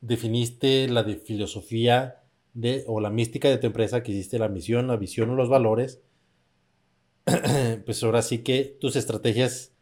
definiste 0.00 0.88
la 0.88 1.04
de 1.04 1.14
filosofía 1.14 2.22
de, 2.54 2.82
o 2.88 3.00
la 3.00 3.10
mística 3.10 3.48
de 3.48 3.58
tu 3.58 3.68
empresa, 3.68 4.02
que 4.02 4.10
hiciste 4.10 4.40
la 4.40 4.48
misión, 4.48 4.88
la 4.88 4.96
visión 4.96 5.30
o 5.30 5.36
los 5.36 5.48
valores? 5.48 6.00
pues 7.84 8.02
ahora 8.02 8.22
sí 8.22 8.38
que 8.38 8.76
tus 8.80 8.96
estrategias 8.96 9.72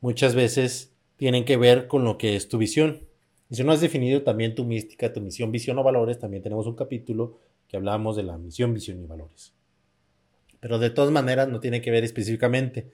muchas 0.00 0.34
veces 0.34 0.89
tienen 1.20 1.44
que 1.44 1.58
ver 1.58 1.86
con 1.86 2.02
lo 2.02 2.16
que 2.16 2.34
es 2.34 2.48
tu 2.48 2.56
visión. 2.56 3.06
Y 3.50 3.56
si 3.56 3.62
no 3.62 3.72
has 3.72 3.82
definido 3.82 4.22
también 4.22 4.54
tu 4.54 4.64
mística, 4.64 5.12
tu 5.12 5.20
misión, 5.20 5.52
visión 5.52 5.78
o 5.78 5.82
valores, 5.82 6.18
también 6.18 6.42
tenemos 6.42 6.66
un 6.66 6.74
capítulo 6.74 7.36
que 7.68 7.76
hablamos 7.76 8.16
de 8.16 8.22
la 8.22 8.38
misión, 8.38 8.72
visión 8.72 9.04
y 9.04 9.06
valores. 9.06 9.52
Pero 10.60 10.78
de 10.78 10.88
todas 10.88 11.10
maneras 11.10 11.46
no 11.46 11.60
tiene 11.60 11.82
que 11.82 11.90
ver 11.90 12.04
específicamente. 12.04 12.90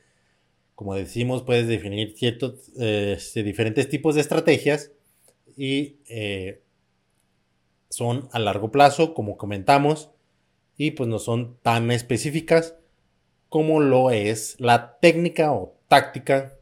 Como 0.75 0.97
decimos, 0.97 1.45
puedes 1.45 1.69
definir 1.69 2.17
ciertos 2.17 2.73
eh, 2.81 3.17
diferentes 3.37 3.89
tipos 3.89 4.17
de 4.17 4.23
estrategias 4.23 4.91
y 5.57 6.01
eh, 6.09 6.65
son 7.91 8.29
a 8.33 8.41
largo 8.41 8.73
plazo, 8.73 9.15
como 9.15 9.37
comentamos, 9.37 10.11
y 10.77 10.91
pues 10.91 11.09
no 11.09 11.21
son 11.21 11.59
tan 11.63 11.93
específicas 11.93 12.75
como 13.49 13.79
lo 13.79 14.11
es 14.11 14.57
la 14.59 14.99
técnica 14.99 15.53
o 15.53 15.77
táctica, 15.87 16.56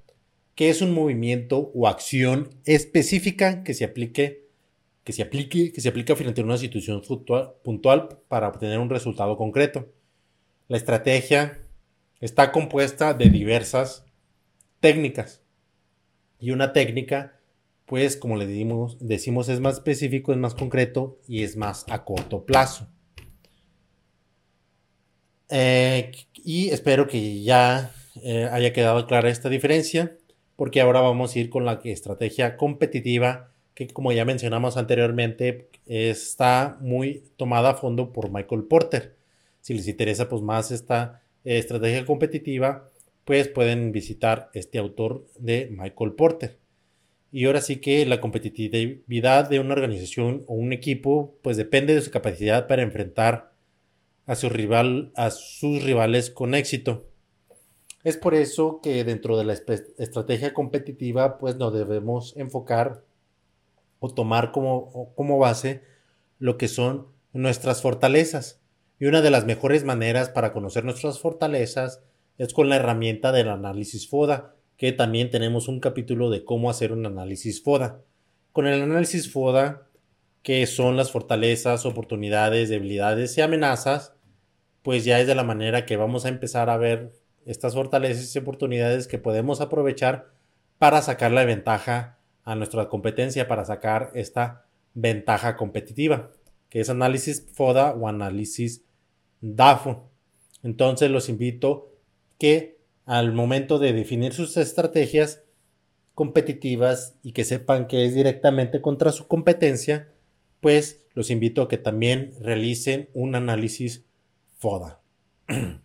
que 0.55 0.71
es 0.71 0.83
un 0.83 0.93
movimiento 0.93 1.73
o 1.75 1.89
acción 1.89 2.51
específica 2.65 3.65
que 3.65 3.75
se 3.75 3.85
aplique, 3.85 4.49
que 5.03 5.13
se 5.13 5.23
aplique, 5.23 5.73
que 5.73 5.81
se 5.81 5.89
aplica 5.89 6.17
frente 6.17 6.41
a 6.41 6.45
una 6.45 6.59
situación 6.59 7.03
puntual 7.63 8.21
para 8.29 8.49
obtener 8.49 8.79
un 8.79 8.91
resultado 8.91 9.37
concreto. 9.37 9.93
La 10.69 10.77
estrategia 10.77 11.61
está 12.21 12.53
compuesta 12.53 13.15
de 13.15 13.29
diversas 13.29 14.07
técnicas. 14.81 15.43
Y 16.39 16.53
una 16.53 16.73
técnica, 16.73 17.41
pues 17.87 18.17
como 18.17 18.37
le 18.37 18.47
decimos, 18.47 18.97
decimos 19.01 19.49
es 19.49 19.61
más 19.61 19.75
específico, 19.75 20.33
es 20.33 20.39
más 20.39 20.55
concreto 20.55 21.19
y 21.27 21.43
es 21.43 21.57
más 21.57 21.85
a 21.89 22.05
corto 22.05 22.45
plazo. 22.45 22.89
Eh, 25.51 26.13
y 26.35 26.71
espero 26.71 27.07
que 27.07 27.43
ya 27.43 27.93
eh, 28.23 28.49
haya 28.51 28.73
quedado 28.73 29.07
clara 29.07 29.29
esta 29.29 29.49
diferencia, 29.49 30.17
porque 30.57 30.81
ahora 30.81 31.01
vamos 31.01 31.35
a 31.35 31.39
ir 31.39 31.51
con 31.51 31.65
la 31.65 31.81
estrategia 31.85 32.57
competitiva, 32.57 33.53
que 33.75 33.89
como 33.89 34.13
ya 34.13 34.25
mencionamos 34.25 34.77
anteriormente, 34.77 35.69
está 35.87 36.79
muy 36.81 37.25
tomada 37.37 37.71
a 37.71 37.75
fondo 37.75 38.13
por 38.13 38.31
Michael 38.31 38.65
Porter. 38.65 39.17
Si 39.61 39.75
les 39.75 39.89
interesa 39.89 40.29
pues 40.29 40.43
más 40.43 40.71
esta 40.71 41.23
estrategia 41.45 42.07
competitiva, 42.07 42.91
pues 43.25 43.49
pueden 43.49 43.93
visitar 43.93 44.51
este 44.55 44.79
autor 44.79 45.27
de 45.39 45.69
Michael 45.71 46.13
Porter. 46.13 46.59
Y 47.33 47.47
ahora 47.47 47.61
sí 47.61 47.77
que 47.77 48.07
la 48.07 48.21
competitividad 48.21 49.49
de 49.49 49.59
una 49.59 49.75
organización 49.75 50.45
o 50.47 50.55
un 50.55 50.73
equipo 50.73 51.37
pues 51.43 51.57
depende 51.57 51.95
de 51.95 52.01
su 52.01 52.11
capacidad 52.11 52.69
para 52.69 52.83
enfrentar 52.83 53.53
a, 54.27 54.37
su 54.37 54.49
rival, 54.49 55.11
a 55.17 55.31
sus 55.31 55.83
rivales 55.83 56.31
con 56.31 56.55
éxito. 56.55 57.09
Es 58.05 58.19
por 58.19 58.35
eso 58.35 58.81
que 58.83 59.03
dentro 59.03 59.39
de 59.39 59.45
la 59.45 59.55
estrategia 59.55 60.53
competitiva, 60.53 61.39
pues 61.39 61.57
nos 61.57 61.73
debemos 61.73 62.37
enfocar 62.37 63.03
o 63.99 64.13
tomar 64.13 64.53
como, 64.53 65.15
como 65.15 65.39
base 65.39 65.83
lo 66.39 66.59
que 66.59 66.69
son 66.69 67.07
nuestras 67.33 67.81
fortalezas. 67.81 68.61
Y 69.01 69.07
una 69.07 69.23
de 69.23 69.31
las 69.31 69.47
mejores 69.47 69.85
maneras 69.85 70.29
para 70.29 70.53
conocer 70.53 70.85
nuestras 70.85 71.19
fortalezas 71.19 72.03
es 72.37 72.53
con 72.53 72.69
la 72.69 72.77
herramienta 72.77 73.33
del 73.33 73.49
análisis 73.49 74.07
FODA, 74.07 74.55
que 74.77 74.93
también 74.93 75.31
tenemos 75.31 75.67
un 75.67 75.81
capítulo 75.81 76.29
de 76.29 76.45
cómo 76.45 76.69
hacer 76.69 76.93
un 76.93 77.07
análisis 77.07 77.63
FODA. 77.63 78.03
Con 78.53 78.67
el 78.67 78.83
análisis 78.83 79.33
FODA, 79.33 79.89
que 80.43 80.67
son 80.67 80.99
las 80.99 81.11
fortalezas, 81.11 81.87
oportunidades, 81.87 82.69
debilidades 82.69 83.39
y 83.39 83.41
amenazas, 83.41 84.13
pues 84.83 85.07
ya 85.07 85.19
es 85.21 85.27
de 85.27 85.35
la 85.35 85.43
manera 85.43 85.87
que 85.87 85.97
vamos 85.97 86.27
a 86.27 86.29
empezar 86.29 86.69
a 86.69 86.77
ver 86.77 87.24
estas 87.47 87.75
fortalezas 87.75 88.35
y 88.35 88.39
oportunidades 88.39 89.07
que 89.07 89.19
podemos 89.19 89.61
aprovechar 89.61 90.31
para 90.79 91.03
sacar 91.03 91.33
la 91.33 91.45
ventaja 91.45 92.19
a 92.45 92.55
nuestra 92.55 92.89
competencia, 92.89 93.49
para 93.49 93.65
sacar 93.65 94.11
esta 94.15 94.67
ventaja 94.95 95.57
competitiva, 95.57 96.31
que 96.69 96.81
es 96.81 96.91
análisis 96.91 97.47
FODA 97.53 97.93
o 97.95 98.09
análisis 98.09 98.85
DAFO. 99.41 100.11
Entonces 100.63 101.11
los 101.11 101.29
invito 101.29 101.93
que 102.39 102.79
al 103.07 103.33
momento 103.33 103.79
de 103.79 103.93
definir 103.93 104.33
sus 104.33 104.57
estrategias 104.57 105.43
competitivas 106.15 107.17
y 107.23 107.33
que 107.33 107.45
sepan 107.45 107.87
que 107.87 108.07
es 108.07 108.15
directamente 108.15 108.81
contra 108.81 109.13
su 109.13 109.27
competencia, 109.27 110.09
pues 110.61 111.05
los 111.15 111.31
invito 111.31 111.63
a 111.63 111.69
que 111.69 111.79
también 111.79 112.33
realicen 112.41 113.11
un 113.15 113.35
análisis 113.35 114.05
FODA. 114.59 115.01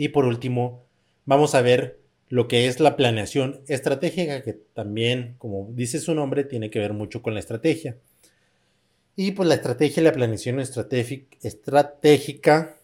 y 0.00 0.08
por 0.08 0.24
último, 0.24 0.86
vamos 1.26 1.54
a 1.54 1.60
ver 1.60 2.00
lo 2.30 2.48
que 2.48 2.68
es 2.68 2.80
la 2.80 2.96
planeación 2.96 3.60
estratégica, 3.68 4.42
que 4.42 4.54
también, 4.54 5.34
como 5.36 5.68
dice 5.72 6.00
su 6.00 6.14
nombre, 6.14 6.44
tiene 6.44 6.70
que 6.70 6.78
ver 6.78 6.94
mucho 6.94 7.20
con 7.20 7.34
la 7.34 7.40
estrategia. 7.40 7.98
Y 9.14 9.32
pues 9.32 9.46
la 9.46 9.56
estrategia 9.56 10.00
y 10.00 10.04
la 10.04 10.12
planeación 10.12 10.58
estratégica 10.58 12.78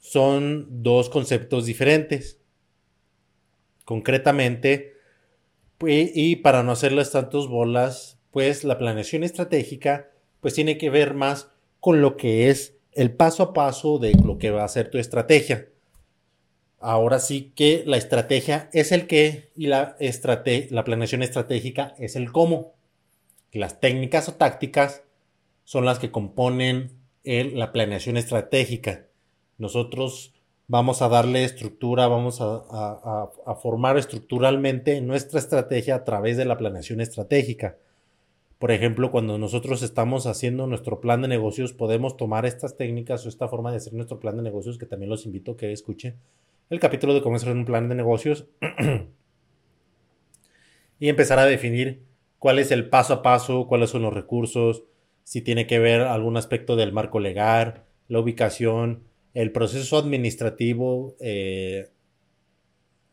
son 0.00 0.82
dos 0.82 1.08
conceptos 1.08 1.66
diferentes. 1.66 2.40
Concretamente, 3.84 4.94
y 5.86 6.34
para 6.34 6.64
no 6.64 6.72
hacerles 6.72 7.12
tantos 7.12 7.46
bolas, 7.46 8.18
pues 8.32 8.64
la 8.64 8.76
planeación 8.76 9.22
estratégica 9.22 10.10
pues 10.40 10.54
tiene 10.54 10.78
que 10.78 10.90
ver 10.90 11.14
más 11.14 11.52
con 11.78 12.00
lo 12.00 12.16
que 12.16 12.50
es 12.50 12.74
el 12.90 13.12
paso 13.12 13.44
a 13.44 13.52
paso 13.52 14.00
de 14.00 14.14
lo 14.24 14.36
que 14.36 14.50
va 14.50 14.64
a 14.64 14.68
ser 14.68 14.90
tu 14.90 14.98
estrategia. 14.98 15.68
Ahora 16.80 17.18
sí 17.18 17.52
que 17.54 17.84
la 17.86 17.98
estrategia 17.98 18.70
es 18.72 18.90
el 18.90 19.06
qué 19.06 19.50
y 19.54 19.66
la, 19.66 19.96
la 20.70 20.84
planeación 20.84 21.22
estratégica 21.22 21.94
es 21.98 22.16
el 22.16 22.32
cómo. 22.32 22.72
Las 23.52 23.80
técnicas 23.80 24.30
o 24.30 24.34
tácticas 24.34 25.02
son 25.64 25.84
las 25.84 25.98
que 25.98 26.10
componen 26.10 26.90
la 27.22 27.70
planeación 27.72 28.16
estratégica. 28.16 29.06
Nosotros 29.58 30.32
vamos 30.68 31.02
a 31.02 31.10
darle 31.10 31.44
estructura, 31.44 32.08
vamos 32.08 32.38
a 32.40 33.56
formar 33.60 33.98
estructuralmente 33.98 35.02
nuestra 35.02 35.38
estrategia 35.38 35.96
a 35.96 36.04
través 36.04 36.38
de 36.38 36.46
la 36.46 36.56
planeación 36.56 37.02
estratégica. 37.02 37.76
Por 38.58 38.70
ejemplo, 38.70 39.10
cuando 39.10 39.36
nosotros 39.36 39.82
estamos 39.82 40.26
haciendo 40.26 40.66
nuestro 40.66 41.00
plan 41.00 41.20
de 41.20 41.28
negocios, 41.28 41.74
podemos 41.74 42.16
tomar 42.16 42.46
estas 42.46 42.78
técnicas 42.78 43.26
o 43.26 43.28
esta 43.28 43.48
forma 43.48 43.70
de 43.70 43.78
hacer 43.78 43.92
nuestro 43.92 44.18
plan 44.18 44.36
de 44.36 44.42
negocios, 44.42 44.78
que 44.78 44.86
también 44.86 45.10
los 45.10 45.26
invito 45.26 45.52
a 45.52 45.56
que 45.58 45.72
escuchen 45.72 46.16
el 46.70 46.80
capítulo 46.80 47.12
de 47.12 47.34
hacer 47.34 47.52
un 47.52 47.64
plan 47.64 47.88
de 47.88 47.94
negocios 47.94 48.46
y 50.98 51.08
empezar 51.08 51.38
a 51.38 51.46
definir 51.46 52.02
cuál 52.38 52.58
es 52.58 52.70
el 52.70 52.88
paso 52.88 53.14
a 53.14 53.22
paso, 53.22 53.66
cuáles 53.66 53.90
son 53.90 54.02
los 54.02 54.14
recursos, 54.14 54.84
si 55.24 55.42
tiene 55.42 55.66
que 55.66 55.78
ver 55.78 56.00
algún 56.02 56.36
aspecto 56.36 56.76
del 56.76 56.92
marco 56.92 57.20
legal, 57.20 57.84
la 58.08 58.20
ubicación, 58.20 59.04
el 59.34 59.52
proceso 59.52 59.98
administrativo 59.98 61.16
eh, 61.20 61.90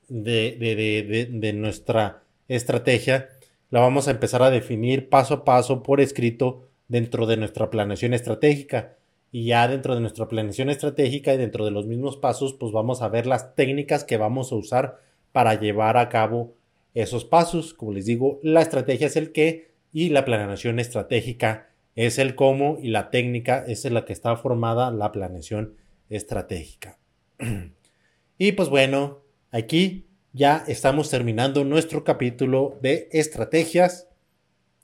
de 0.08 1.54
nuestra 1.54 2.24
estrategia 2.48 3.30
la 3.70 3.82
vamos 3.82 4.08
a 4.08 4.12
empezar 4.12 4.44
a 4.44 4.50
definir 4.50 5.10
paso 5.10 5.34
a 5.34 5.46
paso 5.46 5.84
por 5.84 6.00
escrito 6.00 6.70
dentro 6.88 7.26
de 7.26 7.38
nuestra 7.38 7.70
planeación 7.70 8.14
estratégica. 8.14 8.97
Y 9.32 9.46
ya 9.46 9.68
dentro 9.68 9.94
de 9.94 10.02
nuestra 10.02 10.28
planeación 10.28 10.70
estratégica 10.70 11.34
y 11.34 11.38
dentro 11.38 11.66
de 11.66 11.72
los 11.72 11.86
mismos 11.86 12.18
pasos, 12.18 12.54
pues 12.54 12.72
vamos 12.72 13.02
a 13.02 13.10
ver 13.10 13.28
las 13.28 13.56
técnicas 13.56 14.04
que 14.04 14.18
vamos 14.18 14.52
a 14.52 14.56
usar 14.56 15.02
para 15.32 15.60
llevar 15.60 15.98
a 15.98 16.10
cabo 16.10 16.56
esos 16.94 17.26
pasos. 17.26 17.74
Como 17.74 17.94
les 17.94 18.06
digo, 18.06 18.40
la 18.42 18.62
estrategia 18.62 19.08
es 19.08 19.16
el 19.16 19.32
qué 19.32 19.72
y 19.92 20.10
la 20.10 20.26
planeación 20.26 20.80
estratégica 20.80 21.70
es 21.96 22.20
el 22.20 22.36
cómo 22.36 22.78
y 22.82 22.90
la 22.90 23.10
técnica 23.10 23.64
es 23.68 23.84
en 23.86 23.96
la 23.96 24.06
que 24.06 24.14
está 24.14 24.36
formada 24.36 24.92
la 24.92 25.12
planeación 25.12 25.76
estratégica. 26.10 27.00
y 28.38 28.52
pues 28.54 28.70
bueno, 28.70 29.24
aquí 29.52 30.08
ya 30.32 30.64
estamos 30.68 31.10
terminando 31.10 31.64
nuestro 31.64 32.04
capítulo 32.04 32.78
de 32.82 33.10
estrategias. 33.12 34.08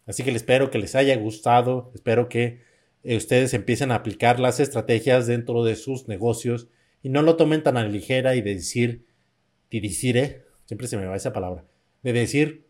Así 0.05 0.23
que 0.23 0.31
les 0.31 0.41
espero 0.41 0.71
que 0.71 0.79
les 0.79 0.95
haya 0.95 1.15
gustado. 1.15 1.91
Espero 1.93 2.27
que 2.27 2.61
ustedes 3.03 3.53
empiecen 3.53 3.91
a 3.91 3.95
aplicar 3.95 4.39
las 4.39 4.59
estrategias 4.59 5.27
dentro 5.27 5.63
de 5.63 5.75
sus 5.75 6.07
negocios 6.07 6.67
y 7.01 7.09
no 7.09 7.21
lo 7.21 7.35
tomen 7.35 7.63
tan 7.63 7.77
a 7.77 7.83
la 7.83 7.89
ligera 7.89 8.35
y 8.35 8.41
de 8.41 8.55
decir, 8.55 9.05
diricire, 9.69 10.45
siempre 10.65 10.87
se 10.87 10.97
me 10.97 11.05
va 11.05 11.15
esa 11.15 11.33
palabra, 11.33 11.65
de 12.01 12.13
decir, 12.13 12.65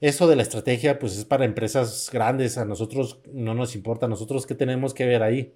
eso 0.00 0.28
de 0.28 0.36
la 0.36 0.42
estrategia 0.42 1.00
pues 1.00 1.18
es 1.18 1.24
para 1.24 1.44
empresas 1.44 2.08
grandes, 2.12 2.56
a 2.56 2.64
nosotros 2.64 3.20
no 3.32 3.54
nos 3.54 3.74
importa, 3.74 4.06
a 4.06 4.08
nosotros 4.08 4.46
qué 4.46 4.54
tenemos 4.54 4.94
que 4.94 5.06
ver 5.06 5.22
ahí. 5.24 5.54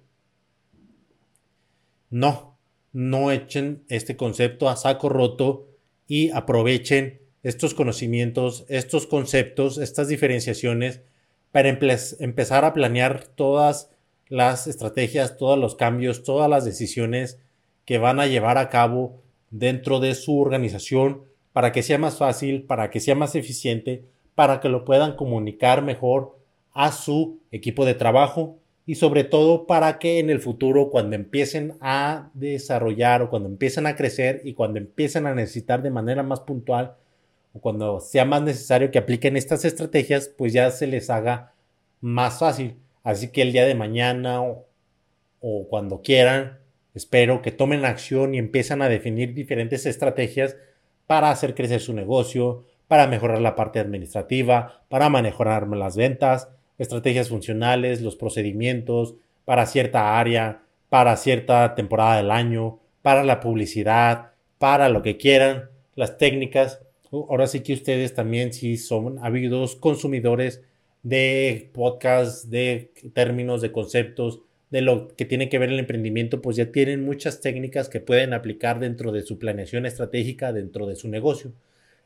No, 2.09 2.59
no 2.91 3.31
echen 3.31 3.85
este 3.87 4.17
concepto 4.17 4.67
a 4.67 4.75
saco 4.75 5.07
roto 5.07 5.69
y 6.07 6.29
aprovechen 6.31 7.21
estos 7.41 7.73
conocimientos, 7.73 8.65
estos 8.67 9.07
conceptos, 9.07 9.77
estas 9.77 10.09
diferenciaciones 10.09 11.01
para 11.51 11.69
empezar 11.69 12.65
a 12.65 12.73
planear 12.73 13.27
todas 13.27 13.92
las 14.33 14.65
estrategias, 14.65 15.37
todos 15.37 15.59
los 15.59 15.75
cambios, 15.75 16.23
todas 16.23 16.49
las 16.49 16.65
decisiones 16.65 17.39
que 17.85 17.99
van 17.99 18.19
a 18.19 18.25
llevar 18.25 18.57
a 18.57 18.69
cabo 18.69 19.21
dentro 19.51 19.99
de 19.99 20.15
su 20.15 20.39
organización 20.39 21.21
para 21.51 21.71
que 21.71 21.83
sea 21.83 21.99
más 21.99 22.17
fácil, 22.17 22.63
para 22.63 22.89
que 22.89 22.99
sea 22.99 23.13
más 23.13 23.35
eficiente, 23.35 24.05
para 24.33 24.59
que 24.59 24.69
lo 24.69 24.85
puedan 24.85 25.15
comunicar 25.15 25.83
mejor 25.83 26.35
a 26.71 26.91
su 26.91 27.41
equipo 27.51 27.85
de 27.85 27.93
trabajo 27.93 28.57
y 28.87 28.95
sobre 28.95 29.23
todo 29.23 29.67
para 29.67 29.99
que 29.99 30.17
en 30.17 30.31
el 30.31 30.39
futuro 30.39 30.89
cuando 30.89 31.15
empiecen 31.15 31.75
a 31.79 32.31
desarrollar 32.33 33.21
o 33.21 33.29
cuando 33.29 33.49
empiecen 33.49 33.85
a 33.85 33.95
crecer 33.95 34.41
y 34.45 34.55
cuando 34.55 34.79
empiecen 34.79 35.27
a 35.27 35.35
necesitar 35.35 35.83
de 35.83 35.91
manera 35.91 36.23
más 36.23 36.39
puntual 36.39 36.95
o 37.53 37.59
cuando 37.59 37.99
sea 37.99 38.25
más 38.25 38.41
necesario 38.41 38.89
que 38.89 38.97
apliquen 38.97 39.37
estas 39.37 39.63
estrategias, 39.63 40.27
pues 40.27 40.53
ya 40.53 40.71
se 40.71 40.87
les 40.87 41.11
haga 41.11 41.53
más 42.01 42.39
fácil. 42.39 42.77
Así 43.03 43.29
que 43.29 43.41
el 43.41 43.51
día 43.51 43.65
de 43.65 43.75
mañana 43.75 44.41
o, 44.41 45.67
cuando 45.69 46.01
quieran, 46.01 46.59
espero 46.95 47.41
que 47.41 47.51
tomen 47.51 47.83
acción 47.83 48.33
y 48.33 48.37
empiezan 48.37 48.81
a 48.81 48.89
definir 48.89 49.33
diferentes 49.33 49.85
estrategias 49.85 50.55
para 51.05 51.29
hacer 51.29 51.53
crecer 51.53 51.81
su 51.81 51.93
negocio, 51.93 52.65
para 52.87 53.07
mejorar 53.07 53.41
la 53.41 53.55
parte 53.55 53.79
administrativa, 53.79 54.83
para 54.87 55.09
mejorar 55.09 55.67
las 55.67 55.97
ventas, 55.97 56.47
estrategias 56.77 57.29
funcionales, 57.29 58.01
los 58.01 58.15
procedimientos 58.15 59.15
para 59.45 59.65
cierta 59.65 60.17
área, 60.17 60.61
para 60.89 61.17
cierta 61.17 61.75
temporada 61.75 62.17
del 62.17 62.31
año, 62.31 62.79
para 63.01 63.23
la 63.23 63.41
publicidad, 63.41 64.31
para 64.57 64.87
lo 64.87 65.01
que 65.01 65.17
quieran, 65.17 65.69
las 65.95 66.17
técnicas. 66.17 66.81
Ahora 67.11 67.47
sí 67.47 67.59
que 67.59 67.73
ustedes 67.73 68.13
también 68.13 68.53
si 68.53 68.77
son 68.77 69.19
habidos 69.23 69.75
consumidores 69.75 70.63
de 71.03 71.69
podcasts, 71.73 72.49
de 72.49 72.91
términos, 73.13 73.61
de 73.61 73.71
conceptos, 73.71 74.41
de 74.71 74.81
lo 74.81 75.09
que 75.09 75.25
tiene 75.25 75.49
que 75.49 75.59
ver 75.59 75.69
el 75.69 75.77
emprendimiento, 75.77 76.41
pues 76.41 76.57
ya 76.57 76.71
tienen 76.71 77.05
muchas 77.05 77.41
técnicas 77.41 77.89
que 77.89 77.99
pueden 77.99 78.33
aplicar 78.33 78.79
dentro 78.79 79.11
de 79.11 79.21
su 79.21 79.37
planeación 79.37 79.85
estratégica, 79.85 80.51
dentro 80.51 80.87
de 80.87 80.95
su 80.95 81.09
negocio. 81.09 81.53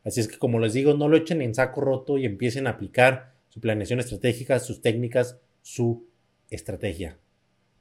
Así 0.03 0.19
es 0.19 0.27
que 0.27 0.37
como 0.37 0.59
les 0.59 0.73
digo, 0.73 0.93
no 0.93 1.07
lo 1.07 1.15
echen 1.15 1.41
en 1.41 1.55
saco 1.55 1.79
roto 1.79 2.17
y 2.17 2.25
empiecen 2.25 2.67
a 2.67 2.71
aplicar 2.71 3.33
su 3.47 3.61
planeación 3.61 3.99
estratégica, 3.99 4.59
sus 4.59 4.81
técnicas, 4.81 5.39
su 5.61 6.07
estrategia. 6.49 7.17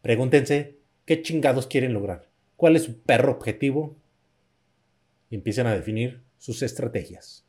Pregúntense 0.02 0.76
qué 1.04 1.22
chingados 1.22 1.66
quieren 1.66 1.92
lograr, 1.92 2.28
cuál 2.56 2.76
es 2.76 2.84
su 2.84 3.00
perro 3.00 3.32
objetivo 3.32 3.96
y 5.30 5.34
empiecen 5.34 5.66
a 5.66 5.74
definir 5.74 6.22
sus 6.38 6.62
estrategias. 6.62 7.44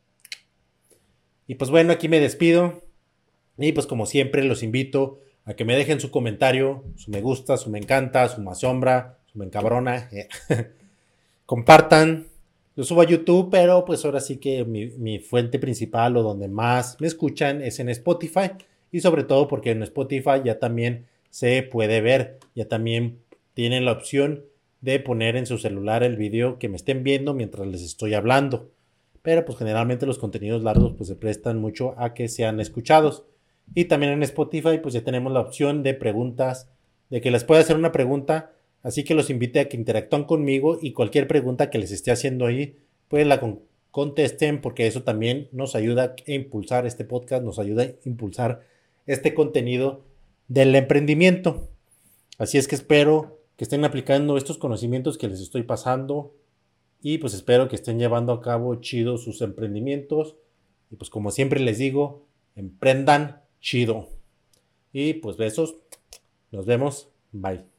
Y 1.46 1.56
pues 1.56 1.70
bueno, 1.70 1.94
aquí 1.94 2.10
me 2.10 2.20
despido. 2.20 2.87
Y 3.58 3.72
pues 3.72 3.88
como 3.88 4.06
siempre 4.06 4.44
los 4.44 4.64
invito 4.64 5.20
a 5.46 5.54
que 5.54 5.66
me 5.66 5.76
dejen 5.76 6.00
su 6.00 6.12
comentario, 6.12 6.84
su 6.96 7.10
me 7.12 7.22
gusta, 7.22 7.58
su 7.58 7.70
me 7.70 7.80
encanta, 7.80 8.28
su 8.28 8.42
me 8.42 8.52
asombra, 8.52 9.18
su 9.32 9.40
me 9.40 9.46
encabrona. 9.46 10.10
Compartan. 11.46 12.28
Lo 12.76 12.84
subo 12.84 13.02
a 13.02 13.06
YouTube, 13.06 13.50
pero 13.50 13.86
pues 13.86 14.06
ahora 14.06 14.20
sí 14.20 14.38
que 14.38 14.64
mi, 14.64 14.88
mi, 14.92 15.18
fuente 15.18 15.58
principal 15.58 16.16
o 16.16 16.22
donde 16.22 16.48
más 16.48 16.98
me 17.00 17.08
escuchan 17.08 17.62
es 17.64 17.80
en 17.80 17.90
Spotify. 17.90 18.52
Y 18.92 19.00
sobre 19.00 19.24
todo 19.24 19.48
porque 19.48 19.72
en 19.72 19.82
Spotify 19.82 20.42
ya 20.46 20.60
también 20.60 21.08
se 21.32 21.64
puede 21.64 22.02
ver, 22.02 22.38
ya 22.54 22.68
también 22.68 23.20
tienen 23.54 23.86
la 23.86 23.94
opción 23.94 24.44
de 24.82 25.00
poner 25.00 25.36
en 25.36 25.46
su 25.46 25.58
celular 25.58 26.04
el 26.04 26.18
video 26.18 26.60
que 26.60 26.70
me 26.70 26.76
estén 26.76 27.04
viendo 27.04 27.34
mientras 27.34 27.68
les 27.68 27.82
estoy 27.82 28.14
hablando. 28.14 28.70
Pero 29.22 29.44
pues 29.46 29.58
generalmente 29.58 30.06
los 30.06 30.20
contenidos 30.20 30.64
largos 30.64 30.94
pues 30.96 31.10
se 31.10 31.16
prestan 31.16 31.60
mucho 31.60 31.96
a 31.98 32.14
que 32.14 32.28
sean 32.28 32.60
escuchados. 32.60 33.24
Y 33.76 33.86
también 33.86 34.14
en 34.14 34.24
Spotify 34.24 34.80
pues 34.82 34.94
ya 34.94 35.04
tenemos 35.04 35.32
la 35.32 35.42
opción 35.42 35.84
de 35.84 35.94
preguntas, 35.94 36.70
de 37.10 37.22
que 37.22 37.32
les 37.32 37.44
pueda 37.44 37.62
hacer 37.62 37.76
una 37.76 37.92
pregunta. 37.92 38.52
Así 38.84 39.04
que 39.04 39.16
los 39.16 39.30
invite 39.30 39.60
a 39.60 39.70
que 39.70 39.78
interactúen 39.78 40.24
conmigo 40.24 40.78
y 40.82 40.94
cualquier 40.94 41.28
pregunta 41.28 41.70
que 41.70 41.78
les 41.78 41.92
esté 41.92 42.12
haciendo 42.12 42.46
ahí, 42.46 42.78
pues 43.08 43.26
la 43.28 43.42
contesten 43.92 44.62
porque 44.62 44.88
eso 44.88 45.04
también 45.04 45.50
nos 45.52 45.76
ayuda 45.76 46.16
a 46.28 46.32
impulsar 46.32 46.86
este 46.86 47.04
podcast, 47.04 47.44
nos 47.44 47.60
ayuda 47.60 47.84
a 47.84 47.88
impulsar 48.06 48.62
este 49.06 49.34
contenido 49.34 50.06
del 50.48 50.76
emprendimiento. 50.76 51.70
Así 52.38 52.58
es 52.58 52.68
que 52.68 52.76
espero 52.76 53.40
que 53.58 53.64
estén 53.64 53.84
aplicando 53.84 54.38
estos 54.38 54.58
conocimientos 54.58 55.18
que 55.18 55.28
les 55.28 55.42
estoy 55.42 55.64
pasando 55.64 56.36
y 57.02 57.18
pues 57.18 57.34
espero 57.34 57.68
que 57.68 57.76
estén 57.76 58.00
llevando 58.00 58.32
a 58.34 58.42
cabo 58.42 58.76
chido 58.76 59.18
sus 59.18 59.42
emprendimientos. 59.42 60.36
Y 60.92 60.96
pues 60.96 61.10
como 61.10 61.32
siempre 61.32 61.60
les 61.60 61.78
digo, 61.78 62.26
emprendan 62.56 63.42
chido. 63.60 64.10
Y 64.94 65.16
pues 65.16 65.38
besos. 65.38 65.76
Nos 66.52 66.66
vemos. 66.66 67.10
Bye. 67.32 67.77